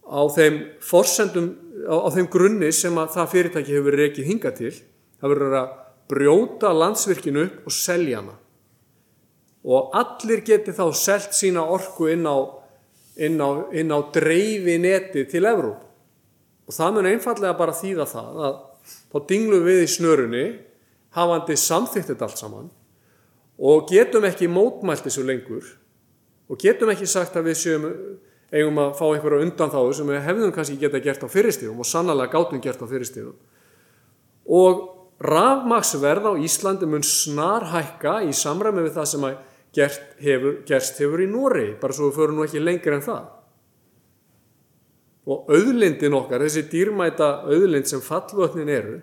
á 0.07 0.21
þeim 0.33 0.59
forsendum 0.83 1.49
á, 1.87 2.07
þeim 2.15 2.29
grunni 2.31 2.71
sem 2.75 2.95
að 2.99 3.15
það 3.17 3.33
fyrirtæki 3.35 3.77
hefur 3.77 3.99
rekið 3.99 4.29
hinga 4.31 4.53
til. 4.55 4.73
Það 5.19 5.35
verður 5.35 5.57
að 5.61 5.75
brjóta 6.13 6.71
landsvirkjun 6.75 7.43
upp 7.45 7.67
og 7.67 7.75
selja 7.75 8.21
hana 8.21 8.39
og 9.63 9.95
allir 9.95 10.43
geti 10.43 10.75
þá 10.75 10.85
selt 10.97 11.35
sína 11.35 11.63
orku 11.63 12.09
inn 12.11 12.27
á, 12.27 12.37
á, 12.37 13.49
á 13.71 13.99
dreifi 14.15 14.77
neti 14.81 15.25
til 15.31 15.47
Evróp. 15.47 15.83
Og 16.67 16.75
það 16.75 16.95
mun 16.95 17.09
einfallega 17.11 17.55
bara 17.59 17.75
þýða 17.75 18.07
það 18.11 18.43
að 18.47 18.59
þá 19.13 19.17
dinglum 19.29 19.65
við 19.67 19.83
í 19.83 19.89
snörunni, 19.91 20.45
hafandi 21.15 21.57
samþýtt 21.59 22.11
þetta 22.11 22.27
allt 22.27 22.41
saman 22.41 22.69
og 23.63 23.87
getum 23.91 24.25
ekki 24.25 24.49
mótmælt 24.49 25.05
þessu 25.05 25.23
lengur 25.27 25.67
og 26.49 26.59
getum 26.59 26.89
ekki 26.89 27.05
sagt 27.07 27.37
að 27.37 27.51
við 27.51 27.59
séum 27.59 27.85
eigum 28.53 28.79
að 28.81 28.95
fá 28.97 29.05
einhverja 29.07 29.45
undan 29.45 29.71
þá 29.73 29.79
sem 29.97 30.09
við 30.09 30.25
hefðum 30.27 30.53
kannski 30.55 30.79
geta 30.81 31.01
gert 31.01 31.23
á 31.25 31.27
fyrirstíðum 31.29 31.79
og 31.81 31.89
sannlega 31.89 32.33
gátum 32.33 32.61
gert 32.61 32.81
á 32.81 32.87
fyrirstíðum. 32.89 33.37
Og 34.45 34.83
rafmaksverð 35.23 36.27
á 36.29 36.33
Íslandi 36.37 36.89
mun 36.89 37.05
snar 37.05 37.69
hækka 37.71 38.19
í 38.27 38.33
samræmi 38.35 38.83
við 38.85 38.97
það 38.97 39.09
sem 39.13 39.25
að 39.29 39.39
gert 39.73 40.17
hefur, 40.21 40.59
gerst 40.67 40.99
hefur 41.01 41.23
í 41.23 41.29
Nóri, 41.29 41.71
bara 41.81 41.95
svo 41.95 42.11
við 42.11 42.19
förum 42.19 42.37
nú 42.37 42.45
ekki 42.45 42.61
lengur 42.61 42.97
en 42.97 43.05
það. 43.05 43.25
Og 45.23 45.49
auðlindin 45.55 46.17
okkar, 46.17 46.43
þessi 46.43 46.65
dýrmæta 46.71 47.29
auðlind 47.47 47.87
sem 47.89 48.03
fallvötnin 48.03 48.69
eru, 48.69 48.99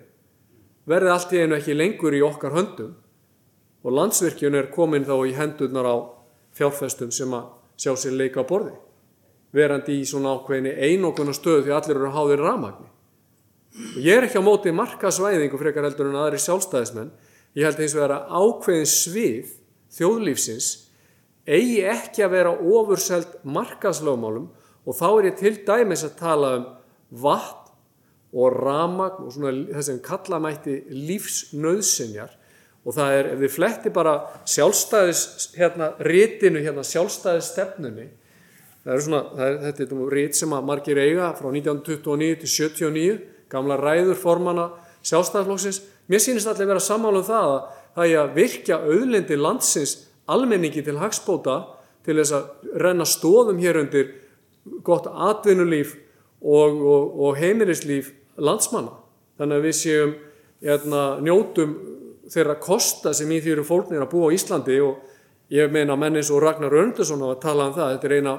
verði 0.91 1.15
allt 1.15 1.33
í 1.35 1.41
einu 1.41 1.57
ekki 1.57 1.77
lengur 1.77 2.17
í 2.17 2.23
okkar 2.25 2.55
höndum 2.57 2.95
og 3.81 3.95
landsvirkjun 3.97 4.59
er 4.59 4.69
komin 4.75 5.07
þá 5.09 5.15
í 5.25 5.35
hendurnar 5.37 5.89
á 5.89 5.97
fjárfestum 6.57 7.13
sem 7.15 7.33
að 7.33 7.49
sjá 7.81 7.95
sér 7.97 8.17
leika 8.19 8.45
á 8.45 8.49
borði, 8.49 8.75
verandi 9.57 10.01
í 10.03 10.07
svona 10.09 10.35
ákveðinni 10.37 10.75
einokuna 10.77 11.33
stöðu 11.37 11.65
því 11.67 11.77
allir 11.77 11.97
eru 11.97 12.11
háðir 12.13 12.45
rafmagni. 12.45 12.91
Og 13.97 14.03
ég 14.05 14.19
er 14.19 14.27
ekki 14.27 14.43
á 14.43 14.45
móti 14.45 14.75
markasvæðingu 14.75 15.59
frekar 15.61 15.87
heldur 15.89 16.11
en 16.11 16.19
aðri 16.21 16.43
sjálfstæðismenn, 16.43 17.11
ég 17.57 17.65
held 17.65 17.81
eins 17.81 17.97
og 17.97 18.03
vera 18.03 18.21
ákveðin 18.29 18.91
svið 18.91 19.57
þjóðlífsins 19.97 20.71
eigi 21.51 21.81
ekki 21.91 22.25
að 22.25 22.35
vera 22.37 22.53
ofurselt 22.55 23.39
markaslögmálum 23.43 24.51
og 24.87 24.97
þá 24.97 25.07
er 25.11 25.31
ég 25.31 25.41
til 25.41 25.55
dæmis 25.67 26.05
að 26.07 26.19
tala 26.21 26.53
um 26.59 26.69
vatn 27.23 27.57
og 28.31 28.55
ramagn 28.55 29.25
og 29.27 29.33
svona 29.35 29.53
það 29.73 29.87
sem 29.89 30.03
kalla 30.05 30.39
mætti 30.43 30.77
lífsnauðsinjar 30.95 32.37
og 32.87 32.95
það 32.97 33.17
er, 33.17 33.31
ef 33.35 33.43
þið 33.43 33.55
fletti 33.57 33.93
bara 33.93 34.15
sjálfstæðis 34.49 35.51
hérna, 35.59 35.91
rítinu 36.07 36.63
hérna, 36.63 36.85
sjálfstæðis 36.87 37.51
stefnunni 37.53 38.07
það 38.85 38.95
er 38.95 39.05
svona, 39.05 39.23
það 39.35 39.49
er, 39.49 39.59
þetta 39.67 39.85
er 39.87 40.15
rít 40.15 40.39
sem 40.39 40.55
að 40.57 40.71
margir 40.71 41.03
eiga 41.03 41.33
frá 41.37 41.51
1929 41.51 42.39
til 42.45 42.53
79 42.55 43.19
gamla 43.51 43.77
ræður 43.81 44.17
formana 44.19 44.71
sjálfstæðisflokksins. 45.07 45.83
Mér 46.11 46.23
sýnist 46.23 46.49
allir 46.51 46.69
vera 46.71 46.83
sammálu 46.83 47.23
um 47.23 47.27
það 47.27 47.51
að 47.51 47.61
það 47.97 48.07
er 48.07 48.21
að 48.23 48.35
virkja 48.39 48.81
auðlindi 48.85 49.39
landsins 49.39 49.97
almenningi 50.31 50.83
til 50.87 50.99
hagspóta 51.01 51.59
til 52.07 52.17
þess 52.21 52.35
að 52.37 52.77
renna 52.81 53.07
stóðum 53.09 53.61
hér 53.61 53.81
undir 53.83 54.13
gott 54.87 55.09
atvinnulíf 55.11 55.97
og, 56.41 56.77
og, 56.81 57.17
og 57.21 57.39
heimilislíf 57.41 58.13
landsmanna. 58.41 58.95
Þannig 59.41 59.59
að 59.59 59.67
við 59.67 59.77
séum 59.77 60.15
hérna, 60.65 61.03
njótum 61.25 61.75
þeirra 62.31 62.57
kosta 62.63 63.13
sem 63.17 63.31
í 63.33 63.41
því 63.43 63.57
eru 63.57 63.67
fólknir 63.67 64.05
að 64.05 64.13
búa 64.13 64.31
á 64.31 64.35
Íslandi 64.37 64.79
og 64.85 65.53
ég 65.53 65.73
meina 65.73 65.97
mennis 65.99 66.31
og 66.31 66.43
Ragnar 66.45 66.77
Öndursson 66.83 67.25
á 67.27 67.29
að 67.33 67.43
tala 67.43 67.69
um 67.69 67.77
það. 67.77 67.95
Þetta 67.97 68.09
er 68.09 68.17
eina, 68.19 68.35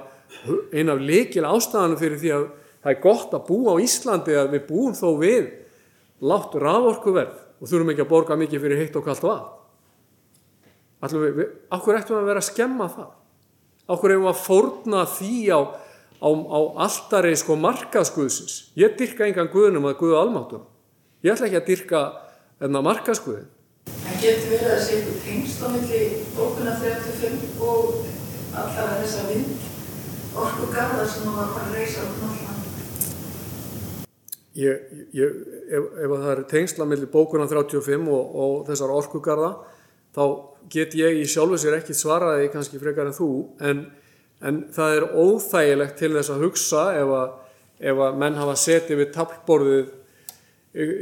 eina 0.71 0.95
af 0.95 1.05
leikil 1.05 1.47
ástæðanum 1.49 2.01
fyrir 2.01 2.21
því 2.21 2.33
að 2.37 2.45
það 2.81 2.93
er 2.93 3.01
gott 3.03 3.35
að 3.35 3.47
búa 3.49 3.75
á 3.75 3.83
Íslandi 3.83 4.37
að 4.37 4.53
við 4.55 4.67
búum 4.69 4.97
þó 4.97 5.07
við 5.21 5.49
látt 6.21 6.55
raforkuverð 6.61 7.39
og 7.61 7.69
þurfum 7.69 7.93
ekki 7.93 8.03
að 8.03 8.09
borga 8.09 8.37
mikið 8.41 8.63
fyrir 8.65 8.81
heitt 8.81 8.97
og 8.97 9.05
kallt 9.05 9.23
vatn. 9.25 9.57
Akkur 11.01 11.97
ættum 11.97 12.17
við 12.17 12.21
að 12.21 12.29
vera 12.29 12.41
að 12.41 12.49
skemma 12.49 12.89
það? 12.89 13.13
Akkur 13.91 14.13
hefum 14.13 14.25
við 14.25 14.31
að 14.31 14.41
fórna 14.41 15.05
því 15.09 15.37
á, 15.53 15.59
á, 16.21 16.29
á 16.29 16.59
alltari 16.85 17.33
sko 17.37 17.57
markaskuðsins? 17.61 18.57
Ég 18.77 18.97
dyrka 18.97 19.25
engan 19.29 19.49
guðnum 19.53 19.89
að 19.89 19.97
guðu 20.01 20.19
almáttum. 20.19 20.67
Ég 21.25 21.33
ætla 21.33 21.49
ekki 21.49 21.61
að 21.61 21.69
dyrka 21.69 22.03
enna 22.61 22.83
markaskuðin. 22.85 23.49
En 23.89 24.21
getur 24.21 24.53
verið 24.53 24.73
að 24.75 24.81
sé 24.85 24.97
eitthvað 24.97 25.19
tengst 25.25 25.61
á 25.61 25.67
milli 25.73 26.01
bókuna 26.37 26.77
35 26.81 27.61
og 27.65 28.01
allar 28.57 28.97
þessa 29.01 29.27
vind 29.29 29.69
orku 30.37 30.69
garðar 30.73 31.09
sem 31.09 31.25
það 31.27 31.37
var 31.39 31.65
að 31.65 31.75
reysa 31.75 32.05
á 32.05 32.07
knallan? 32.17 32.61
Ég, 34.51 34.81
ég, 35.15 35.35
ef, 35.71 35.85
ef 36.03 36.11
það 36.13 36.31
er 36.33 36.43
tengsla 36.51 36.87
millir 36.89 37.11
bókuna 37.11 37.47
35 37.49 38.09
og, 38.11 38.35
og 38.43 38.57
þessar 38.67 38.93
orkugarða 38.95 39.51
þá 40.15 40.23
get 40.71 40.95
ég 40.99 41.21
í 41.21 41.27
sjálfu 41.29 41.59
sér 41.61 41.79
ekki 41.79 41.95
svaraði 41.97 42.51
kannski 42.51 42.79
frekar 42.81 43.09
en 43.09 43.15
þú. 43.15 43.31
En, 43.63 43.85
en 44.43 44.59
það 44.75 44.97
er 44.97 45.07
óþægilegt 45.23 45.97
til 46.01 46.11
þess 46.17 46.33
að 46.33 46.45
hugsa 46.45 46.83
ef 46.99 47.15
að, 47.15 47.33
ef 47.91 48.03
að 48.07 48.21
menn 48.23 48.39
hafa 48.39 48.57
setið 48.59 49.01
við 49.01 49.11
tablborðið 49.15 49.97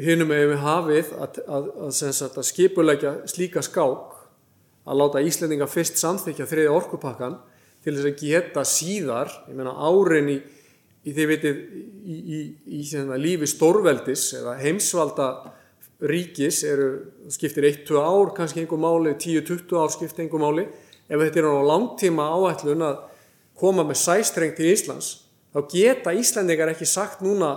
hinnum 0.05 0.31
ef 0.33 0.47
við 0.49 0.63
hafið 0.63 1.11
að, 1.21 1.41
að, 1.45 1.67
að 2.29 2.47
skipulegja 2.47 3.13
slíka 3.29 3.61
skák 3.65 4.15
að 4.89 4.97
láta 4.97 5.21
Íslendinga 5.21 5.67
fyrst 5.69 5.99
samþykja 6.01 6.47
þriði 6.49 6.71
orkupakkan 6.73 7.35
til 7.83 7.93
þess 7.93 8.07
að 8.09 8.23
geta 8.23 8.63
síðar, 8.65 9.29
ég 9.47 9.57
meina 9.59 9.75
árin 9.77 10.31
í 10.33 10.39
í 11.09 11.13
því 11.15 11.29
vitið 11.33 11.59
í, 11.59 12.17
í, 12.17 12.41
í, 12.79 12.81
í 12.85 13.21
lífi 13.23 13.49
stórveldis 13.49 14.27
eða 14.39 14.57
heimsvalda 14.61 15.29
ríkis 16.09 16.61
eru, 16.67 16.89
skiptir 17.31 17.67
1-2 17.67 17.99
ár 17.99 18.33
kannski 18.37 18.63
einhver 18.63 18.79
máli, 18.79 19.15
10-20 19.19 19.75
ár 19.81 19.91
skiptir 19.91 20.25
einhver 20.25 20.43
máli. 20.43 20.67
Ef 21.09 21.19
þetta 21.19 21.41
er 21.41 21.49
á 21.49 21.67
langtíma 21.67 22.29
áætlun 22.37 22.85
að 22.85 23.01
koma 23.59 23.83
með 23.83 23.99
sæstreng 24.03 24.55
til 24.55 24.69
Íslands 24.71 25.09
þá 25.53 25.59
geta 25.71 26.13
Íslandingar 26.15 26.71
ekki 26.73 26.87
sagt 26.87 27.23
núna 27.25 27.55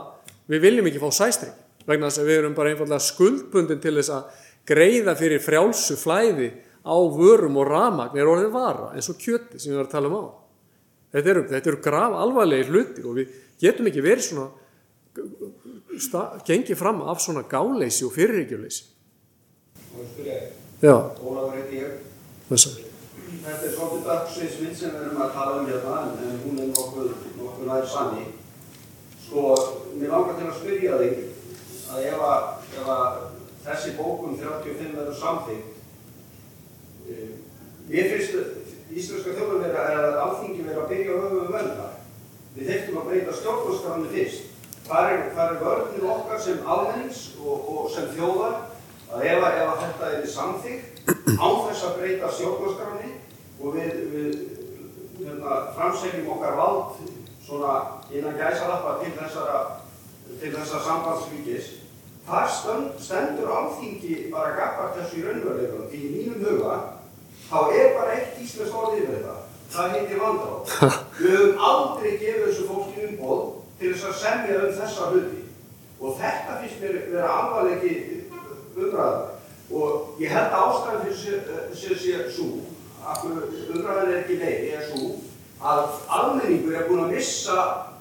við 0.51 0.65
viljum 0.67 0.89
ekki 0.89 1.03
fá 1.03 1.11
sæstreng 1.15 1.59
vegna 1.87 2.09
þess 2.09 2.23
að 2.23 2.31
við 2.31 2.41
erum 2.41 2.57
bara 2.57 2.73
einfallega 2.73 3.05
skuldbundin 3.05 3.83
til 3.83 3.95
þess 3.99 4.15
að 4.17 4.43
greiða 4.69 5.15
fyrir 5.19 5.43
frjálsu 5.43 5.99
flæði 6.01 6.53
á 6.83 6.97
vörum 7.15 7.59
og 7.61 7.69
ramagn 7.69 8.19
er 8.19 8.31
orðið 8.31 8.55
vara 8.55 8.91
eins 8.97 9.11
og 9.13 9.19
kjöti 9.21 9.61
sem 9.61 9.73
við 9.73 9.81
varum 9.81 9.91
að 9.91 9.95
tala 9.95 10.11
um 10.11 10.19
á. 10.19 10.25
Þetta 11.13 11.33
eru, 11.33 11.43
þetta 11.51 11.71
eru 11.71 11.81
graf 11.85 12.15
alvarlegir 12.23 12.71
hlutir 12.73 13.09
og 13.11 13.19
við 13.21 13.35
getum 13.63 13.89
ekki 13.91 14.03
verið 14.05 14.25
svona, 14.27 14.49
gengið 16.49 16.79
fram 16.79 17.03
af 17.07 17.23
svona 17.23 17.45
gáleysi 17.49 18.07
og 18.07 18.15
fyrirregjuleysi. 18.17 18.89
Já. 20.83 20.97
Þetta 23.43 23.67
er 23.67 23.73
svolítið 23.75 24.07
dagsveitsmynd 24.07 24.77
sem 24.79 24.93
við 24.95 25.05
erum 25.07 25.23
að 25.25 25.35
tala 25.35 25.53
um 25.59 25.69
hérna 25.71 25.95
en 26.23 26.41
hún 26.45 26.59
er 26.63 26.69
nokkuð, 26.71 27.09
nokkuð 27.39 27.69
nær 27.69 27.87
sanni. 27.91 28.25
Sko, 29.25 29.41
mér 29.99 30.13
langar 30.13 30.37
til 30.39 30.49
að 30.49 30.59
spyrja 30.61 30.99
þig 31.01 31.15
að 31.93 32.09
ef 32.11 32.25
að, 32.29 32.43
að 32.83 33.17
þessi 33.65 33.95
bókun 33.99 34.39
35 34.41 34.95
verður 34.99 35.19
samþyggt, 35.23 35.69
mér 37.89 38.13
finnst 38.13 38.33
íslenska 38.93 39.35
þjóðum 39.37 39.65
vera 39.65 39.89
að 39.97 40.21
alþingi 40.27 40.69
vera 40.69 40.85
að 40.85 40.91
byrja 40.93 41.17
að 41.17 41.27
höfu 41.27 41.53
velda. 41.57 41.89
Við 42.53 42.69
þurftum 42.69 42.99
að 43.01 43.07
breyta 43.09 43.35
stjórnarskránu 43.39 44.09
fyrst. 44.13 44.49
Hvað 44.83 45.11
er, 45.13 45.21
er 45.45 45.61
vörnir 45.63 46.09
okkar 46.13 46.41
sem 46.43 46.65
almennings 46.69 47.21
og, 47.41 47.69
og 47.73 47.85
sem 47.95 48.09
þjóðar 48.13 48.57
að 49.13 49.27
ef, 49.31 49.45
að 49.47 49.85
þetta 49.85 50.09
er 50.11 50.27
samþyggt 50.35 51.13
án 51.39 51.61
þess 51.69 51.85
að 51.87 51.95
breyta 52.01 52.33
stjórnarskráni 52.37 53.13
og 53.63 53.77
við, 53.77 54.03
við 54.13 54.35
hérna, 55.23 55.61
framsegjum 55.77 56.33
okkar 56.35 56.59
vald 56.59 56.99
svona 57.47 57.77
innan 58.13 58.37
gæsalappa 58.39 58.99
til 59.03 59.13
þessara, 59.17 59.63
þessara 60.43 60.83
sambandsvíkis, 60.89 61.71
þar 62.27 62.51
stendur 63.03 63.55
alþingi 63.55 64.19
bara 64.35 64.57
gafar 64.59 64.93
þessu 64.99 65.23
í 65.23 65.25
raunveruleikum 65.27 65.89
því 65.91 66.03
í 66.03 66.13
mínum 66.17 66.45
huga 66.47 66.77
þá 67.49 67.59
er 67.79 67.97
bara 67.97 68.19
eitt 68.19 68.39
íslensk 68.43 68.77
orðið 68.77 69.09
með 69.09 69.17
þetta. 69.17 69.39
Það 69.73 69.95
heitir 69.97 70.19
vandráð. 70.21 70.97
Við 71.17 71.31
höfum 71.33 71.63
aldrei 71.69 72.11
gefið 72.21 72.43
þessu 72.45 72.65
fólki 72.69 73.05
umboð 73.09 73.45
til 73.81 73.93
þess 73.93 74.09
að 74.09 74.19
semja 74.21 74.57
um 74.59 74.75
þessa 74.79 75.07
hluti. 75.13 75.39
Og 76.03 76.19
þetta 76.19 76.57
finnst 76.61 76.83
mér 76.83 76.99
vera 77.13 77.31
alvarlegi 77.39 77.93
umræða. 78.77 79.23
Og 79.73 80.21
ég 80.21 80.35
held 80.35 80.53
að 80.53 80.65
ástæðan 80.67 81.05
fyrir 81.07 81.77
sér 81.79 82.01
sér 82.03 82.27
svo, 82.35 82.49
að 83.01 83.25
umræðan 83.31 84.11
er 84.11 84.19
ekki 84.19 84.37
leið, 84.43 84.67
er 84.77 84.85
svo 84.91 85.15
að 85.63 85.83
almenningur 86.19 86.77
er 86.77 86.89
búin 86.91 87.05
að 87.07 87.15
missa 87.15 87.57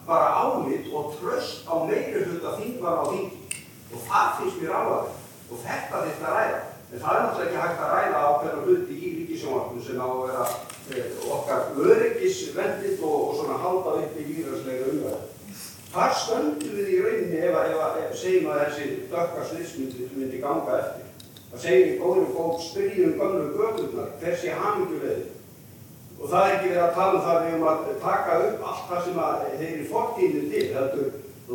bara 0.08 0.34
álit 0.42 0.90
og 0.92 1.14
tröst 1.20 1.70
á 1.70 1.74
meiri 1.86 2.26
hluta 2.26 2.58
þingmann 2.58 3.00
á 3.00 3.04
þingi. 3.14 3.62
Og 3.94 4.04
það 4.10 4.36
finnst 4.42 4.60
mér 4.60 4.76
alvarlega. 4.82 5.16
Og 5.52 5.64
þetta 5.64 6.04
að 6.04 6.36
ræða. 6.36 6.60
En 6.92 7.00
það 7.00 7.16
er 7.16 7.24
náttúrulega 7.24 7.48
ekki 7.48 7.62
hægt 7.64 7.82
að 7.86 7.92
ræða 7.96 8.22
ákveðna 8.28 8.64
hluti 8.66 8.96
í 9.00 9.12
ríkisjónvarpinu 9.22 9.84
sem 9.86 10.02
á 10.04 10.08
að 10.10 10.24
vera 10.26 10.46
okkar 11.32 11.62
öryggisvendit 11.78 13.00
og, 13.04 13.30
og 13.30 13.36
svona 13.40 13.58
halda 13.64 13.94
upp 14.02 14.18
í 14.20 14.26
líðræðslega 14.30 14.90
umræðu. 14.92 15.28
Þar 15.92 16.14
stöndum 16.22 16.76
við 16.78 16.90
í 16.96 17.00
rauninni 17.04 17.40
ef, 17.44 17.56
að- 17.60 17.72
ef, 17.72 17.80
að- 17.86 18.18
segjum 18.22 18.50
að 18.52 18.62
þessi 18.64 18.86
dökka 19.12 19.46
sliðsmyndi 19.50 20.10
myndi 20.16 20.40
ganga 20.44 20.78
eftir. 20.80 21.08
Það 21.52 21.64
segir 21.66 21.88
í 21.92 22.00
góðum 22.00 22.30
fólk 22.36 22.62
spyrjum 22.64 23.16
gömlu 23.20 23.48
göturnar, 23.58 24.10
hver 24.22 24.36
sé 24.40 24.54
hamingju 24.56 25.00
við 25.02 25.16
þið? 25.18 25.30
Og 26.22 26.30
það 26.32 26.46
er 26.48 26.54
ekki 26.56 26.70
verið 26.70 26.84
að 26.86 26.94
tala 26.96 27.18
um 27.18 27.26
það 27.26 27.42
við 27.46 27.56
um 27.58 27.66
að 27.72 27.80
taka 28.06 28.38
upp 28.48 28.66
allt 28.72 28.86
það 28.92 29.04
sem 29.06 29.20
að 29.26 29.46
þeir 29.60 29.82
í 29.82 29.88
fortíðinu 29.92 30.50
til, 30.52 30.66
heldur 30.76 31.10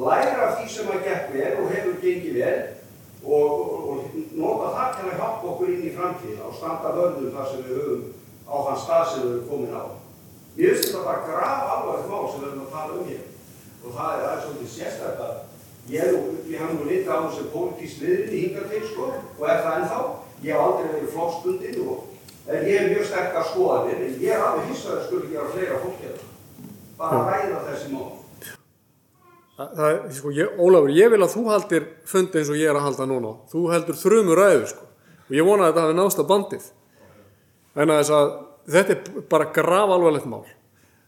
læra 0.06 0.42
af 0.46 0.56
því 0.58 0.66
sem 0.74 0.88
að 0.92 1.04
gekk 1.06 1.28
vel 1.36 1.52
og 1.62 1.70
hefur 1.72 1.96
gengið 2.02 2.38
vel 2.40 2.58
og, 3.24 3.50
og, 3.62 3.88
og 3.90 4.18
nota 4.42 4.66
það 4.76 4.90
til 4.98 5.06
að 5.10 5.18
hjálpa 5.20 5.48
okkur 5.52 5.70
inn 5.72 5.86
í 5.88 5.92
framtíðina 5.96 6.48
og 6.50 6.56
standa 6.58 6.92
vörðum 6.98 7.30
þar 7.36 7.48
sem 7.52 7.62
við 7.64 7.78
höfum 7.80 8.02
á 8.46 8.54
þann 8.66 8.80
stað 8.84 9.04
sem 9.12 9.22
við 9.22 9.32
höfum 9.34 9.48
komin 9.50 9.74
á. 9.76 9.84
Mér 10.56 10.72
finnst 10.74 10.88
þetta 10.92 11.04
bara 11.04 11.26
graf 11.28 11.72
alvarlegt 11.76 12.08
mál 12.10 12.26
sem 12.32 12.40
við 12.40 12.50
höfum 12.50 12.66
að 12.66 12.74
tala 12.76 12.92
um 13.00 13.08
hér 13.10 13.24
og 13.86 13.90
það 13.96 14.12
er 14.16 14.24
aðeins 14.26 14.44
svolítið 14.46 14.70
sérstætt 14.76 15.20
að 15.26 15.34
ég, 15.94 16.12
nú- 16.12 16.44
ég 16.50 16.60
haf 16.62 16.70
nú 16.74 16.84
litið 16.90 17.10
á 17.12 17.18
þessu 17.26 17.44
pólitísk 17.54 18.00
liðrinni 18.02 18.40
hingað 18.44 18.70
til 18.72 18.84
sko 18.90 19.04
og 19.38 19.44
er 19.48 19.60
það 19.64 19.76
ennþá. 19.80 19.98
Ég 20.42 20.52
hef 20.52 20.60
aldrei 20.66 20.88
verið 20.94 21.12
flokksbundinn 21.14 21.88
og 21.88 22.04
en 22.46 22.66
ég 22.66 22.78
hef 22.80 22.88
mjög 22.92 23.04
sterkar 23.10 23.46
skoðanir 23.50 24.00
en 24.06 24.16
ég 24.22 24.32
er 24.36 24.42
alveg 24.46 24.70
hissað 24.70 24.96
að 24.98 25.04
skulle 25.06 25.30
gera 25.32 25.48
fleira 25.54 25.78
fólk 25.84 26.00
hérna. 26.02 26.26
Bara 26.98 27.22
ræða 27.30 27.60
þessi 27.70 27.92
mál. 27.92 28.12
Það, 29.56 29.68
það, 29.76 29.86
er, 29.90 30.00
sko, 30.18 30.30
ég, 30.36 30.58
Ólafur, 30.60 30.90
ég 30.92 31.10
vil 31.14 31.22
að 31.24 31.32
þú 31.32 31.42
haldir 31.48 31.84
fundi 32.04 32.38
eins 32.42 32.50
og 32.52 32.58
ég 32.60 32.68
er 32.68 32.76
að 32.76 32.84
halda 32.90 33.06
núna. 33.08 33.30
Þú 33.52 33.62
heldur 33.72 33.96
þrjumur 33.96 34.36
ræður, 34.40 34.66
sko. 34.68 34.84
Og 35.30 35.32
ég 35.38 35.46
vona 35.48 35.64
að 35.64 35.70
þetta 35.72 35.84
hafi 35.86 35.96
náðst 35.96 36.20
að 36.20 36.28
bandið. 36.32 36.66
En 37.76 37.92
að 37.92 38.10
að 38.16 38.30
þetta 38.72 38.94
er 38.96 39.26
bara 39.30 39.50
graf 39.54 39.92
alvarlegt 39.94 40.28
mál. 40.30 40.44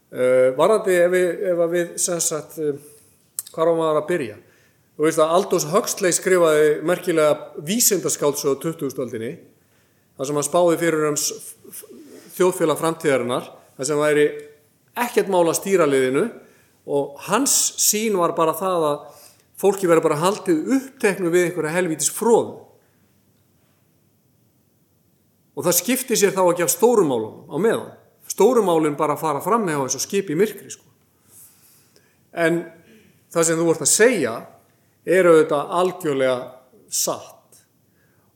Uh, 0.09 0.53
varandi 0.57 0.95
ef 0.97 1.11
við, 1.13 1.29
ef 1.53 1.63
við 1.73 1.89
sagt, 2.03 2.59
uh, 2.63 2.77
hvað 3.53 3.73
á 3.73 3.75
maður 3.77 4.01
að 4.03 4.07
byrja? 4.13 4.37
Þú 4.99 5.05
veist 5.07 5.21
að 5.23 5.33
Aldous 5.37 5.67
Huxley 5.71 6.15
skrifaði 6.17 6.69
merkilega 6.89 7.63
vísindaskáldsöðu 7.69 8.57
á 8.59 8.63
2000-öldinni 8.65 9.33
þar 10.19 10.27
sem 10.31 10.39
hann 10.41 10.47
spáði 10.49 10.79
fyrir 10.81 11.05
um 11.11 11.19
s- 11.21 11.53
f- 11.71 11.85
þjóðfélag 12.39 12.81
framtíðarinnar 12.81 13.47
þar 13.79 13.87
sem 13.91 14.01
væri 14.01 14.25
ekkert 14.99 15.31
mál 15.31 15.45
að 15.47 15.59
stýra 15.61 15.87
liðinu 15.87 16.25
og 16.91 17.21
hans 17.29 17.55
sín 17.85 18.17
var 18.19 18.35
bara 18.35 18.57
það 18.59 18.89
að 18.89 19.05
fólki 19.61 19.87
verður 19.91 20.09
bara 20.09 20.19
haldið 20.25 20.73
uppteknu 20.79 21.31
við 21.31 21.47
einhverja 21.51 21.77
helvítis 21.77 22.11
fróð 22.15 22.57
og 25.59 25.65
það 25.67 25.75
skipti 25.81 26.17
sér 26.19 26.37
þá 26.37 26.45
ekki 26.45 26.63
af 26.63 26.71
stórumálunum 26.71 27.51
á 27.51 27.57
meðan. 27.59 27.95
Stórumálun 28.31 28.95
bara 28.99 29.19
fara 29.19 29.43
fram 29.43 29.65
með 29.67 29.83
á 29.83 29.83
og 29.89 30.03
skip 30.05 30.31
í 30.31 30.37
myrkri 30.39 30.71
sko. 30.71 30.85
en 32.33 32.61
það 33.35 33.45
sem 33.45 33.59
þú 33.59 33.65
vart 33.67 33.83
að 33.83 33.91
segja 33.91 34.35
er 35.09 35.27
auðvitað 35.27 35.73
algjörlega 35.81 36.37
satt. 36.89 37.65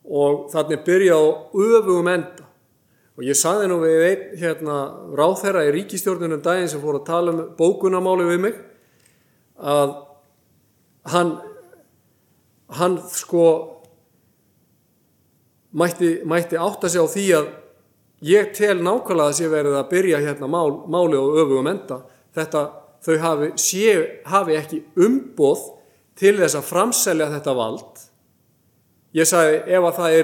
Og 0.02 0.48
þannig 0.50 0.82
byrja 0.82 1.14
á 1.14 1.22
öfugum 1.54 2.10
enda. 2.10 2.48
Og 3.14 3.22
ég 3.28 3.38
saði 3.38 3.68
nú 3.68 3.78
við 3.84 4.06
einn 4.08 4.40
hérna 4.40 4.76
ráþherra 5.14 5.66
í 5.68 5.72
ríkistjórnunum 5.76 6.42
daginn 6.42 6.70
sem 6.72 6.82
fór 6.82 6.98
að 6.98 7.06
tala 7.06 7.34
um 7.34 7.42
bókunamáli 7.58 8.26
við 8.32 8.40
mig 8.48 8.58
að 9.60 9.94
hann 11.12 11.36
hann 12.72 12.96
sko 13.12 13.44
mætti, 15.72 16.12
mætti 16.28 16.60
átta 16.60 16.90
sig 16.90 17.02
á 17.02 17.06
því 17.08 17.26
að 17.38 17.50
ég 18.22 18.52
tel 18.56 18.78
nákvæmlega 18.80 19.28
að 19.28 19.36
sé 19.38 19.50
verið 19.50 19.76
að 19.78 19.90
byrja 19.90 20.22
hérna 20.22 20.48
mál, 20.50 20.82
máli 20.86 21.18
á 21.18 21.24
öfugum 21.24 21.70
enda. 21.72 22.02
Þetta 22.32 22.64
þau 23.02 23.16
hafi, 23.22 23.52
sé, 23.58 23.94
hafi 24.30 24.58
ekki 24.58 24.82
umboð 24.96 25.64
til 26.18 26.36
þess 26.38 26.58
að 26.58 26.68
framselja 26.68 27.30
þetta 27.32 27.56
vald. 27.58 28.04
Ég 29.12 29.28
sagði 29.28 29.58
ef 29.66 29.88
að 29.88 29.98
það 29.98 30.18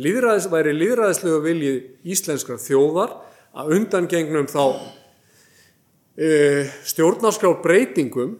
líðræðis, 0.00 0.48
væri 0.52 0.74
líðræðislegu 0.76 1.40
vilji 1.44 1.74
íslenskrar 2.12 2.60
þjóðar 2.62 3.14
að 3.58 3.72
undangengnum 3.76 4.48
þá 4.50 4.64
e, 6.14 6.30
stjórnarskrár 6.86 7.58
breytingum 7.64 8.36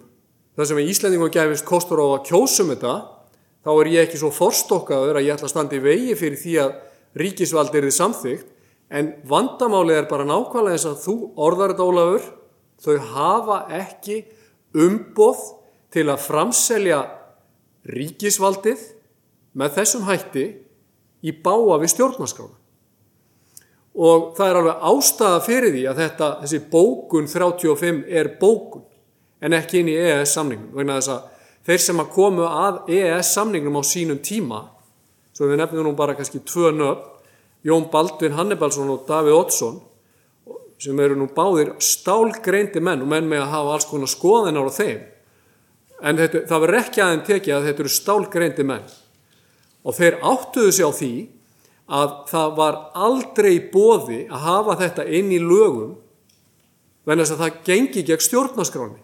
þar 0.56 0.68
sem 0.70 0.82
Íslendingum 0.84 1.32
gefist 1.32 1.66
kostur 1.68 2.02
á 2.02 2.06
að 2.06 2.26
kjósum 2.30 2.70
þetta 2.74 2.94
þá 3.64 3.70
er 3.74 3.90
ég 3.92 4.06
ekki 4.06 4.20
svo 4.20 4.30
forstokkaður 4.34 5.20
að 5.20 5.26
ég 5.26 5.36
ætla 5.36 5.48
að 5.48 5.54
standa 5.54 5.76
í 5.76 5.84
vegi 5.84 6.16
fyrir 6.18 6.40
því 6.40 6.56
að 6.64 6.74
ríkisvald 7.20 7.74
er 7.74 7.86
þið 7.88 7.96
samþygt 7.96 8.52
en 8.90 9.10
vandamálið 9.30 10.00
er 10.00 10.10
bara 10.10 10.26
nákvæmlega 10.28 10.76
eins 10.76 10.86
að 10.88 11.02
þú 11.04 11.16
orðar 11.46 11.74
þetta 11.74 11.88
Ólafur 11.90 12.28
þau 12.80 12.96
hafa 13.14 13.58
ekki 13.80 14.22
umboð 14.80 15.42
til 15.92 16.06
að 16.08 16.24
framselja 16.24 17.00
ríkisvaldið 17.90 18.82
með 19.58 19.76
þessum 19.78 20.06
hætti 20.06 20.46
í 21.26 21.34
báa 21.44 21.78
við 21.80 21.92
stjórnarskrána. 21.94 22.56
Og 24.00 24.30
það 24.36 24.46
er 24.46 24.58
alveg 24.60 24.84
ástæða 24.90 25.40
fyrir 25.44 25.74
því 25.74 25.82
að 25.90 26.00
þetta, 26.04 26.28
þessi 26.44 26.60
bókun 26.70 27.26
35 27.28 28.04
er 28.20 28.30
bókun 28.40 28.86
en 29.42 29.56
ekki 29.56 29.80
inn 29.80 29.90
í 29.90 29.96
EES 29.98 30.36
samningnum. 30.36 30.70
Vegna 30.76 31.00
þess 31.00 31.12
að 31.16 31.39
þeir 31.66 31.82
sem 31.84 32.02
að 32.02 32.12
komu 32.14 32.46
að 32.48 32.90
EES 32.96 33.34
samningnum 33.36 33.78
á 33.78 33.82
sínum 33.84 34.20
tíma, 34.24 34.64
svo 35.36 35.48
við 35.50 35.60
nefnum 35.60 35.90
nú 35.90 35.94
bara 35.98 36.16
kannski 36.18 36.42
tvö 36.44 36.72
nöfn, 36.76 37.06
Jón 37.60 37.90
Baldvin 37.92 38.32
Hannibalsson 38.32 38.88
og 38.88 39.02
Davíð 39.04 39.36
Oddsson, 39.36 39.74
sem 40.80 41.00
eru 41.04 41.18
nú 41.18 41.26
báðir 41.36 41.74
stálgreindi 41.84 42.80
menn 42.80 43.02
og 43.04 43.10
menn 43.12 43.28
með 43.28 43.42
að 43.44 43.50
hafa 43.52 43.74
alls 43.74 43.88
konar 43.90 44.08
skoðinar 44.08 44.70
á 44.72 44.72
þeim. 44.72 45.02
En 46.00 46.16
þetta, 46.16 46.46
það 46.48 46.62
verður 46.64 46.78
ekki 46.80 47.02
aðeins 47.04 47.26
tekið 47.26 47.56
að 47.56 47.66
þetta 47.68 47.84
eru 47.84 47.92
stálgreindi 47.92 48.66
menn 48.70 48.86
og 49.84 49.96
þeir 49.96 50.16
áttuðu 50.24 50.72
sig 50.72 50.88
á 50.88 50.92
því 50.96 51.12
að 52.00 52.16
það 52.30 52.56
var 52.56 52.78
aldrei 53.06 53.54
bóði 53.72 54.20
að 54.30 54.44
hafa 54.46 54.76
þetta 54.84 55.06
inn 55.18 55.32
í 55.34 55.40
lögum 55.42 55.96
þess 57.10 57.34
að 57.34 57.40
það 57.42 57.62
gengi 57.66 58.04
gegn 58.06 58.24
stjórnaskráni 58.26 59.00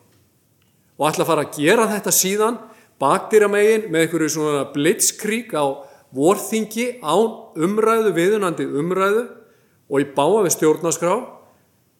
og 0.97 1.09
ætla 1.11 1.25
að 1.25 1.31
fara 1.31 1.45
að 1.47 1.59
gera 1.61 1.87
þetta 1.91 2.15
síðan 2.15 2.59
bakdýramegin 3.03 3.89
með 3.93 4.07
einhverju 4.07 4.33
svona 4.33 4.65
blitzkrík 4.73 5.53
á 5.53 5.65
vorþingi 6.17 6.87
án 7.05 7.33
umræðu, 7.61 8.13
viðunandi 8.17 8.67
umræðu 8.67 9.27
og 9.91 10.03
í 10.03 10.07
báa 10.17 10.45
við 10.47 10.55
stjórnaskrá 10.57 11.17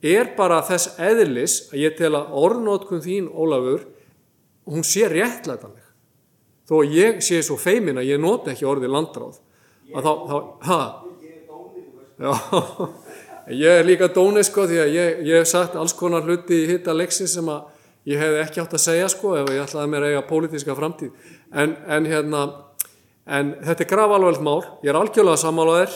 er 0.07 0.33
bara 0.37 0.63
þess 0.65 0.97
eðlis 1.03 1.57
að 1.73 1.83
ég 1.83 1.97
tel 1.99 2.13
að 2.17 2.33
orðnótkun 2.37 3.03
þín, 3.05 3.29
Ólafur, 3.33 3.87
hún 4.69 4.85
sé 4.87 5.09
réttlætanleg. 5.11 5.83
Þó 6.67 6.77
ég 6.91 7.21
sé 7.23 7.41
svo 7.47 7.57
feimin 7.61 8.01
að 8.01 8.11
ég 8.11 8.23
noti 8.23 8.53
ekki 8.53 8.67
orðið 8.67 8.95
landráð 8.95 9.37
að 9.95 10.07
þá, 10.07 10.13
þá, 10.27 10.37
ha? 10.67 10.81
Já, 12.17 12.33
ég 13.63 13.81
er 13.81 13.87
líka 13.87 14.09
dóni 14.11 14.43
sko 14.47 14.65
því 14.67 14.81
að 14.83 14.95
ég, 14.97 15.21
ég 15.29 15.43
hef 15.43 15.51
sagt 15.53 15.77
alls 15.79 15.95
konar 15.95 16.27
hluti 16.27 16.65
í 16.65 16.71
hitta 16.73 16.95
leiksin 16.97 17.31
sem 17.31 17.49
að 17.53 17.76
ég 18.07 18.23
hef 18.23 18.39
ekki 18.45 18.63
átt 18.63 18.77
að 18.79 18.85
segja 18.85 19.11
sko 19.11 19.35
ef 19.41 19.51
ég 19.51 19.65
ætlaði 19.65 19.93
mér 19.93 20.07
að 20.07 20.15
eiga 20.15 20.27
pólitíska 20.29 20.77
framtíð. 20.79 21.13
En, 21.53 21.77
en 21.87 22.07
hérna 22.07 22.43
en 23.27 23.55
þetta 23.67 23.83
er 23.83 23.91
gravalveld 23.91 24.43
mál, 24.47 24.61
ég 24.85 24.93
er 24.93 24.99
algjörlega 24.99 25.43
sammálaðir 25.43 25.95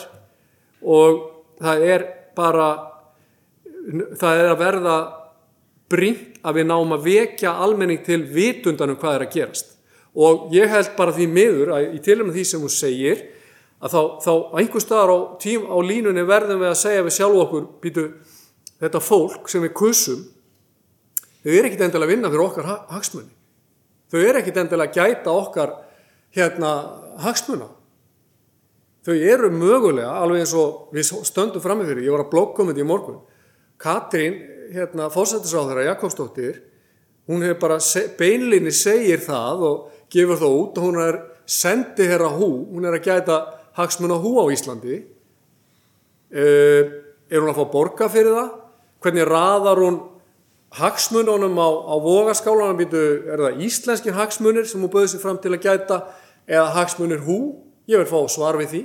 og 0.82 1.20
það 1.62 1.84
er 1.86 2.06
bara 2.36 2.70
það 4.18 4.42
er 4.42 4.48
að 4.50 4.60
verða 4.60 4.96
brínt 5.90 6.40
að 6.46 6.60
við 6.60 6.66
náum 6.70 6.94
að 6.94 7.06
vekja 7.06 7.52
almenning 7.64 8.02
til 8.06 8.22
vitundanum 8.30 8.98
hvað 9.00 9.16
er 9.16 9.26
að 9.26 9.36
gerast. 9.36 9.76
Og 10.14 10.50
ég 10.54 10.70
held 10.70 10.94
bara 10.96 11.14
því 11.14 11.26
miður 11.30 11.72
að 11.76 11.94
í 11.94 12.02
tilum 12.02 12.32
því 12.34 12.44
sem 12.46 12.62
hún 12.62 12.72
segir 12.72 13.22
að 13.80 13.94
þá, 13.94 14.00
þá 14.24 14.32
einhver 14.60 14.84
staðar 14.84 15.12
á, 15.14 15.18
tím, 15.40 15.66
á 15.70 15.76
línunni 15.82 16.24
verðum 16.26 16.60
við 16.62 16.72
að 16.72 16.80
segja 16.82 17.06
við 17.06 17.16
sjálf 17.16 17.42
okkur 17.44 17.66
býtu, 17.82 18.06
þetta 18.82 19.02
fólk 19.02 19.50
sem 19.50 19.64
við 19.64 19.74
kusum 19.78 20.24
þau 21.44 21.52
er 21.56 21.68
ekkit 21.68 21.84
endilega 21.86 22.06
að 22.08 22.12
vinna 22.14 22.30
fyrir 22.32 22.46
okkar 22.46 22.68
ha- 22.68 22.86
hagsmuni. 22.96 23.30
Þau 24.10 24.20
er 24.22 24.40
ekkit 24.40 24.56
endilega 24.62 24.90
að 24.90 24.96
gæta 25.00 25.34
okkar 25.34 25.74
hérna 26.36 26.72
hagsmuna. 27.24 27.68
Þau 29.06 29.14
eru 29.16 29.50
mögulega 29.54 30.16
alveg 30.20 30.42
eins 30.44 30.54
og 30.54 30.90
við 30.94 31.12
stöndum 31.24 31.62
fram 31.64 31.80
með 31.80 31.94
fyrir 31.94 32.04
ég 32.04 32.12
var 32.16 32.26
að 32.26 32.32
þetta 32.68 32.82
í 32.84 32.88
morgun. 32.88 33.20
Katrín, 33.80 34.34
hérna 34.74 35.08
fórsættisráðara 35.10 35.86
Jakobsdóttir 35.88 36.60
hún 37.30 37.42
hefur 37.46 37.60
bara 37.62 37.78
beinlinni 38.18 38.72
segir 38.74 39.22
það 39.22 39.62
og 39.66 40.04
gefur 40.10 40.38
það 40.40 40.56
út 40.58 40.78
og 40.78 40.84
hún 40.84 40.98
er 41.00 41.18
sendi 41.46 42.06
herra 42.06 42.28
hú, 42.34 42.48
hún 42.74 42.86
er 42.86 42.98
að 42.98 43.06
gæta 43.06 43.38
hagsmuna 43.78 44.18
hú 44.20 44.36
á 44.42 44.44
Íslandi. 44.52 45.00
Uh, 46.30 46.82
er 47.30 47.40
hún 47.40 47.50
að 47.50 47.58
fá 47.58 47.66
borga 47.72 48.08
fyrir 48.10 48.34
það? 48.36 48.50
Hvernig 49.02 49.26
raðar 49.26 49.80
hún 49.82 49.96
hagsmununum 50.78 51.58
á, 51.58 51.68
á 51.68 51.94
vogaskálanum 51.98 52.78
býtu, 52.78 53.00
er 53.26 53.42
það 53.42 53.62
íslenskir 53.66 54.14
hagsmunir 54.14 54.68
sem 54.68 54.82
hún 54.82 54.92
bauði 54.92 55.14
sig 55.14 55.22
fram 55.22 55.38
til 55.42 55.54
að 55.56 55.64
gæta 55.66 56.00
eða 56.46 56.70
hagsmunir 56.76 57.24
hú, 57.26 57.38
ég 57.90 58.02
vil 58.02 58.10
fá 58.10 58.20
svar 58.30 58.58
við 58.60 58.74
því. 58.74 58.82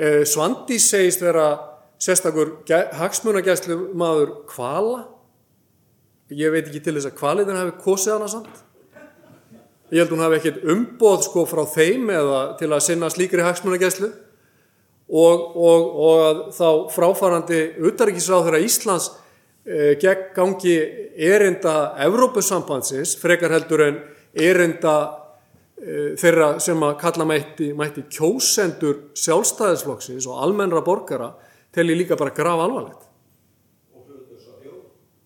Eh, 0.00 0.22
Svandís 0.26 0.88
segist 0.90 1.22
vera 1.22 1.52
sérstakur 2.00 2.56
hagsmunagæslu 2.96 3.76
maður 3.94 4.34
kvala. 4.48 5.04
Ég 6.30 6.52
veit 6.54 6.66
ekki 6.66 6.82
til 6.82 6.96
þess 6.96 7.10
að 7.10 7.18
kvaliðin 7.18 7.58
hafi 7.58 7.76
kosið 7.84 8.16
hana 8.16 8.28
samt. 8.30 8.66
Ég 9.90 10.04
held 10.04 10.14
hún 10.14 10.22
hafi 10.22 10.38
ekkert 10.38 10.66
umboð 10.70 11.24
sko 11.26 11.44
frá 11.50 11.64
þeim 11.66 12.10
eða 12.14 12.42
til 12.60 12.70
að 12.70 12.84
sinna 12.86 13.10
slíkri 13.10 13.42
hagsmunagæslu 13.42 14.10
og, 15.10 15.56
og, 15.58 15.88
og 16.06 16.42
þá 16.54 16.68
fráfarandi 16.94 17.58
utaríkisráð 17.82 18.46
þeirra 18.46 18.62
Íslands 18.62 19.10
e, 19.10 19.16
gegn 19.64 20.30
gangi 20.34 20.76
erinda 21.16 21.94
Evrópusambandsins 22.06 23.16
frekar 23.20 23.52
heldur 23.52 23.84
en 23.84 24.00
erinda 24.32 24.94
e, 25.76 26.16
þeirra 26.20 26.54
sem 26.62 26.80
að 26.86 26.96
kalla 27.02 27.26
mætti, 27.28 27.70
mætti 27.76 28.06
kjósendur 28.08 29.10
sjálfstæðisflokksins 29.20 30.28
og 30.30 30.40
almennra 30.46 30.80
borgara 30.84 31.34
telli 31.74 31.98
líka 31.98 32.16
bara 32.16 32.34
graf 32.34 32.64
alvarlegt. 32.64 33.06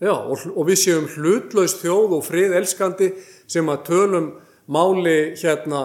Já, 0.03 0.12
og, 0.12 0.41
og 0.51 0.66
við 0.68 0.80
séum 0.82 1.07
hlutlaust 1.09 1.80
þjóð 1.80 2.18
og 2.18 2.24
frið 2.26 2.57
elskandi 2.59 3.12
sem 3.47 3.68
að 3.70 3.85
tölum 3.87 4.32
máli 4.66 5.35
hérna 5.39 5.85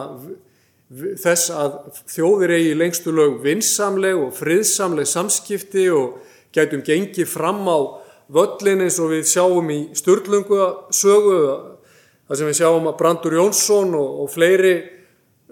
þess 0.89 1.51
að 1.53 1.75
þjóðir 2.09 2.55
eigi 2.57 2.75
lengstu 2.77 3.13
lög 3.13 3.37
vinsamleg 3.43 4.17
og 4.17 4.33
friðsamleg 4.33 5.07
samskipti 5.07 5.85
og 5.93 6.17
gætum 6.55 6.81
gengið 6.85 7.29
fram 7.29 7.61
á 7.69 8.08
völlin 8.29 8.85
eins 8.85 8.99
og 9.01 9.11
við 9.13 9.27
sjáum 9.29 9.69
í 9.73 9.79
Sturlungu 9.97 10.61
sögu 10.93 11.39
þar 12.29 12.37
sem 12.37 12.49
við 12.49 12.59
sjáum 12.61 12.89
að 12.91 12.97
Brandur 12.99 13.35
Jónsson 13.39 13.95
og, 13.97 14.23
og 14.23 14.31
fleiri 14.33 14.75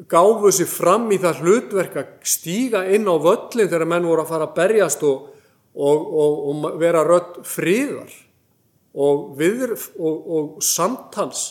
gáfu 0.09 0.51
sér 0.53 0.69
fram 0.69 1.09
í 1.09 1.17
það 1.21 1.41
hlutverk 1.41 1.97
að 1.97 2.13
stíga 2.29 2.83
inn 2.93 3.09
á 3.09 3.15
völlin 3.17 3.69
þegar 3.69 3.89
menn 3.89 4.05
voru 4.05 4.21
að 4.21 4.31
fara 4.31 4.49
að 4.49 4.57
berjast 4.59 5.05
og, 5.07 5.31
og, 5.73 6.11
og 6.21 6.67
vera 6.81 7.01
rött 7.07 7.39
fríðar 7.47 8.13
og, 8.97 10.61
samtals. 10.65 11.47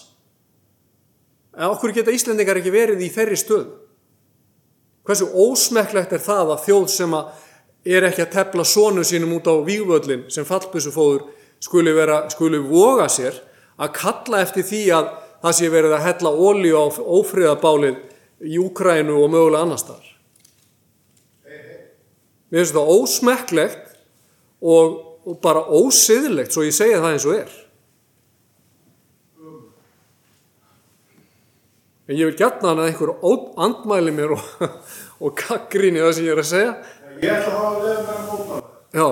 En 1.56 1.72
okkur 1.72 1.94
geta 1.94 2.14
Íslendingar 2.14 2.58
ekki 2.60 2.74
verið 2.74 3.02
í 3.06 3.10
þeirri 3.10 3.38
stöð. 3.40 3.66
Hversu 5.06 5.28
ósmekklegt 5.30 6.14
er 6.16 6.22
það 6.22 6.54
að 6.54 6.64
þjóð 6.66 6.88
sem 6.92 7.12
að 7.14 7.28
er 7.86 8.08
ekki 8.08 8.24
að 8.24 8.32
tepla 8.34 8.64
sónu 8.66 9.04
sínum 9.06 9.36
út 9.36 9.46
á 9.46 9.54
vývöllin 9.62 10.26
sem 10.32 10.46
fallbissufóður 10.48 11.28
skuli, 11.62 11.94
skuli 12.34 12.60
voga 12.64 13.06
sér 13.12 13.38
að 13.78 13.94
kalla 14.00 14.42
eftir 14.42 14.66
því 14.66 14.82
að 14.96 15.10
það 15.44 15.56
sé 15.58 15.70
verið 15.70 15.96
að 15.96 16.06
hella 16.06 16.32
ólí 16.34 16.72
á 16.74 16.84
ófriðabálið 16.98 17.98
í 18.46 18.58
Úkrænu 18.60 19.16
og 19.16 19.30
mögulega 19.32 19.64
annar 19.64 19.80
staðar. 19.80 20.12
Mér 22.50 22.62
finnst 22.62 22.76
það 22.76 22.90
ósmekklegt 22.94 23.86
og, 24.62 24.98
og 25.26 25.38
bara 25.42 25.64
ósiðlegt 25.66 26.54
svo 26.54 26.66
ég 26.66 26.74
segja 26.76 27.00
það 27.02 27.14
eins 27.14 27.26
og 27.26 27.38
er. 27.38 27.54
En 32.06 32.14
ég 32.14 32.28
vil 32.28 32.36
gætna 32.38 32.70
hann 32.70 32.78
að 32.78 32.92
einhver 32.92 33.10
andmæli 33.66 34.12
mér 34.14 34.36
og, 34.36 34.50
og 35.24 35.32
gaggríni 35.40 36.04
það 36.04 36.12
sem 36.14 36.28
ég 36.28 36.36
er 36.36 36.42
að 36.42 36.50
segja. 36.52 36.74
Ég 37.18 37.32
ætla 37.34 37.50
að 37.50 37.64
hafa 37.64 37.80
leið 37.82 37.98
með 37.98 38.12
að 38.12 38.28
móta 38.28 38.44
það. 38.50 38.68
Já, 38.96 39.08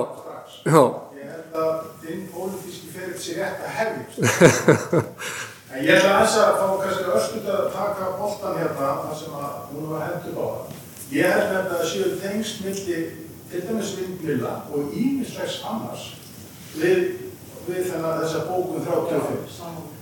já, 0.69 0.83
Ég 1.15 1.33
held 1.33 1.57
að 1.63 1.73
þinn 2.05 2.21
pólitíski 2.31 2.93
ferill 2.93 3.19
sé 3.19 3.35
rétt 3.41 3.65
að 3.65 3.75
hefjast. 3.81 4.21
En 5.75 5.83
ég 5.83 5.97
ætla 5.97 6.11
aðeins 6.15 6.35
að 6.39 6.53
fá 6.55 6.67
kannski 6.79 7.13
öskut 7.17 7.47
að 7.51 7.65
taka 7.73 8.05
boltan 8.15 8.59
hérna, 8.61 8.91
það 9.01 9.15
sem 9.19 9.33
að 9.35 9.55
hún 9.73 9.89
var 9.91 10.05
hendur 10.05 10.37
á 10.39 10.45
það. 10.45 10.77
Ég 11.11 11.33
held 11.35 11.55
að 11.57 11.65
það 11.73 11.83
séu 11.89 12.13
tengst 12.21 12.61
milli 12.63 12.99
til 13.51 13.63
dæmis 13.65 13.91
vindmilla 13.97 14.53
og 14.71 14.95
ímislegs 14.95 15.57
annars 15.67 16.05
við, 16.79 17.01
við 17.67 17.91
þennan 17.91 18.21
þessa 18.21 18.45
bókun 18.47 18.87
35. 18.87 19.94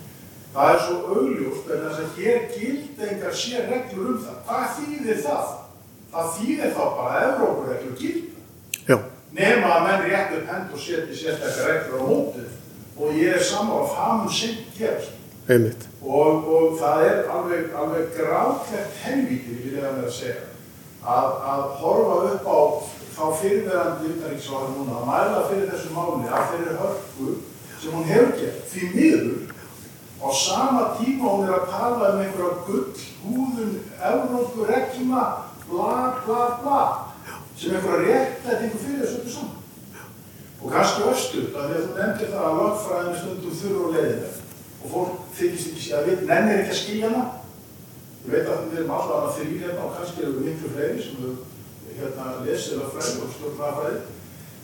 Það 0.53 0.71
er 0.73 0.81
svo 0.85 0.97
augljóst 1.15 1.69
en 1.73 1.83
þess 1.83 2.01
að 2.03 2.17
hér 2.19 2.43
gild 2.53 2.99
engar 3.07 3.33
sér 3.37 3.63
reglur 3.71 4.11
um 4.13 4.19
það. 4.21 4.35
Hvað 4.47 4.65
þýðir 4.77 5.21
það? 5.23 5.47
Það 6.13 6.27
þýðir 6.37 6.75
þá 6.75 6.83
bara 6.97 7.13
að 7.13 7.25
Evrópureglur 7.29 7.95
gilda. 7.97 8.43
já, 8.87 8.97
Nema 9.33 9.71
að 9.73 9.85
menn 9.87 10.03
rétt 10.11 10.35
upp 10.37 10.51
hend 10.53 10.73
og 10.75 10.79
setja 10.83 11.17
sérstaklega 11.17 11.71
reglur 11.71 11.99
á 11.99 12.05
mótið. 12.11 12.49
Og 13.01 13.15
ég 13.17 13.33
er 13.33 13.43
saman 13.43 13.81
á 13.81 13.83
það 13.95 14.11
mun 14.19 14.33
sinn 14.39 14.59
gerast. 14.77 15.15
einmitt. 15.49 15.87
Og, 16.03 16.45
og 16.55 16.77
það 16.79 17.01
er 17.07 17.17
alveg, 17.33 17.63
alveg 17.75 18.11
grátlegt 18.15 18.99
helvíti, 19.03 19.55
vil 19.63 19.73
ég 19.73 19.83
að 19.83 19.97
vera 19.97 20.07
að 20.07 20.13
segja, 20.15 20.43
að, 21.03 21.31
að 21.53 21.63
horfa 21.81 22.19
upp 22.29 22.45
á 22.47 22.59
þá 23.13 23.23
fyrirverandi 23.41 24.11
utanríkisváður 24.13 24.71
núna 24.77 24.99
að 25.01 25.09
mæla 25.09 25.41
fyrir 25.49 25.67
þessu 25.73 25.89
máli 25.97 26.29
að 26.29 26.47
fyrir 26.53 26.79
hörku 26.79 27.33
sem 27.81 27.91
hún 27.97 28.07
hefur 28.07 28.31
gert 28.39 28.63
því 28.71 28.87
miður 28.93 29.33
á 30.23 30.29
sama 30.31 30.83
tíma 30.97 31.31
hún 31.31 31.47
er 31.47 31.55
að 31.57 31.71
tala 31.71 32.13
um 32.13 32.21
einhverja 32.23 32.61
gull, 32.67 32.93
húðun, 33.23 33.73
Evrópu, 33.99 34.67
regluna, 34.69 35.25
bla, 35.67 36.23
bla, 36.25 36.43
bla, 36.63 36.81
sem 37.59 37.75
einhverja 37.75 38.07
réttlætingu 38.07 38.79
fyrir 38.79 39.03
þessu 39.03 39.19
öllu 39.19 39.33
saman. 39.35 39.59
Og 40.63 40.71
kannski 40.71 41.07
östuð, 41.11 41.49
af 41.51 41.67
því 41.67 41.75
að 41.75 41.85
þú 41.85 41.95
nefndir 41.99 42.31
það 42.31 42.47
að 42.47 42.59
lögfræðinu 42.61 43.19
stundum 43.19 43.57
þurru 43.59 43.83
og 43.83 43.95
leiðileg 43.97 44.41
og 44.83 44.91
fólk 44.93 45.17
þykist 45.37 45.71
ekki 45.71 45.95
að 45.97 46.07
við 46.09 46.23
nennir 46.29 46.61
ekki 46.61 46.73
að 46.73 46.79
skilja 46.81 47.09
hana. 47.11 47.25
Ég 48.23 48.31
veit 48.31 48.47
að 48.47 48.65
við 48.69 48.79
erum 48.79 48.93
alltaf 48.95 49.25
að 49.27 49.33
þrýr 49.37 49.63
hérna 49.63 49.83
og 49.83 49.97
kannski 49.97 50.23
eru 50.23 50.35
við 50.37 50.47
miklu 50.47 50.71
fleiri 50.75 51.03
sem 51.03 51.23
við 51.23 51.97
hérna 51.99 52.29
lesið 52.45 52.79
lögfræði 52.79 53.23
og 53.25 53.33
stjórnfræði. 53.35 54.01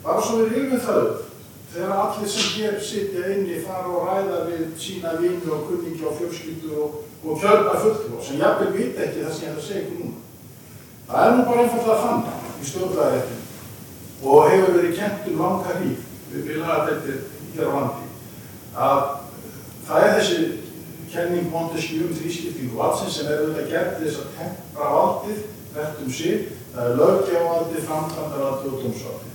Bara 0.04 0.24
svo 0.24 0.40
við 0.40 0.54
rifum 0.56 0.84
það 0.86 1.02
upp, 1.10 1.29
þegar 1.74 1.92
allir 2.04 2.30
sem 2.34 2.48
hér 2.56 2.80
sitja 2.82 3.26
inni 3.36 3.60
fara 3.66 3.92
og 3.94 4.08
ræða 4.10 4.40
við 4.50 4.64
sína 4.82 5.16
vinnu 5.20 5.54
og 5.56 5.68
kunningi 5.70 6.06
og 6.06 6.18
fjölskyldu 6.20 6.72
og, 6.84 6.96
og 7.24 7.42
kjörna 7.42 7.76
fulltrú 7.84 8.22
sem 8.26 8.40
jafnvel 8.42 8.74
vita 8.78 9.06
ekki 9.06 9.26
það 9.26 9.36
sem 9.36 9.46
ég 9.46 9.52
ætla 9.52 9.64
að 9.64 9.68
segja 9.68 9.84
ykkur 9.84 10.00
núna. 10.04 10.18
Það 11.10 11.26
er 11.26 11.36
nú 11.36 11.46
bara 11.50 11.66
einfallega 11.66 12.00
þannig 12.06 12.48
í 12.60 12.70
stjórnfræðiréttinu 12.72 13.40
og 14.30 14.50
hefur 14.52 14.76
verið 14.78 14.98
kent 15.00 15.30
um 15.32 15.44
langa 15.44 15.76
hríf 15.78 16.08
við, 16.32 16.42
við 16.48 16.58
lagadeltir 16.64 17.22
hér 17.54 17.70
á 17.70 17.72
landi 17.78 18.10
að 18.88 19.06
það 19.90 20.08
er 20.08 20.18
þessi 20.20 20.42
kenning 21.10 21.48
Montesquieu 21.54 22.10
um 22.10 22.18
þrískiptingu 22.18 22.78
valdsins 22.78 23.16
sem 23.18 23.30
er 23.30 23.42
auðvitað 23.44 23.72
gert 23.72 23.96
til 23.98 24.10
þess 24.10 24.22
að 24.26 24.36
tempra 24.42 24.92
valdið 24.94 25.40
hvert 25.74 26.04
um 26.04 26.12
sig, 26.14 26.46
það 26.74 26.90
er 26.90 27.00
löggjavaldi, 27.00 27.82
framkvæmdarvaldi 27.88 28.70
og 28.70 28.84
dómsvaldi. 28.84 29.29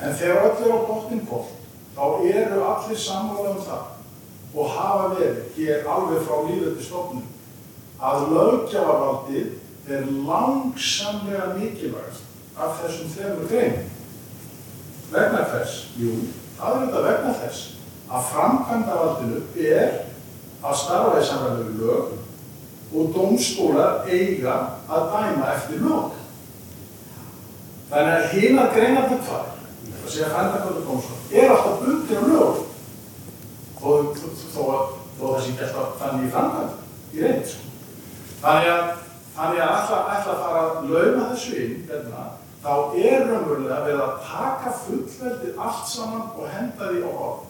En 0.00 0.14
þegar 0.16 0.46
öll 0.48 0.62
er 0.64 0.76
á 0.76 0.80
botnin 0.88 1.26
kolt, 1.28 1.56
þá 1.96 2.04
eru 2.24 2.62
allir 2.64 3.00
sammála 3.00 3.54
um 3.54 3.64
það 3.66 3.88
og 4.50 4.70
hafa 4.74 5.10
verið 5.14 5.42
hér 5.56 5.84
alveg 5.86 6.24
frá 6.26 6.38
líföldi 6.46 6.84
stofnum 6.84 7.26
að 8.00 8.24
löggjavaldi 8.32 9.42
er 9.90 10.06
langsamlega 10.26 11.50
mikilvægast 11.58 12.24
af 12.58 12.80
þessum 12.80 13.12
þremur 13.14 13.50
greinum. 13.50 13.90
Vegna 15.10 15.44
þess, 15.52 15.84
jú, 15.98 16.14
það 16.58 16.76
er 16.76 16.86
þetta 16.86 17.04
vegna 17.06 17.34
þess 17.42 17.60
að 18.10 18.26
framkvæmdavaldinu 18.32 19.42
er 19.66 20.00
að 20.60 20.80
starfa 20.80 21.20
í 21.20 21.60
við 21.60 21.84
lög 21.84 22.16
og 22.90 23.12
dómstólar 23.14 24.08
eiga 24.10 24.56
að 24.90 25.06
dæma 25.14 25.52
eftir 25.54 25.84
lög. 25.84 26.16
Þannig 27.90 28.16
að 28.16 28.32
hina 28.34 28.66
greinarnir 28.74 29.22
tvær, 29.26 29.46
að 30.10 30.16
segja 30.16 30.30
fændakvöldu 30.34 30.82
dómstól, 30.86 31.18
er 31.32 31.50
alltaf 31.54 31.78
bundir 31.80 32.18
á 32.18 32.24
lög 32.26 32.54
og 33.80 34.16
þó 34.54 34.62
að 34.74 34.84
það 35.20 35.42
sé 35.44 35.50
ekki 35.52 35.66
alltaf 35.66 35.92
þannig 36.00 36.26
í 36.26 36.30
framkvæmd 36.34 37.14
í 37.14 37.22
reynd. 37.24 37.50
Sko. 37.50 37.68
Þannig 38.40 38.70
að, 38.74 38.88
þannig 39.36 39.62
að 39.62 39.74
alltaf 39.76 40.10
ætla 40.14 40.34
að 40.34 40.42
fara 40.44 40.62
að 40.64 40.90
lauma 40.90 41.26
þessu 41.30 41.52
inn, 41.62 41.76
hérna, 41.90 42.24
þá 42.64 42.72
er 43.04 43.26
raunverulega 43.28 43.78
verið 43.86 44.02
að 44.06 44.16
taka 44.30 44.72
fullveldið 44.80 45.62
allt 45.66 45.92
saman 45.92 46.26
og 46.34 46.50
henda 46.56 46.90
því 46.90 47.04
á 47.06 47.10
orð. 47.10 47.46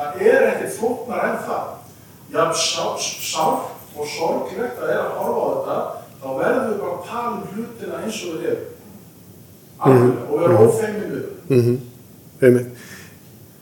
Það 0.00 0.24
er 0.30 0.48
ekkert 0.50 0.76
flóknar 0.78 1.28
en 1.28 1.38
það. 1.46 1.70
Jafn 2.30 2.58
sátt 2.60 3.70
og 3.98 4.06
sorglegt 4.06 4.82
að 4.82 4.92
er 4.94 5.00
að 5.02 5.16
horfa 5.18 5.46
á 5.46 5.50
þetta, 5.54 5.78
þá 6.20 6.28
verðum 6.40 6.68
við 6.68 6.82
bara 6.82 6.96
að 6.96 7.08
tala 7.08 7.30
um 7.36 7.46
hlutina 7.54 8.02
eins 8.04 8.20
og 8.26 8.36
þeir 8.36 8.50
eru. 8.50 8.66
Alveg, 9.80 10.18
og 10.28 10.42
vera 10.42 10.58
við 10.60 10.74
það. 10.76 11.30
Mm 11.50 11.62
-hmm. 11.64 11.78
Einmitt. 12.40 12.68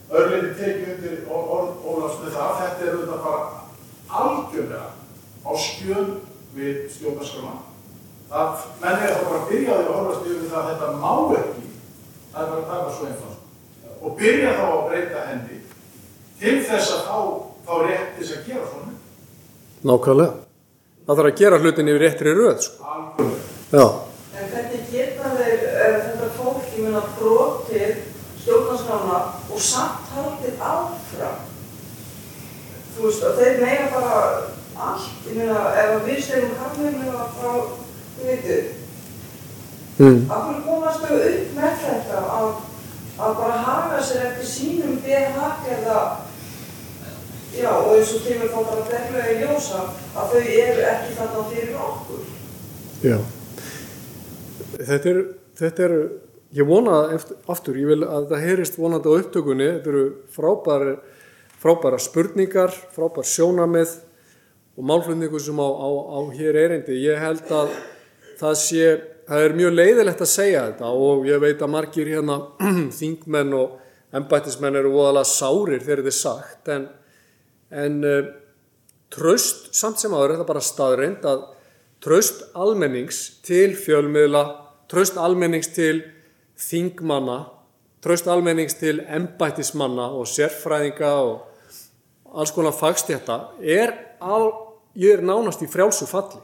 Örleiti 0.09 0.53
tekið 0.55 0.91
undir 0.93 1.15
orð 1.35 1.49
or, 1.53 1.71
Ólafs 1.83 2.21
með 2.23 2.37
það, 2.37 2.53
þetta 2.61 2.85
er 2.85 2.93
auðvitað 2.93 3.25
bara 3.25 3.41
algjörlega 4.21 4.87
á 5.43 5.51
skjöl 5.59 6.05
við 6.55 6.79
stjórnarskrona. 6.95 7.57
Það, 8.31 8.63
menn 8.85 9.03
er 9.03 9.15
þá 9.17 9.25
bara 9.25 9.41
að 9.41 9.51
byrja 9.51 9.75
því 9.75 9.83
að 9.83 9.93
horfast 9.97 10.31
yfir 10.31 10.49
það 10.53 10.61
að 10.61 10.71
þetta 10.71 10.93
má 11.03 11.13
ekki, 11.41 11.67
það 12.33 12.41
er 12.45 12.51
bara 12.53 12.63
að 12.63 12.71
taka 12.71 12.95
svo 12.95 13.11
einfalt. 13.11 13.45
Og 13.99 14.17
byrja 14.23 14.57
þá 14.57 14.65
að 14.69 14.87
breyta 14.89 15.27
henni 15.27 15.61
til 16.39 16.57
þess 16.71 16.95
að 16.95 17.07
þá 17.67 17.73
rétt 17.83 18.11
til 18.15 18.25
þess 18.25 18.37
að 18.39 18.51
gera 18.53 18.69
svona 18.73 18.97
Nákvæmlega. 19.89 20.33
Það 21.07 21.19
þarf 21.19 21.31
að 21.33 21.39
gera 21.41 21.59
hlutin 21.63 21.91
yfir 21.91 22.05
réttri 22.05 22.35
röð, 22.37 22.61
sko. 22.63 22.93
alveg. 22.95 23.43
Já. 23.73 23.85
En 24.39 24.51
hvernig 24.53 24.91
geta 24.93 25.31
þeir, 25.39 25.63
þetta 25.79 26.31
fólk, 26.39 26.67
ég 26.79 26.87
brotið 27.19 27.19
stjórnarskrána 27.19 27.58
og 29.59 29.65
samt 29.67 30.11
haldið 30.15 30.61
áfram? 30.63 31.39
Þú 32.95 33.05
veist, 33.07 33.25
að 33.27 33.39
þeir 33.43 33.61
mega 33.63 33.87
bara 33.95 34.19
allt, 34.79 35.15
ég 35.27 35.39
meina, 35.39 35.63
ef 35.83 35.95
að 35.97 36.05
við 36.07 36.21
stegum 36.23 36.53
kallum 36.59 36.99
meina 37.03 37.31
frá, 37.37 37.55
þú 38.19 38.29
veitu, 38.29 38.59
Mm. 39.99 40.31
af 40.31 40.43
hverju 40.47 40.61
komast 40.63 41.01
þau 41.03 41.17
upp 41.19 41.55
með 41.57 41.73
þetta 41.83 42.19
að, 42.39 42.51
að 43.19 43.33
bara 43.41 43.55
haga 43.67 43.97
sér 44.07 44.27
eftir 44.29 44.47
sínum 44.47 45.01
BHG 45.03 45.73
eða, 45.75 45.97
já, 47.59 47.71
og 47.73 47.89
eins 47.97 48.13
og 48.15 48.23
kemur 48.29 48.53
þá 48.53 48.61
bara 48.69 48.85
deglega 48.93 49.33
í 49.33 49.41
ljósa 49.41 49.81
að 50.15 50.31
þau 50.31 50.45
eru 50.45 50.85
ekki 50.93 51.17
þarna 51.17 51.43
fyrir 51.51 51.81
okkur. 51.89 52.23
Já. 53.03 53.17
Þetta 54.77 55.11
er, 55.11 55.21
þetta 55.59 55.89
er, 55.89 55.97
ég 56.57 56.69
vona 56.69 57.01
eftir, 57.15 57.37
aftur, 57.51 57.77
ég 57.77 57.91
vil 57.91 58.03
að 58.07 58.31
það 58.33 58.45
heyrist 58.47 58.79
vonandi 58.81 59.11
á 59.11 59.19
upptökunni, 59.19 59.69
þetta 59.77 59.93
eru 59.93 60.05
frábæra, 60.33 60.95
frábæra 61.61 62.01
spurningar, 62.01 62.73
frábær 62.95 63.29
sjónamið 63.29 63.95
og 64.79 64.89
málflutningu 64.89 65.41
sem 65.43 65.59
á, 65.61 65.69
á, 65.69 65.89
á 65.89 66.19
hér 66.39 66.57
erindi. 66.65 67.01
Ég 67.03 67.21
held 67.21 67.53
að 67.53 67.75
það 68.39 68.59
sé, 68.63 68.89
það 69.29 69.45
er 69.45 69.57
mjög 69.59 69.77
leiðilegt 69.77 70.25
að 70.25 70.33
segja 70.33 70.65
þetta 70.71 70.93
og 70.95 71.29
ég 71.29 71.43
veit 71.43 71.63
að 71.63 71.75
margir 71.75 72.13
hérna 72.15 72.41
þingmenn 73.01 73.57
og 73.59 73.79
embættismenn 74.17 74.79
eru 74.81 74.95
voðalega 74.95 75.29
sárir 75.29 75.83
þegar 75.83 76.05
þetta 76.05 76.15
er 76.15 76.19
sagt 76.19 76.71
en, 76.73 76.87
en 77.85 77.99
uh, 78.09 78.21
traust 79.13 79.69
samt 79.77 80.01
sem 80.01 80.15
áður 80.15 80.31
er 80.31 80.37
þetta 80.39 80.49
bara 80.49 80.65
staðreind 80.65 81.27
að 81.29 81.43
traust 82.05 82.47
almennings 82.57 83.19
til 83.45 83.75
fjölmiðla, 83.77 84.45
traust 84.89 85.19
almennings 85.21 85.69
til 85.75 85.99
þingmanna, 86.59 87.39
traust 88.03 88.29
almennings 88.31 88.77
til 88.79 89.03
embættismanna 89.07 90.09
og 90.15 90.27
sérfræðinga 90.31 91.13
og 91.23 92.35
alls 92.39 92.53
konar 92.55 92.77
fagstjætta 92.77 93.39
er, 93.63 93.95
á, 94.21 94.37
ég 94.99 95.19
er 95.19 95.25
nánast 95.25 95.63
í 95.65 95.71
frjálsu 95.71 96.09
falli. 96.11 96.41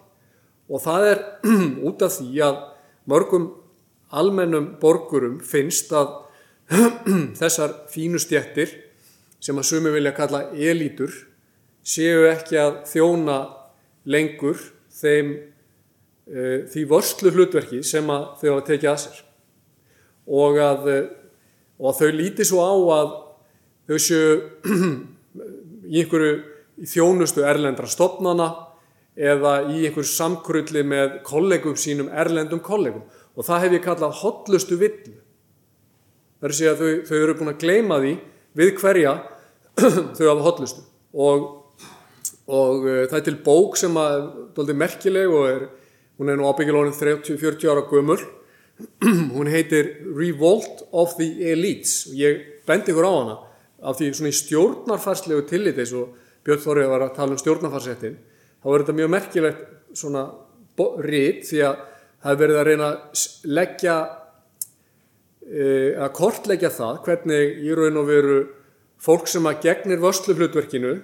Og 0.70 0.80
það 0.82 1.08
er 1.10 1.22
út 1.88 2.02
af 2.06 2.16
því 2.18 2.40
að 2.46 2.60
mörgum 3.10 3.50
almennum 4.14 4.74
borgurum 4.80 5.40
finnst 5.44 5.92
að 5.94 6.20
þessar 7.40 7.74
fínu 7.92 8.20
stjættir 8.22 8.72
sem 9.44 9.58
að 9.60 9.68
sumi 9.68 9.92
vilja 9.92 10.14
kalla 10.16 10.46
elítur 10.54 11.12
séu 11.84 12.24
ekki 12.30 12.56
að 12.56 12.78
þjóna 12.88 13.38
lengur 14.08 14.56
þeim 14.94 15.34
uh, 15.34 16.64
því 16.72 16.86
vörslu 16.88 17.34
hlutverki 17.34 17.82
sem 17.84 18.08
að 18.08 18.26
þau 18.40 18.48
hafa 18.54 18.66
tekið 18.70 18.92
að 18.94 19.00
sér 19.04 19.20
og 20.26 20.58
að, 20.62 20.88
uh, 20.90 21.08
og 21.80 21.90
að 21.90 22.00
þau 22.00 22.10
líti 22.18 22.46
svo 22.48 22.64
á 22.64 22.74
að 22.98 23.14
þau 23.88 23.98
séu 24.00 24.36
í 25.92 26.02
einhverju 26.02 26.86
þjónustu 26.90 27.44
erlendra 27.46 27.88
stopnana 27.90 28.48
eða 29.14 29.58
í 29.70 29.84
einhverju 29.84 30.10
samkrulli 30.10 30.82
með 30.86 31.20
kollegum 31.26 31.76
sínum, 31.78 32.08
erlendum 32.10 32.62
kollegum. 32.64 33.04
Og 33.34 33.46
það 33.46 33.66
hef 33.66 33.76
ég 33.76 33.84
kallað 33.84 34.16
hotlustu 34.22 34.78
villu. 34.78 35.18
Það 36.38 36.48
er 36.48 36.54
að 36.54 36.58
segja 36.58 36.72
að 36.74 36.80
þau, 36.80 36.90
þau 37.08 37.18
eru 37.18 37.36
búin 37.38 37.52
að 37.52 37.60
gleyma 37.62 38.00
því 38.02 38.14
við 38.58 38.72
hverja 38.80 39.14
þau 40.16 40.26
hafa 40.28 40.44
hotlustu 40.44 40.84
og, 41.14 41.46
og 42.50 42.86
uh, 42.86 43.02
það 43.10 43.18
er 43.18 43.26
til 43.28 43.36
bók 43.46 43.78
sem 43.78 43.96
að 43.98 44.64
er 44.64 44.78
merkileg 44.78 45.30
og 45.30 45.46
er, 45.50 45.66
hún 46.18 46.30
er 46.30 46.38
nú 46.38 46.48
ábyggilónin 46.50 46.94
30-40 46.94 47.70
ára 47.70 47.86
gömul 47.90 48.18
hún 49.34 49.50
heitir 49.50 50.00
Revolt 50.16 50.86
of 50.92 51.16
the 51.18 51.52
Elites. 51.52 52.04
Og 52.10 52.18
ég 52.18 52.44
bendi 52.66 52.94
ykkur 52.94 53.06
á 53.06 53.12
hana 53.12 53.36
af 53.84 53.98
því 53.98 54.10
svona 54.16 54.32
í 54.32 54.38
stjórnarfarslegu 54.38 55.44
tilliti 55.48 55.84
eins 55.84 55.94
og 55.96 56.14
Björn 56.44 56.62
Þorrið 56.62 56.90
var 56.92 57.04
að 57.04 57.16
tala 57.18 57.36
um 57.36 57.40
stjórnarfarsettin 57.40 58.16
þá 58.64 58.68
er 58.72 58.82
þetta 58.82 58.96
mjög 58.98 59.10
merkilegt 59.12 59.64
svona 59.96 60.24
rít 61.04 61.44
því 61.48 61.60
að 61.68 61.82
það 62.24 62.32
er 62.32 62.40
verið 62.40 62.60
að 62.60 62.68
reyna 62.70 62.90
að 62.90 63.24
leggja 63.58 63.96
að 65.44 66.14
kortleggja 66.16 66.70
það 66.72 67.00
hvernig 67.04 67.58
í 67.60 67.74
raun 67.76 68.00
og 68.00 68.08
veru 68.08 68.38
fólk 69.04 69.28
sem 69.28 69.44
að 69.44 69.66
gegnir 69.66 70.00
vörsluhlutverkinu 70.00 70.94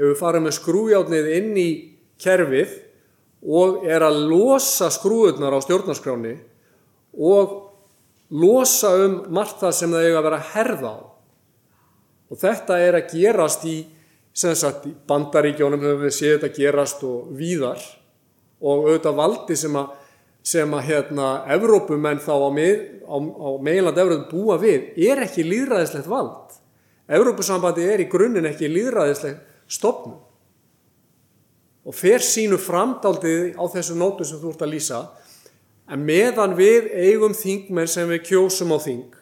hefur 0.00 0.16
farið 0.16 0.46
með 0.46 0.56
skrújátnið 0.56 1.28
inn 1.36 1.52
í 1.60 1.68
kerfið 2.22 2.78
og 3.52 3.84
er 3.84 4.04
að 4.06 4.22
losa 4.30 4.88
skrúðunar 4.94 5.52
á 5.52 5.60
stjórnarskráni 5.60 6.38
og 7.12 7.56
losa 8.32 8.92
um 9.04 9.18
margt 9.34 9.60
það 9.60 9.74
sem 9.76 9.92
það 9.92 10.06
eiga 10.06 10.20
að 10.20 10.28
vera 10.28 10.44
herða 10.52 10.92
á. 10.92 11.00
Og 12.32 12.40
þetta 12.40 12.78
er 12.80 12.96
að 12.96 13.10
gerast 13.12 13.66
í, 13.68 13.78
sem 14.32 14.54
sagt, 14.56 14.86
í 14.88 14.94
bandaríkjónum 15.08 15.82
höfum 15.82 16.06
við 16.06 16.14
séð 16.16 16.38
þetta 16.38 16.56
gerast 16.56 17.02
og 17.04 17.34
víðar 17.36 17.82
og 18.62 18.86
auðvitað 18.86 19.18
valdi 19.18 19.58
sem 19.58 19.76
að 19.76 19.98
sem 20.42 20.72
að 20.74 20.88
hérna 20.88 21.26
Evrópumenn 21.54 22.18
þá 22.22 22.32
á, 22.34 22.50
mið, 22.50 22.80
á, 23.06 23.14
á 23.14 23.48
meiland 23.62 23.98
Evrópum 24.02 24.26
búa 24.32 24.56
við 24.58 24.88
er 24.98 25.22
ekki 25.22 25.44
líðræðislegt 25.46 26.08
vald. 26.10 26.56
Evrópusambandi 27.06 27.86
er 27.86 28.02
í 28.02 28.08
grunninn 28.10 28.48
ekki 28.50 28.70
líðræðislegt 28.70 29.70
stopnum 29.70 30.18
og 31.82 31.94
fer 31.98 32.22
sínu 32.22 32.58
framdaldið 32.62 33.56
á 33.58 33.64
þessu 33.70 33.96
nótum 33.98 34.26
sem 34.26 34.38
þú 34.38 34.52
ert 34.52 34.64
að 34.66 34.74
lýsa 34.74 35.00
en 35.92 36.06
meðan 36.08 36.56
við 36.56 36.88
eigum 36.96 37.34
þingmenn 37.36 37.90
sem 37.90 38.08
við 38.08 38.24
kjósum 38.30 38.72
á 38.72 38.78
þing 38.80 39.18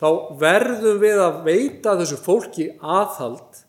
þá 0.00 0.08
verðum 0.40 0.98
við 1.00 1.20
að 1.24 1.38
veita 1.46 1.96
þessu 2.00 2.18
fólki 2.20 2.70
aðhald 2.80 3.62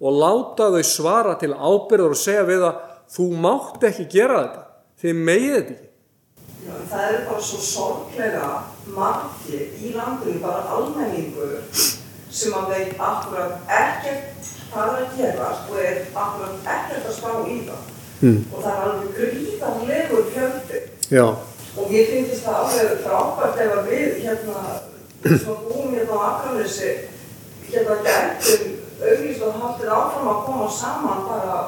og 0.00 0.16
láta 0.16 0.70
þau 0.72 0.82
svara 0.86 1.36
til 1.40 1.52
ábyrður 1.52 2.16
og 2.16 2.20
segja 2.20 2.44
við 2.48 2.66
að 2.70 2.82
þú 3.10 3.28
mátt 3.42 3.86
ekki 3.88 4.06
gera 4.12 4.42
þetta, 4.42 4.62
þið 5.02 5.22
megið 5.28 5.54
þetta 5.56 5.74
ekki. 5.76 5.88
Já, 6.60 6.74
það 6.90 7.06
eru 7.08 7.22
bara 7.30 7.44
svo 7.48 7.60
sorglega 7.64 8.48
margir 8.94 9.80
í 9.80 9.92
landinu, 9.96 10.40
bara 10.42 10.76
almenningur 10.76 11.54
sem 12.30 12.54
að 12.54 12.74
veit 12.74 13.00
akkurat 13.00 13.72
ekkert 13.80 14.50
hvað 14.70 14.90
er 14.94 15.00
að 15.04 15.16
gerast 15.18 15.70
og 15.70 15.80
er 15.82 16.02
akkurat 16.14 16.68
ekkert 16.76 17.08
að 17.10 17.16
spá 17.16 17.30
í 17.48 17.56
það. 17.66 17.88
Mm. 18.20 18.40
Og 18.52 18.58
það 18.60 18.70
er 18.70 18.82
alveg 18.86 19.14
gríðarlegur 19.16 20.28
fjöldi. 20.34 20.82
Já, 21.10 21.24
Og 21.80 21.88
mér 21.88 22.10
finnst 22.10 22.44
það 22.44 22.58
alveg 22.60 23.02
frábært 23.06 23.60
ef 23.64 23.70
að 23.78 23.86
við 23.88 24.18
hérna, 24.26 24.64
að 25.24 25.62
búum 25.70 25.94
hérna 25.94 26.18
á 26.20 26.28
Akranesi, 26.28 26.90
hérna 27.70 27.96
gætum 28.04 28.74
auglýst 29.00 29.44
og 29.46 29.60
haldið 29.62 29.92
áfram 29.96 30.28
að 30.28 30.42
koma 30.44 30.66
saman 30.76 31.22
bara 31.28 31.60